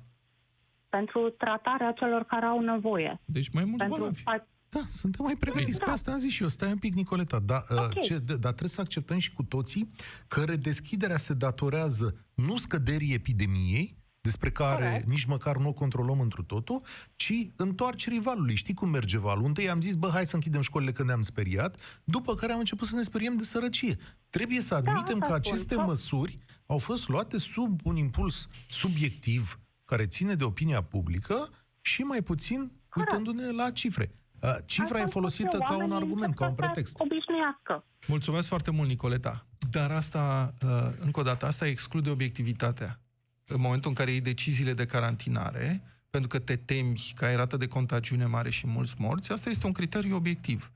pentru 0.89 1.31
tratarea 1.31 1.93
celor 1.93 2.23
care 2.25 2.47
au 2.47 2.61
nevoie. 2.61 3.21
Deci 3.25 3.51
mai 3.51 3.65
mulți 3.65 3.85
Pentru 3.85 3.97
bolnavi. 3.99 4.23
pa- 4.23 4.47
Da, 4.69 4.81
suntem 4.89 5.25
mai 5.25 5.37
pregătiți. 5.37 5.79
Da. 5.79 5.85
Pe 5.85 5.91
asta 5.91 6.11
am 6.13 6.17
zis 6.19 6.33
și 6.33 6.43
eu. 6.43 6.49
Stai 6.49 6.71
un 6.71 6.79
pic, 6.79 6.95
Nicoleta. 6.95 7.39
Da, 7.39 7.63
Ok. 7.71 7.79
uh, 7.95 8.01
ce, 8.03 8.19
da, 8.19 8.33
dar 8.33 8.51
trebuie 8.53 8.69
să 8.69 8.81
acceptăm 8.81 9.19
și 9.19 9.33
cu 9.33 9.43
toții 9.43 9.91
că 10.29 10.45
redeschiderea 10.45 11.17
se 11.17 11.35
datorează 11.35 12.25
nu 12.35 12.57
scăderii 12.57 13.15
epidemiei, 13.15 13.97
despre 14.31 14.51
care 14.51 14.85
Corect. 14.85 15.09
nici 15.09 15.25
măcar 15.25 15.57
nu 15.57 15.69
o 15.69 15.73
controlăm 15.73 16.21
întru 16.21 16.43
totul, 16.43 16.83
ci 17.17 17.33
întoarcerii 17.57 18.21
valului. 18.21 18.55
Știi 18.55 18.75
cum 18.75 18.89
merge 18.89 19.19
valul? 19.19 19.45
Întâi 19.45 19.71
am 19.71 19.81
zis, 19.81 19.95
bă, 19.95 20.09
hai 20.13 20.27
să 20.27 20.35
închidem 20.35 20.61
școlile 20.61 20.93
că 20.93 21.05
ne-am 21.05 21.23
speriat, 21.23 21.77
după 22.05 22.35
care 22.35 22.53
am 22.53 22.59
început 22.59 22.87
să 22.87 22.97
ne 22.97 23.03
speriem 23.03 23.37
de 23.37 23.43
sărăcie. 23.43 23.97
Trebuie 24.31 24.61
să 24.61 24.75
admitem 24.75 24.97
asta 24.99 25.13
că 25.19 25.25
spun, 25.25 25.35
aceste 25.35 25.75
că- 25.75 25.81
măsuri 25.81 26.39
au 26.67 26.79
fost 26.79 27.09
luate 27.09 27.39
sub 27.39 27.81
un 27.85 27.97
impuls 27.97 28.47
subiectiv 28.69 29.59
care 29.85 30.07
ține 30.07 30.35
de 30.35 30.45
opinia 30.45 30.83
publică 30.83 31.49
și 31.81 32.03
mai 32.03 32.23
puțin 32.23 32.73
uitându-ne 32.97 33.51
la 33.51 33.71
cifre. 33.71 34.13
Uh, 34.43 34.55
Cifra 34.67 34.85
Asta 34.85 34.99
e 34.99 35.01
spun 35.01 35.11
folosită 35.21 35.49
eu, 35.53 35.59
ca 35.61 35.73
un 35.73 35.79
oamenii 35.81 35.95
argument, 35.95 36.23
încep 36.23 36.37
ca 36.39 36.45
un 36.45 36.51
să 36.51 36.57
se 36.59 36.65
pretext. 36.65 36.95
Obișnuiască. 37.01 37.85
Mulțumesc 38.07 38.49
foarte 38.49 38.71
mult, 38.71 38.89
Nicoleta. 38.89 39.47
Dar 39.71 39.91
asta, 39.91 40.55
uh, 40.63 40.91
încă 40.99 41.21
o 41.21 41.23
dată, 41.23 41.47
asta 41.47 41.67
exclude 41.67 42.11
obiectivitatea. 42.11 43.01
În 43.49 43.61
momentul 43.61 43.91
în 43.91 43.97
care 43.97 44.11
iei 44.11 44.21
deciziile 44.21 44.73
de 44.73 44.85
carantinare, 44.85 45.83
pentru 46.11 46.29
că 46.29 46.39
te 46.39 46.57
temi 46.57 47.13
că 47.15 47.25
ai 47.25 47.37
rată 47.37 47.57
de 47.57 47.67
contagiune 47.67 48.25
mare 48.25 48.51
și 48.51 48.67
mulți 48.67 48.95
morți, 48.99 49.33
asta 49.33 49.51
este 49.51 49.67
un 49.67 49.73
criteriu 49.73 50.17
obiectiv. 50.17 50.73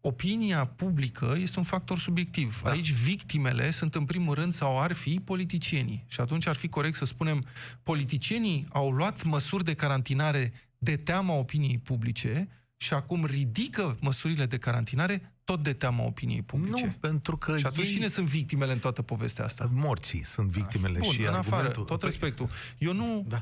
Opinia 0.00 0.64
publică 0.64 1.36
este 1.40 1.58
un 1.58 1.64
factor 1.64 1.98
subiectiv. 1.98 2.60
Da. 2.62 2.70
Aici 2.70 2.92
victimele 2.92 3.70
sunt 3.70 3.94
în 3.94 4.04
primul 4.04 4.34
rând 4.34 4.52
sau 4.52 4.80
ar 4.80 4.92
fi 4.92 5.20
politicienii. 5.24 6.04
Și 6.08 6.20
atunci 6.20 6.46
ar 6.46 6.56
fi 6.56 6.68
corect 6.68 6.96
să 6.96 7.04
spunem 7.04 7.44
politicienii 7.82 8.66
au 8.68 8.90
luat 8.90 9.24
măsuri 9.24 9.64
de 9.64 9.74
carantinare 9.74 10.52
de 10.78 10.96
teama 10.96 11.34
opiniei 11.34 11.78
publice 11.78 12.48
și 12.80 12.94
acum 12.94 13.24
ridică 13.24 13.96
măsurile 14.00 14.46
de 14.46 14.58
carantinare 14.58 15.34
tot 15.44 15.62
de 15.62 15.72
teama 15.72 16.04
opiniei 16.04 16.42
publice. 16.42 16.84
Nu, 16.84 16.92
pentru 17.00 17.36
că 17.36 17.58
și 17.58 17.66
atunci 17.66 17.86
ei, 17.86 17.92
cine 17.92 18.08
sunt 18.08 18.26
victimele 18.26 18.72
în 18.72 18.78
toată 18.78 19.02
povestea 19.02 19.44
asta? 19.44 19.70
morții 19.72 20.24
sunt 20.24 20.48
victimele 20.48 20.98
Bun, 20.98 21.12
și 21.12 21.20
în 21.20 21.26
afară, 21.26 21.54
argumentul... 21.54 21.84
tot 21.84 21.98
Păi, 21.98 22.08
respectul. 22.08 22.48
Eu 22.78 22.92
nu, 22.92 23.24
Da. 23.28 23.38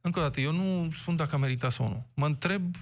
încă 0.00 0.18
o 0.18 0.22
dată, 0.22 0.40
eu 0.40 0.52
nu 0.52 0.90
spun 0.92 1.16
dacă 1.16 1.34
a 1.34 1.38
meritat 1.38 1.72
sau 1.72 1.88
nu. 1.88 2.06
Mă 2.14 2.26
întreb 2.26 2.76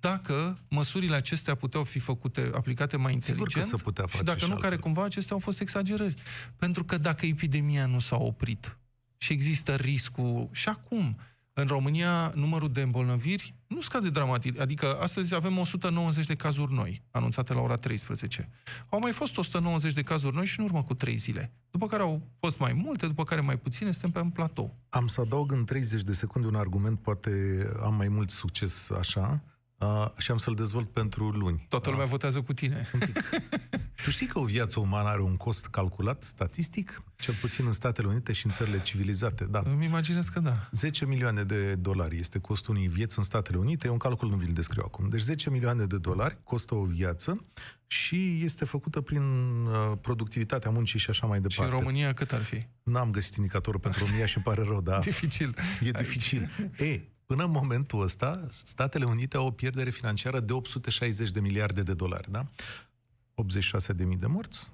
dacă 0.00 0.58
măsurile 0.68 1.14
acestea 1.16 1.54
puteau 1.54 1.84
fi 1.84 1.98
făcute, 1.98 2.50
aplicate 2.54 2.96
mai 2.96 3.16
Sigur 3.20 3.26
că 3.26 3.32
inteligent 3.32 3.66
se 3.78 3.84
putea 3.84 4.04
face 4.06 4.16
și 4.16 4.22
dacă 4.24 4.38
și 4.38 4.44
nu, 4.44 4.50
altfel. 4.52 4.68
care 4.70 4.80
cumva 4.82 5.04
acestea 5.04 5.34
au 5.34 5.40
fost 5.40 5.60
exagerări. 5.60 6.14
Pentru 6.56 6.84
că 6.84 6.98
dacă 6.98 7.26
epidemia 7.26 7.86
nu 7.86 8.00
s-a 8.00 8.16
oprit 8.16 8.78
și 9.16 9.32
există 9.32 9.74
riscul 9.74 10.48
și 10.52 10.68
acum, 10.68 11.18
În 11.54 11.66
România, 11.66 12.32
numărul 12.34 12.70
de 12.72 12.82
îmbolnăviri 12.82 13.54
nu 13.66 13.80
scade 13.80 14.10
dramatic. 14.10 14.60
Adică, 14.60 14.98
astăzi 15.00 15.34
avem 15.34 15.58
190 15.58 16.26
de 16.26 16.34
cazuri 16.34 16.72
noi, 16.72 17.02
anunțate 17.10 17.52
la 17.52 17.60
ora 17.60 17.76
13. 17.76 18.48
Au 18.88 18.98
mai 18.98 19.12
fost 19.12 19.38
190 19.38 19.92
de 19.92 20.02
cazuri 20.02 20.34
noi 20.34 20.46
și 20.46 20.58
în 20.58 20.64
urmă 20.64 20.82
cu 20.82 20.94
3 20.94 21.16
zile. 21.16 21.52
După 21.70 21.86
care 21.86 22.02
au 22.02 22.22
fost 22.40 22.58
mai 22.58 22.72
multe, 22.72 23.06
după 23.06 23.24
care 23.24 23.40
mai 23.40 23.58
puține, 23.58 23.90
suntem 23.90 24.10
pe 24.10 24.18
un 24.18 24.30
platou. 24.30 24.72
Am 24.88 25.06
să 25.06 25.20
adaug 25.20 25.52
în 25.52 25.64
30 25.64 26.02
de 26.02 26.12
secunde 26.12 26.46
un 26.46 26.54
argument, 26.54 26.98
poate 26.98 27.32
am 27.82 27.94
mai 27.94 28.08
mult 28.08 28.30
succes 28.30 28.90
așa, 28.90 29.42
uh, 29.82 30.06
și 30.18 30.30
am 30.30 30.36
să-l 30.38 30.54
dezvolt 30.54 30.88
pentru 30.88 31.28
luni. 31.30 31.66
Toată 31.68 31.90
lumea 31.90 32.06
votează 32.06 32.42
cu 32.42 32.52
tine. 32.52 32.88
Tu 34.04 34.10
știi 34.10 34.26
că 34.26 34.38
o 34.38 34.44
viață 34.44 34.80
umană 34.80 35.08
are 35.08 35.22
un 35.22 35.36
cost 35.36 35.66
calculat 35.66 36.22
statistic? 36.22 37.02
Cel 37.16 37.34
puțin 37.40 37.66
în 37.66 37.72
Statele 37.72 38.06
Unite 38.08 38.32
și 38.32 38.46
în 38.46 38.52
țările 38.52 38.80
civilizate, 38.80 39.44
da. 39.44 39.62
Îmi 39.70 39.84
imaginez 39.84 40.28
că 40.28 40.40
da. 40.40 40.68
10 40.72 41.06
milioane 41.06 41.42
de 41.42 41.74
dolari 41.74 42.16
este 42.18 42.38
costul 42.38 42.74
unei 42.74 42.88
vieți 42.88 43.18
în 43.18 43.24
Statele 43.24 43.58
Unite, 43.58 43.86
e 43.86 43.90
un 43.90 43.96
calcul, 43.98 44.28
nu 44.28 44.36
vi-l 44.36 44.52
descriu 44.52 44.82
acum. 44.86 45.08
Deci 45.08 45.20
10 45.20 45.50
milioane 45.50 45.84
de 45.84 45.98
dolari 45.98 46.38
costă 46.44 46.74
o 46.74 46.84
viață 46.84 47.44
și 47.86 48.40
este 48.44 48.64
făcută 48.64 49.00
prin 49.00 49.22
uh, 49.22 49.98
productivitatea 50.00 50.70
muncii 50.70 50.98
și 50.98 51.10
așa 51.10 51.26
mai 51.26 51.36
Și 51.36 51.42
departe. 51.48 51.72
în 51.74 51.78
România 51.80 52.12
cât 52.12 52.32
ar 52.32 52.42
fi? 52.42 52.66
N-am 52.82 53.10
găsit 53.10 53.34
indicatorul 53.34 53.80
pentru 53.80 54.00
România 54.04 54.26
și 54.26 54.36
îmi 54.36 54.44
pare 54.44 54.62
rău, 54.68 54.80
dar 54.80 55.00
Dificil. 55.00 55.56
e 55.80 55.90
dificil. 55.90 56.50
E, 56.78 57.00
până 57.32 57.44
în 57.44 57.50
momentul 57.50 58.02
ăsta, 58.02 58.46
Statele 58.50 59.04
Unite 59.04 59.36
au 59.36 59.46
o 59.46 59.50
pierdere 59.50 59.90
financiară 59.90 60.40
de 60.40 60.52
860 60.52 61.30
de 61.30 61.40
miliarde 61.40 61.82
de 61.82 61.94
dolari, 61.94 62.30
da? 62.30 62.46
86 63.34 63.92
de 63.92 64.04
mii 64.04 64.16
de 64.16 64.26
morți. 64.26 64.72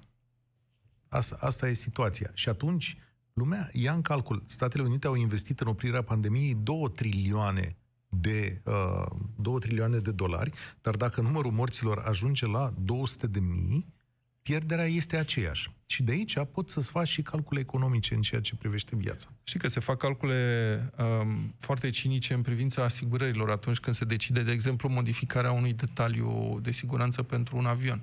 Asta, 1.07 1.37
asta 1.39 1.67
e 1.67 1.73
situația. 1.73 2.31
Și 2.33 2.49
atunci, 2.49 2.97
lumea 3.33 3.69
ia 3.73 3.93
în 3.93 4.01
calcul. 4.01 4.43
Statele 4.45 4.83
Unite 4.83 5.07
au 5.07 5.15
investit 5.15 5.59
în 5.59 5.67
oprirea 5.67 6.01
pandemiei 6.01 6.55
2 6.55 6.91
trilioane 6.95 7.77
de, 8.09 8.61
uh, 8.65 9.11
2 9.35 9.59
trilioane 9.59 9.99
de 9.99 10.11
dolari, 10.11 10.51
dar 10.81 10.95
dacă 10.95 11.21
numărul 11.21 11.51
morților 11.51 11.97
ajunge 11.97 12.47
la 12.47 12.73
200 12.81 13.27
de 13.27 13.39
mii, 13.39 13.93
pierderea 14.41 14.85
este 14.85 15.17
aceeași. 15.17 15.71
Și 15.85 16.03
de 16.03 16.11
aici 16.11 16.37
poți 16.51 16.73
să-ți 16.73 16.91
faci 16.91 17.07
și 17.07 17.21
calcule 17.21 17.59
economice 17.59 18.13
în 18.15 18.21
ceea 18.21 18.41
ce 18.41 18.55
privește 18.55 18.95
viața. 18.95 19.27
Știi 19.43 19.59
că 19.59 19.67
se 19.67 19.79
fac 19.79 19.97
calcule 19.97 20.79
um, 20.97 21.55
foarte 21.59 21.89
cinice 21.89 22.33
în 22.33 22.41
privința 22.41 22.83
asigurărilor 22.83 23.49
atunci 23.49 23.79
când 23.79 23.95
se 23.95 24.05
decide, 24.05 24.43
de 24.43 24.51
exemplu, 24.51 24.89
modificarea 24.89 25.51
unui 25.51 25.73
detaliu 25.73 26.59
de 26.61 26.71
siguranță 26.71 27.23
pentru 27.23 27.57
un 27.57 27.65
avion. 27.65 28.01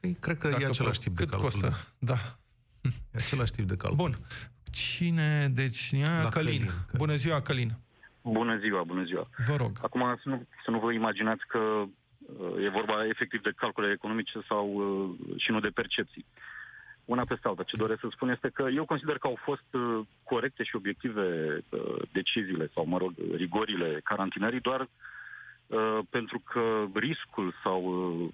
Ei, 0.00 0.16
Cred 0.20 0.38
că 0.38 0.56
e 0.60 0.66
același 0.66 0.98
tip 1.00 1.16
de 1.16 1.22
cât 1.22 1.30
calcul. 1.30 1.48
costă? 1.48 1.72
Da. 1.98 2.38
E 2.82 2.90
același 3.12 3.52
tip 3.52 3.66
de 3.66 3.76
calcul. 3.76 3.96
Bun. 3.96 4.18
Cine, 4.70 5.48
deci, 5.48 5.90
ia 5.90 6.22
La 6.22 6.28
Călin. 6.28 6.58
Călin, 6.58 6.58
Călin. 6.58 6.72
Bună 6.96 7.14
ziua, 7.14 7.40
Călin. 7.40 7.78
Bună 8.22 8.58
ziua, 8.58 8.82
bună 8.82 9.04
ziua. 9.04 9.28
Vă 9.46 9.56
rog. 9.56 9.78
Acum 9.82 10.00
să 10.22 10.28
nu, 10.28 10.46
să 10.64 10.70
nu 10.70 10.78
vă 10.78 10.92
imaginați 10.92 11.42
că 11.48 11.58
uh, 11.58 11.88
e 12.60 12.68
vorba 12.68 13.06
efectiv 13.06 13.42
de 13.42 13.52
calcule 13.56 13.92
economice 13.92 14.40
sau 14.48 14.66
uh, 14.74 15.36
și 15.36 15.50
nu 15.50 15.60
de 15.60 15.68
percepții. 15.68 16.24
Una 17.04 17.24
peste 17.24 17.48
alta. 17.48 17.62
Ce 17.62 17.76
doresc 17.76 18.00
să 18.00 18.08
spun 18.10 18.28
este 18.28 18.48
că 18.48 18.62
eu 18.74 18.84
consider 18.84 19.18
că 19.18 19.26
au 19.26 19.38
fost 19.42 19.68
uh, 19.72 20.00
corecte 20.22 20.62
și 20.62 20.76
obiective 20.76 21.58
uh, 21.68 22.02
deciziile 22.12 22.70
sau, 22.74 22.86
mă 22.86 22.98
rog, 22.98 23.12
rigorile 23.34 24.00
carantinării 24.04 24.60
doar 24.60 24.80
uh, 25.66 25.98
pentru 26.10 26.42
că 26.44 26.84
riscul 26.94 27.54
sau 27.62 27.80
uh, 27.82 28.28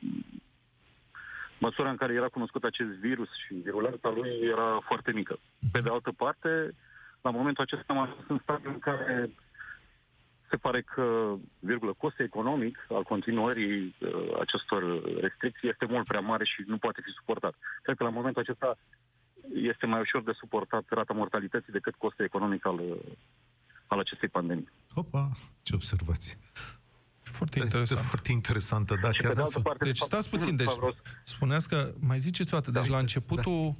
măsura 1.58 1.90
în 1.90 1.96
care 1.96 2.12
era 2.12 2.28
cunoscut 2.28 2.64
acest 2.64 2.88
virus 2.88 3.28
și 3.46 3.54
virulența 3.54 4.10
lui 4.10 4.30
era 4.42 4.80
foarte 4.86 5.12
mică. 5.12 5.38
Pe 5.72 5.80
de 5.80 5.88
altă 5.88 6.12
parte, 6.16 6.74
la 7.22 7.30
momentul 7.30 7.64
acesta 7.64 7.92
am 7.92 7.98
ajuns 7.98 8.28
în 8.28 8.38
stadiul 8.42 8.72
în 8.72 8.78
care 8.78 9.30
se 10.50 10.56
pare 10.56 10.82
că, 10.82 11.34
virgulă, 11.58 11.92
costul 11.92 12.24
economic 12.24 12.86
al 12.88 13.02
continuării 13.02 13.94
uh, 13.98 14.38
acestor 14.40 14.82
restricții 15.20 15.68
este 15.68 15.86
mult 15.88 16.06
prea 16.06 16.20
mare 16.20 16.44
și 16.44 16.64
nu 16.66 16.78
poate 16.78 17.00
fi 17.04 17.10
suportat. 17.10 17.54
Cred 17.82 17.96
că 17.96 18.04
la 18.04 18.10
momentul 18.18 18.42
acesta 18.42 18.78
este 19.72 19.86
mai 19.86 20.00
ușor 20.00 20.22
de 20.22 20.32
suportat 20.42 20.84
rata 20.88 21.12
mortalității 21.12 21.72
decât 21.72 21.94
costul 21.94 22.24
economic 22.24 22.66
al, 22.66 22.78
uh, 22.78 22.96
al 23.86 23.98
acestei 23.98 24.28
pandemii. 24.28 24.68
Opa, 24.94 25.30
ce 25.62 25.74
observație. 25.74 26.34
Foarte 27.22 27.58
Este 27.58 27.68
interesant. 27.76 28.06
foarte 28.06 28.32
interesantă, 28.32 28.94
da, 29.02 29.10
Și 29.12 29.18
chiar 29.20 29.28
pe 29.28 29.34
de 29.34 29.40
n-am 29.40 29.44
altă 29.44 29.58
să- 29.58 29.60
parte, 29.68 29.84
Deci 29.84 29.92
de 29.92 29.98
fapt, 29.98 30.10
stați 30.12 30.28
puțin, 30.30 30.56
deci 30.56 30.74
vreau 30.74 30.92
să- 30.92 31.02
spuneați 31.24 31.68
că, 31.68 31.92
mai 32.00 32.18
ziceți 32.18 32.54
o 32.54 32.56
dată, 32.58 32.70
deci 32.70 32.86
la 32.88 32.98
începutul, 32.98 33.74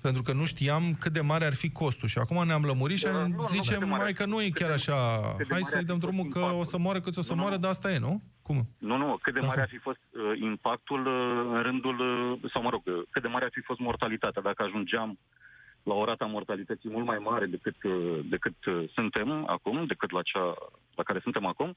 pentru 0.00 0.22
că 0.22 0.32
nu 0.32 0.44
știam 0.44 0.82
cât 1.00 1.12
de 1.12 1.20
mare 1.20 1.44
ar 1.44 1.54
fi 1.54 1.70
costul 1.70 2.08
și 2.08 2.18
acum 2.18 2.46
ne-am 2.46 2.62
lămurit 2.62 2.98
și 2.98 3.04
Da, 3.04 3.10
am 3.22 3.28
nu, 3.30 3.34
nu, 3.36 3.36
cât 3.36 3.46
zicem, 3.48 3.78
de 3.78 3.84
mare 3.84 3.96
mai 4.02 4.10
ar 4.10 4.16
că 4.16 4.24
fi- 4.24 4.30
nu 4.30 4.40
e 4.42 4.48
cât 4.48 4.54
chiar 4.60 4.68
de- 4.68 4.74
așa, 4.74 4.94
cât 5.36 5.46
de 5.48 5.52
hai 5.54 5.60
mare 5.60 5.62
să-i 5.62 5.78
ar 5.78 5.84
dăm 5.84 5.98
fi 5.98 6.04
drumul 6.06 6.26
fost 6.30 6.34
că 6.36 6.40
o 6.44 6.48
să 6.50 6.54
impactul. 6.54 6.78
moară 6.78 7.00
cât 7.00 7.16
o 7.16 7.20
să 7.20 7.30
Nu, 7.32 7.36
nu. 7.36 7.42
moară, 7.42 7.56
dar 7.56 7.70
asta 7.70 7.92
e, 7.92 7.98
nu? 7.98 8.22
Cum? 8.42 8.68
Nu, 8.78 8.96
nu, 8.96 9.18
cât 9.22 9.32
de 9.34 9.40
Da. 9.40 9.46
mare 9.46 9.60
ar 9.60 9.68
fi 9.68 9.76
fost 9.78 9.98
uh, 10.10 10.38
impactul 10.40 11.00
uh, 11.06 11.54
în 11.56 11.62
rândul, 11.62 11.96
uh, 12.42 12.50
sau 12.52 12.62
mă 12.62 12.70
rog, 12.70 12.82
uh, 12.86 13.02
cât 13.10 13.22
de 13.22 13.28
mare 13.28 13.44
ar 13.44 13.50
fi 13.54 13.60
fost 13.60 13.80
mortalitatea 13.80 14.42
dacă 14.42 14.62
ajungeam 14.62 15.18
la 15.82 15.94
o 15.94 16.04
rată 16.04 16.24
a 16.24 16.26
mortalității 16.26 16.90
mult 16.90 17.06
mai 17.06 17.18
mare 17.18 17.46
decât, 17.46 17.76
uh, 17.82 18.18
decât 18.34 18.64
uh, 18.64 18.84
suntem 18.94 19.44
acum, 19.48 19.86
decât 19.86 20.10
la 20.10 20.22
cea 20.22 20.54
la 20.94 21.02
care 21.02 21.20
suntem 21.22 21.46
acum, 21.46 21.76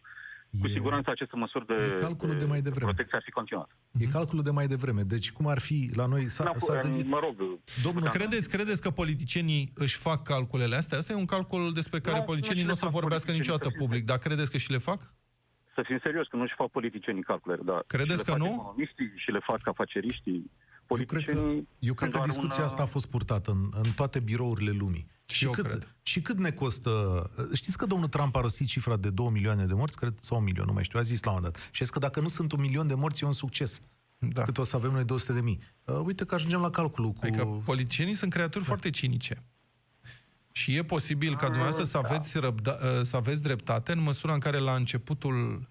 cu 0.62 0.68
E- 0.68 0.72
siguranță 0.72 1.10
aceste 1.10 1.36
măsuri 1.36 1.66
de, 1.66 1.74
e 1.98 2.00
calculul 2.02 2.38
de 2.38 2.46
mai 2.46 2.62
devreme. 2.62 2.86
protecție 2.86 3.18
ar 3.18 3.24
fi 3.26 3.32
continuat. 3.32 3.70
E 3.98 4.06
calculul 4.06 4.44
de 4.44 4.52
mai 4.52 4.68
devreme. 4.68 5.02
Deci 5.02 5.32
cum 5.32 5.48
ar 5.48 5.60
fi 5.60 5.90
la 5.96 6.06
noi? 6.06 6.28
S-a, 6.28 6.44
N-am- 6.44 6.54
s-a 6.58 6.80
gândit... 6.82 7.08
Mă 7.08 7.20
rog, 7.22 7.36
Domnul, 7.84 8.10
Credeți, 8.10 8.50
credeți 8.50 8.82
că 8.82 8.90
politicienii 8.90 9.72
își 9.76 9.98
fac 9.98 10.24
calculele 10.24 10.76
astea? 10.76 10.98
Asta 10.98 11.14
e 11.14 11.16
un 11.16 11.26
calcul 11.26 11.72
despre 11.74 12.00
care 12.00 12.18
Nu, 12.18 12.24
politicienii 12.24 12.62
nu 12.64 12.68
nu 12.68 12.74
o 12.74 12.76
și 12.76 12.80
să 12.80 12.86
le 12.86 12.92
fac 12.92 13.00
vorbească 13.02 13.32
politicienii, 13.32 13.40
niciodată 13.40 13.64
să 13.64 13.70
fim 13.78 13.86
public, 13.88 14.06
dar 14.06 14.18
credeți 14.18 14.52
că 14.52 14.58
și 14.58 14.72
le 14.72 14.78
fac? 14.78 15.14
să 15.76 15.82
fim 15.86 16.00
serios, 16.04 16.28
că 16.28 16.36
nu-și 16.36 16.54
fac 16.58 16.70
politicienii 16.72 17.24
calculele, 17.24 17.62
dar 17.66 17.84
Credeți 17.88 18.22
și 18.22 18.28
le 18.28 18.34
că 18.34 18.40
fac 18.40 18.48
nu? 18.48 18.54
economiștii 18.54 19.12
și 19.16 19.32
le 19.32 19.40
fac 19.50 19.68
afaceriștii. 19.68 20.52
Eu 20.88 21.06
cred 21.06 21.24
că, 21.24 21.32
Politicienii 21.32 21.68
eu 21.80 21.94
cred 21.94 22.12
sunt 22.12 22.12
că 22.12 22.18
doar 22.18 22.26
discuția 22.26 22.62
una- 22.64 22.66
asta 22.66 22.82
a 22.82 22.86
fost 22.86 23.06
purtată 23.06 23.52
în, 23.52 23.70
în 23.84 23.92
toate 23.92 24.20
birourile 24.20 24.72
lumii. 24.72 25.08
Și 25.26 25.46
eu 25.46 25.52
cât, 25.52 25.66
cred. 25.66 25.96
și 26.02 26.22
cât 26.22 26.38
ne 26.38 26.52
costă... 26.52 26.92
Știți 27.54 27.78
că 27.78 27.86
domnul 27.86 28.08
Trump 28.08 28.36
a 28.36 28.40
rostit 28.42 28.68
cifra 28.68 28.98
de 28.98 29.10
2 29.10 29.30
milioane 29.30 29.66
de 29.66 29.74
morți, 29.74 29.98
cred, 29.98 30.14
sau 30.20 30.38
un 30.38 30.44
milion, 30.44 30.66
nu 30.66 30.74
mai 30.74 30.84
știu, 30.84 31.00
a 31.00 31.02
zis 31.02 31.24
la 31.24 31.32
un 31.32 31.36
moment 31.36 31.54
dat. 31.54 31.64
Și 31.64 31.82
a 31.82 31.86
zis 31.86 31.90
că 31.90 32.00
dacă 32.00 32.20
nu 32.20 32.28
sunt 32.28 32.52
un 32.52 32.62
milion 32.62 32.88
de 32.88 32.94
morți, 32.94 33.24
e 33.24 33.28
un 33.28 33.34
succes. 33.34 33.82
Da. 34.18 34.44
Cât 34.44 34.58
o 34.58 34.64
să 34.64 34.76
avem 34.76 34.92
noi 34.92 35.04
200 35.04 35.34
de 35.34 35.42
mii. 35.42 35.60
Uh, 35.84 36.00
uite 36.04 36.26
că 36.26 36.36
ajungem 36.36 36.62
la 36.62 36.70
calculul 36.70 37.12
cu... 37.12 37.20
Adică 37.22 37.46
politicienii 37.46 38.14
sunt 38.14 38.32
creaturi 38.32 38.64
foarte 38.64 38.90
cinice. 38.90 39.44
Și 40.52 40.76
e 40.76 40.84
posibil 40.84 41.36
ca 41.36 41.46
dumneavoastră 41.46 41.84
să 41.84 41.98
aveți, 41.98 42.40
răbda, 42.40 42.78
să 43.02 43.16
aveți 43.16 43.42
dreptate 43.42 43.92
în 43.92 44.02
măsura 44.02 44.34
în 44.34 44.40
care 44.40 44.58
la 44.58 44.76
începutul 44.76 45.52
uh, 45.52 45.68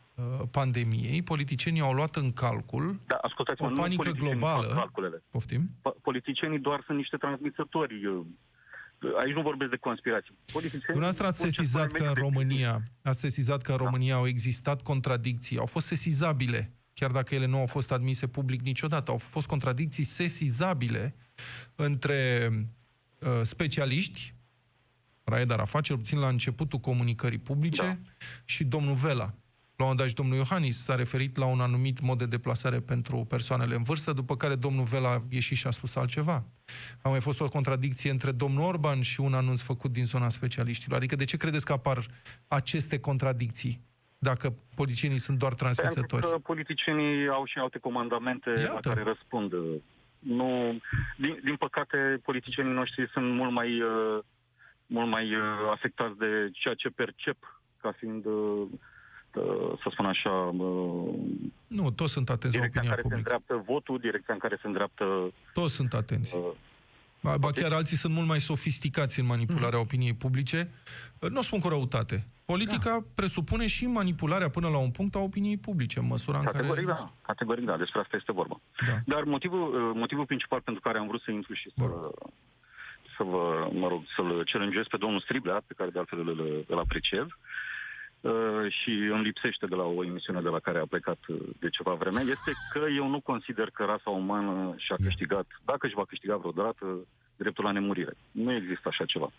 pandemiei 0.50 1.22
politicienii 1.22 1.80
au 1.80 1.92
luat 1.92 2.16
în 2.16 2.32
calcul 2.32 3.00
Da, 3.06 3.16
ascultați-mă, 3.16 3.66
o 3.66 3.70
nu 3.70 3.76
panică 3.80 4.02
politicienii 4.02 4.38
globală. 4.38 4.66
fac 4.66 4.74
calculele. 4.76 5.22
Poftim? 5.30 5.70
Pa- 5.82 5.96
Politicienii 6.02 6.58
doar 6.58 6.82
sunt 6.86 6.96
niște 6.96 7.16
transmisători. 7.16 8.06
uh, 8.06 8.24
Aici 9.24 9.34
nu 9.34 9.42
vorbesc 9.42 9.70
de 9.70 9.76
conspirații. 9.76 10.34
Politicienii 10.52 10.86
Dumneavoastră 10.86 11.26
ați 11.26 11.36
spun 11.36 11.48
ce 11.50 11.54
sesizat 11.56 11.88
spune 11.88 11.98
că 11.98 12.04
în 12.04 12.12
mediul 12.14 12.30
de 12.30 12.36
România, 12.38 12.82
ați 13.02 13.18
sesizat 13.20 13.62
că 13.62 13.70
în 13.70 13.76
România 13.76 14.14
au 14.14 14.26
existat 14.26 14.82
contradicții, 14.82 15.58
au 15.58 15.66
fost 15.66 15.86
sesizabile, 15.86 16.72
chiar 16.94 17.10
dacă 17.10 17.34
ele 17.34 17.46
nu 17.46 17.58
au 17.58 17.66
fost 17.66 17.92
admise 17.92 18.26
public 18.28 18.60
niciodată, 18.60 19.10
au 19.10 19.16
fost 19.16 19.46
contradicții 19.46 20.04
sesizabile 20.04 21.14
între 21.74 22.48
uh, 23.18 23.28
specialiști, 23.42 24.34
Raed 25.24 25.50
Arafat, 25.50 25.82
cel 25.82 25.96
puțin 25.96 26.18
la 26.18 26.28
începutul 26.28 26.78
comunicării 26.78 27.38
publice, 27.38 27.82
Da. 27.82 27.96
și 28.44 28.64
domnul 28.64 28.94
Vela. 28.94 29.34
La 29.82 29.88
un 29.88 29.96
dat 29.96 30.08
și 30.08 30.14
domnul 30.14 30.36
Iohannis 30.36 30.82
s-a 30.82 30.94
referit 30.94 31.36
la 31.36 31.46
un 31.46 31.60
anumit 31.60 32.00
mod 32.00 32.18
de 32.18 32.26
deplasare 32.26 32.80
pentru 32.80 33.16
persoanele 33.28 33.74
în 33.74 33.82
vârstă, 33.82 34.12
după 34.12 34.36
care 34.36 34.54
domnul 34.54 34.84
Vela 34.84 35.08
a 35.08 35.22
ieșit 35.30 35.56
și 35.56 35.66
a 35.66 35.70
spus 35.70 35.96
altceva. 35.96 36.44
A 37.02 37.08
mai 37.08 37.20
fost 37.20 37.40
o 37.40 37.48
contradicție 37.48 38.10
între 38.10 38.30
domnul 38.30 38.62
Orban 38.62 39.00
și 39.02 39.20
un 39.20 39.34
anunț 39.34 39.60
făcut 39.60 39.92
din 39.92 40.04
zona 40.04 40.28
specialiștilor. 40.28 40.98
Adică 40.98 41.16
de 41.16 41.24
ce 41.24 41.36
credeți 41.36 41.64
că 41.64 41.72
apar 41.72 41.98
aceste 42.48 43.00
contradicții 43.00 43.80
dacă 44.18 44.54
politicienii 44.74 45.18
sunt 45.18 45.38
doar 45.38 45.54
Pentru 45.54 45.74
transmisători? 45.74 46.32
că 46.32 46.38
politicienii 46.38 47.28
au 47.28 47.44
și 47.44 47.58
alte 47.58 47.78
comandamente 47.78 48.50
Iată. 48.50 48.72
la 48.72 48.80
care 48.80 49.02
răspund. 49.02 49.52
Nu, 50.18 50.80
din, 51.16 51.40
din 51.44 51.56
păcate, 51.56 52.20
politicienii 52.24 52.72
noștri 52.72 53.10
sunt 53.12 53.34
mult 53.34 53.52
mai, 53.52 53.80
uh, 53.80 54.18
mult 54.86 55.08
mai 55.08 55.34
uh, 55.34 55.42
afectați 55.70 56.18
de 56.18 56.50
ceea 56.52 56.74
ce 56.74 56.88
percep 56.88 57.62
ca 57.80 57.92
fiind, 57.98 58.24
uh, 58.24 58.32
uh, 58.32 58.90
să 59.82 59.88
spun 59.90 60.06
așa, 60.06 60.30
uh, 60.30 61.14
Nu, 61.66 61.90
toți 61.90 62.12
sunt 62.12 62.28
atenți 62.30 62.56
la 62.56 62.62
direcția 62.62 62.80
în 62.80 62.86
opinia 62.86 62.90
care 62.90 63.02
se 63.02 63.08
publică. 63.08 63.16
îndreaptă 63.16 63.72
votul, 63.72 63.98
direcția 63.98 64.34
în 64.34 64.40
care 64.40 64.58
se 64.60 64.66
îndreaptă 64.66 65.32
Toți 65.54 65.74
sunt 65.74 65.92
atenți. 65.92 66.34
uh, 66.36 66.42
Ba, 67.22 67.36
ba 67.36 67.50
chiar 67.50 67.72
alții 67.72 67.96
sunt 67.96 68.14
mult 68.14 68.26
mai 68.26 68.40
sofisticați 68.40 69.20
în 69.20 69.26
manipularea 69.26 69.78
opiniei 69.80 70.14
publice. 70.14 70.70
Nu 71.28 71.38
o 71.38 71.42
spun 71.42 71.60
cu 71.60 71.68
răutate. 71.68 72.26
Politica 72.44 72.90
da. 72.90 73.04
presupune 73.14 73.66
și 73.66 73.86
manipularea 73.86 74.48
până 74.50 74.68
la 74.68 74.78
un 74.78 74.90
punct 74.90 75.14
a 75.14 75.18
opiniei 75.18 75.56
publice, 75.58 75.98
în 75.98 76.06
măsura 76.06 76.38
în 76.38 76.44
Categoric, 76.44 76.86
care... 76.86 76.98
da. 76.98 77.12
Categoric, 77.22 77.64
da. 77.64 77.76
Despre 77.76 78.00
asta 78.00 78.16
este 78.16 78.32
vorba. 78.32 78.60
Da. 78.86 78.92
Dar 79.14 79.22
motivul, 79.22 79.62
uh, 79.74 79.90
motivul 79.94 80.26
principal 80.26 80.60
pentru 80.60 80.82
care 80.82 80.98
am 80.98 81.06
vrut 81.06 81.22
să 81.22 81.30
intru 81.30 81.54
și 81.54 81.68
să, 81.76 81.84
Bun. 81.86 81.90
să 83.16 83.22
vă, 83.22 83.68
mă 83.72 83.88
rog, 83.88 84.02
să-l 84.16 84.44
challenge 84.52 84.80
pe 84.80 84.96
domnul 84.96 85.20
Striblea, 85.20 85.62
pe 85.66 85.74
care 85.76 85.90
de 85.90 85.98
altfel 85.98 86.18
îl, 86.28 86.64
îl 86.68 86.78
apreciez, 86.78 87.24
uh, 87.26 87.32
și 88.68 88.90
îmi 88.90 89.22
lipsește 89.22 89.66
de 89.66 89.74
la 89.74 89.82
o 89.82 90.04
emisiune 90.04 90.40
de 90.40 90.48
la 90.48 90.58
care 90.58 90.78
a 90.78 90.86
plecat 90.86 91.18
uh, 91.28 91.36
de 91.60 91.68
ceva 91.68 91.94
vreme, 91.94 92.20
este 92.20 92.52
că 92.72 92.80
eu 92.96 93.08
nu 93.08 93.20
consider 93.20 93.70
că 93.70 93.84
rasa 93.84 94.10
umană 94.10 94.74
și-a 94.76 94.96
câștigat, 95.04 95.46
dacă 95.64 95.86
își 95.86 95.94
va 95.94 96.04
câștiga 96.04 96.36
vreodată, 96.36 96.84
dreptul 97.36 97.64
la 97.64 97.70
nemurire. 97.72 98.14
Nu 98.30 98.54
există 98.54 98.88
așa 98.88 99.04
ceva. 99.04 99.30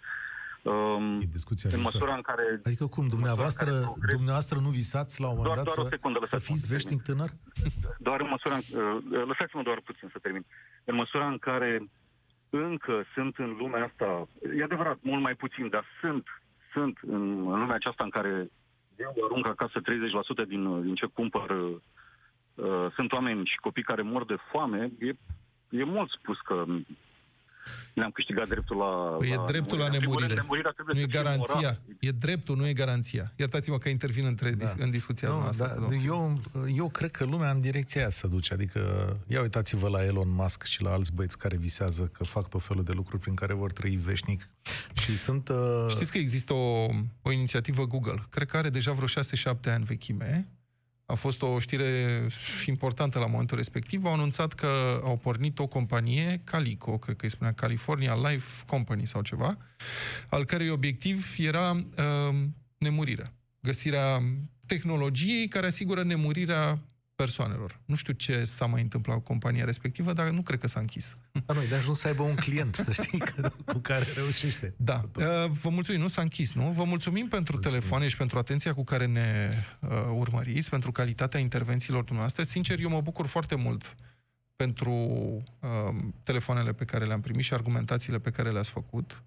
Um, 0.62 1.20
E 1.22 1.26
discuția 1.32 1.70
în 1.70 1.76
viitoare. 1.76 1.98
măsura 1.98 2.16
în 2.16 2.22
care... 2.22 2.62
Adică 2.64 2.86
cum, 2.86 3.08
dumneavoastră, 3.08 3.66
în 3.66 3.72
care 3.72 3.86
progres- 3.86 4.16
dumneavoastră 4.16 4.60
nu 4.60 4.70
visați 4.70 5.22
la 5.22 5.28
un 5.28 5.36
moment 5.36 5.54
Doar- 5.54 5.64
dat 5.64 5.76
doar 5.76 5.86
o 5.86 5.90
să, 5.90 5.96
secundă, 5.96 6.18
să 6.18 6.26
lăsați-mă 6.26 6.56
fiți 6.56 6.68
să 6.68 6.74
veșnic 6.74 7.02
tânăr? 7.02 7.30
Doar 8.08 8.20
în 8.22 8.28
măsura... 8.30 8.56
În, 8.56 8.62
uh, 9.20 9.26
lăsați-mă 9.32 9.62
doar 9.64 9.80
puțin 9.90 10.10
să 10.12 10.20
termin. 10.22 10.46
În 10.84 10.96
măsura 10.96 11.28
în 11.28 11.38
care 11.38 11.72
încă 12.50 13.04
sunt 13.14 13.34
în 13.38 13.56
lumea 13.62 13.84
asta, 13.84 14.28
e 14.58 14.64
adevărat, 14.64 14.98
mult 15.02 15.22
mai 15.22 15.36
puțin, 15.36 15.70
dar 15.70 15.86
sunt, 16.02 16.26
sunt 16.74 16.98
în, 17.02 17.24
în 17.54 17.60
lumea 17.62 17.76
aceasta 17.76 18.04
în 18.04 18.10
care 18.10 18.50
eu 18.98 19.26
arunc 19.26 19.46
acasă 19.46 19.82
30% 20.44 20.48
din, 20.48 20.82
din 20.82 20.96
ce 20.96 21.06
cumpăr. 21.06 21.50
Uh, 21.50 22.88
sunt 22.96 23.12
oameni 23.12 23.46
și 23.46 23.58
copii 23.58 23.84
care 23.84 24.02
mor 24.02 24.26
de 24.26 24.36
foame. 24.52 24.92
E, 25.00 25.14
e 25.70 25.84
mult 25.84 26.10
spus 26.10 26.40
că 26.40 26.66
ne-am 27.94 28.12
câștigat 28.12 28.48
dreptul 28.48 28.78
la... 28.78 29.16
Păi 29.18 29.30
e 29.30 29.40
dreptul 29.48 29.78
la 29.78 29.86
În 29.86 29.92
primul 29.92 30.18
rând, 30.18 30.30
nemurire. 30.30 30.34
nemurirea 30.42 30.72
trebuie 30.72 30.96
Nu 30.96 31.02
e 31.02 31.04
să 31.04 31.10
fie 31.10 31.20
garanția. 31.22 31.56
morală. 31.56 31.82
E 32.00 32.10
dreptul, 32.12 32.56
nu 32.56 32.68
e 32.68 32.74
garanția. 32.74 33.32
Iertați-mă 33.36 33.78
că 33.78 33.90
intervin 33.90 34.26
între, 34.26 34.52
dis- 34.52 34.76
în 34.78 34.90
discuția 34.92 35.30
Nu, 35.30 35.40
noastră. 35.40 35.66
da, 35.68 35.74
domnul 35.74 35.94
Silva. 35.94 36.14
eu, 36.16 36.40
eu 36.76 36.90
cred 36.90 37.12
că 37.12 37.24
lumea 37.26 37.52
în 37.52 37.60
direcția 37.60 38.02
aia 38.02 38.10
se 38.10 38.28
duce. 38.28 38.54
Adică, 38.54 38.80
ia 39.28 39.42
uitați-vă 39.42 39.88
la 39.90 40.04
Elon 40.06 40.30
Musk 40.34 40.64
și 40.64 40.82
la 40.82 40.92
alți 40.92 41.14
băieți 41.14 41.38
care 41.38 41.58
visează 41.58 42.04
că 42.14 42.24
fac 42.24 42.50
tot 42.50 42.64
felul 42.64 42.84
de 42.84 42.92
lucruri 42.92 43.22
prin 43.22 43.36
care 43.36 43.54
vor 43.54 43.72
trăi 43.72 43.96
veșnic. 43.96 44.50
Și 44.94 45.18
sunt... 45.18 45.50
Uh, 45.50 45.86
Știți 45.90 46.12
că 46.12 46.18
există 46.18 46.54
o, 46.54 46.88
o 47.22 47.32
inițiativă 47.32 47.86
Google, 47.88 48.24
cred 48.30 48.48
că 48.48 48.58
are 48.58 48.70
deja 48.70 48.92
vreo 48.92 49.08
6-7 49.08 49.74
ani 49.74 49.84
vechime, 49.84 50.48
a 51.06 51.14
fost 51.14 51.42
o 51.42 51.60
știre 51.60 52.22
importantă 52.66 53.20
la 53.20 53.26
momentul 53.26 53.58
respectiv, 53.58 54.06
au 54.06 54.14
anunțat 54.14 54.54
că 54.54 55.02
au 55.04 55.18
pornit 55.18 55.60
o 55.60 55.68
companie, 55.68 56.42
Calico, 56.44 56.98
cred 56.98 57.16
că 57.16 57.26
îi 57.26 57.32
spunea 57.32 57.54
California 57.54 58.16
Life 58.16 58.64
Company 58.66 59.06
sau 59.06 59.22
ceva, 59.22 59.58
al 60.30 60.46
cărei 60.46 60.70
obiectiv 60.70 61.36
era 61.38 61.72
uh, 61.72 62.36
nemurirea. 62.78 63.34
Găsirea 63.60 64.22
tehnologiei 64.66 65.48
care 65.48 65.66
asigură 65.66 66.04
nemurirea 66.04 66.82
persoanelor. 67.16 67.80
Nu 67.86 67.96
știu 67.96 68.14
ce 68.14 68.44
s-a 68.44 68.66
mai 68.66 68.82
întâmplat 68.82 69.16
cu 69.18 69.24
compania 69.24 69.66
respectivă, 69.66 70.14
dar 70.14 70.30
nu 70.30 70.42
cred 70.42 70.60
că 70.60 70.68
s-a 70.68 70.80
închis. 70.80 71.18
Da, 71.46 71.54
noi 71.54 71.68
de 71.68 71.76
ajuns 71.76 72.00
să 72.00 72.08
aibă 72.08 72.24
un 72.24 72.36
client, 72.36 72.76
să 72.76 72.92
știi, 72.92 73.18
că- 73.36 73.52
cu 73.66 73.78
care 73.78 74.06
reușește. 74.16 74.74
Da. 74.78 75.00
Cu 75.00 75.08
toți. 75.08 75.26
Uh, 75.38 75.50
Vă 75.62 75.70
mulțumim, 75.70 76.02
nu 76.02 76.08
s-a 76.08 76.22
închis, 76.22 76.54
nu? 76.54 76.72
Vă 76.72 76.84
mulțumim 76.84 77.28
pentru 77.28 77.54
Mulțumim. 77.54 77.80
telefoane 77.80 78.08
și 78.08 78.18
pentru 78.18 78.38
atenția 78.38 78.74
cu 78.74 78.84
care 78.84 79.06
ne 79.06 79.50
uh, 79.80 79.90
urmăriți, 80.14 80.70
pentru 80.70 80.92
calitatea 80.92 81.40
intervențiilor 81.40 82.04
dumneavoastră. 82.04 82.44
Sincer, 82.44 82.80
eu 82.80 82.90
mă 82.90 83.02
bucur 83.02 83.26
foarte 83.26 83.56
mult 83.56 83.96
pentru 84.56 84.92
uh, 84.92 85.96
telefoanele 86.24 86.74
pe 86.74 86.86
care 86.86 87.06
le-am 87.06 87.22
primit 87.22 87.44
și 87.44 87.54
argumentațiile 87.54 88.20
pe 88.20 88.30
care 88.30 88.52
le-ați 88.52 88.70
făcut. 88.70 89.24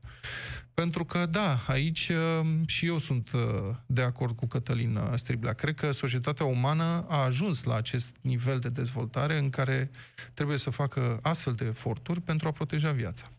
Pentru 0.74 1.04
că, 1.04 1.26
da, 1.26 1.64
aici 1.66 2.08
uh, 2.08 2.46
și 2.66 2.86
eu 2.86 2.98
sunt 2.98 3.30
uh, 3.32 3.40
de 3.86 4.02
acord 4.02 4.36
cu 4.36 4.46
Cătălin 4.46 4.96
uh, 4.96 5.12
Striblea. 5.14 5.52
Cred 5.52 5.74
că 5.74 5.90
societatea 5.90 6.46
umană 6.46 7.04
a 7.08 7.24
ajuns 7.24 7.64
la 7.64 7.74
acest 7.74 8.16
nivel 8.20 8.58
de 8.58 8.68
dezvoltare 8.68 9.38
în 9.38 9.50
care 9.50 9.90
trebuie 10.34 10.58
să 10.58 10.70
facă 10.70 11.18
astfel 11.22 11.52
de 11.52 11.64
eforturi 11.64 12.20
pentru 12.20 12.48
a 12.48 12.52
proteja 12.52 12.92
viața. 12.92 13.30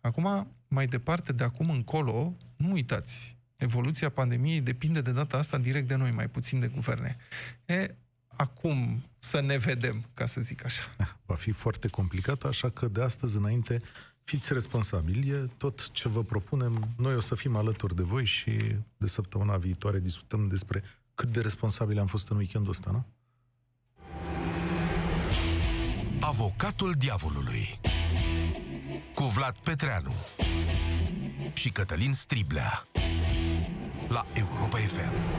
Acum, 0.00 0.52
mai 0.68 0.86
departe, 0.86 1.32
de 1.32 1.44
acum 1.44 1.70
încolo, 1.70 2.36
nu 2.56 2.72
uitați, 2.72 3.36
evoluția 3.56 4.08
pandemiei 4.08 4.60
depinde 4.60 5.00
de 5.00 5.12
data 5.12 5.36
asta 5.36 5.58
direct 5.58 5.88
de 5.88 5.94
noi, 5.94 6.10
mai 6.10 6.28
puțin 6.28 6.60
de 6.60 6.66
guverne. 6.66 7.16
E, 7.64 7.94
acum 8.36 9.04
să 9.18 9.40
ne 9.40 9.56
vedem, 9.56 10.04
ca 10.14 10.26
să 10.26 10.40
zic 10.40 10.64
așa. 10.64 10.82
Va 11.26 11.34
fi 11.34 11.50
foarte 11.50 11.88
complicat, 11.88 12.42
așa 12.42 12.70
că 12.70 12.88
de 12.88 13.02
astăzi 13.02 13.36
înainte 13.36 13.82
fiți 14.24 14.52
responsabili. 14.52 15.30
E 15.30 15.50
tot 15.56 15.90
ce 15.90 16.08
vă 16.08 16.22
propunem. 16.24 16.88
Noi 16.96 17.14
o 17.14 17.20
să 17.20 17.34
fim 17.34 17.56
alături 17.56 17.96
de 17.96 18.02
voi 18.02 18.24
și 18.24 18.56
de 18.96 19.06
săptămâna 19.06 19.56
viitoare 19.56 20.00
discutăm 20.00 20.48
despre 20.48 20.82
cât 21.14 21.28
de 21.28 21.40
responsabili 21.40 21.98
am 21.98 22.06
fost 22.06 22.28
în 22.28 22.36
weekendul 22.36 22.70
ăsta, 22.70 22.90
nu? 22.90 23.06
Avocatul 26.20 26.92
diavolului 26.92 27.80
cu 29.14 29.24
Vlad 29.24 29.54
Petreanu 29.62 30.14
și 31.54 31.70
Cătălin 31.70 32.12
Striblea 32.12 32.86
la 34.08 34.24
Europa 34.34 34.76
FM. 34.78 35.36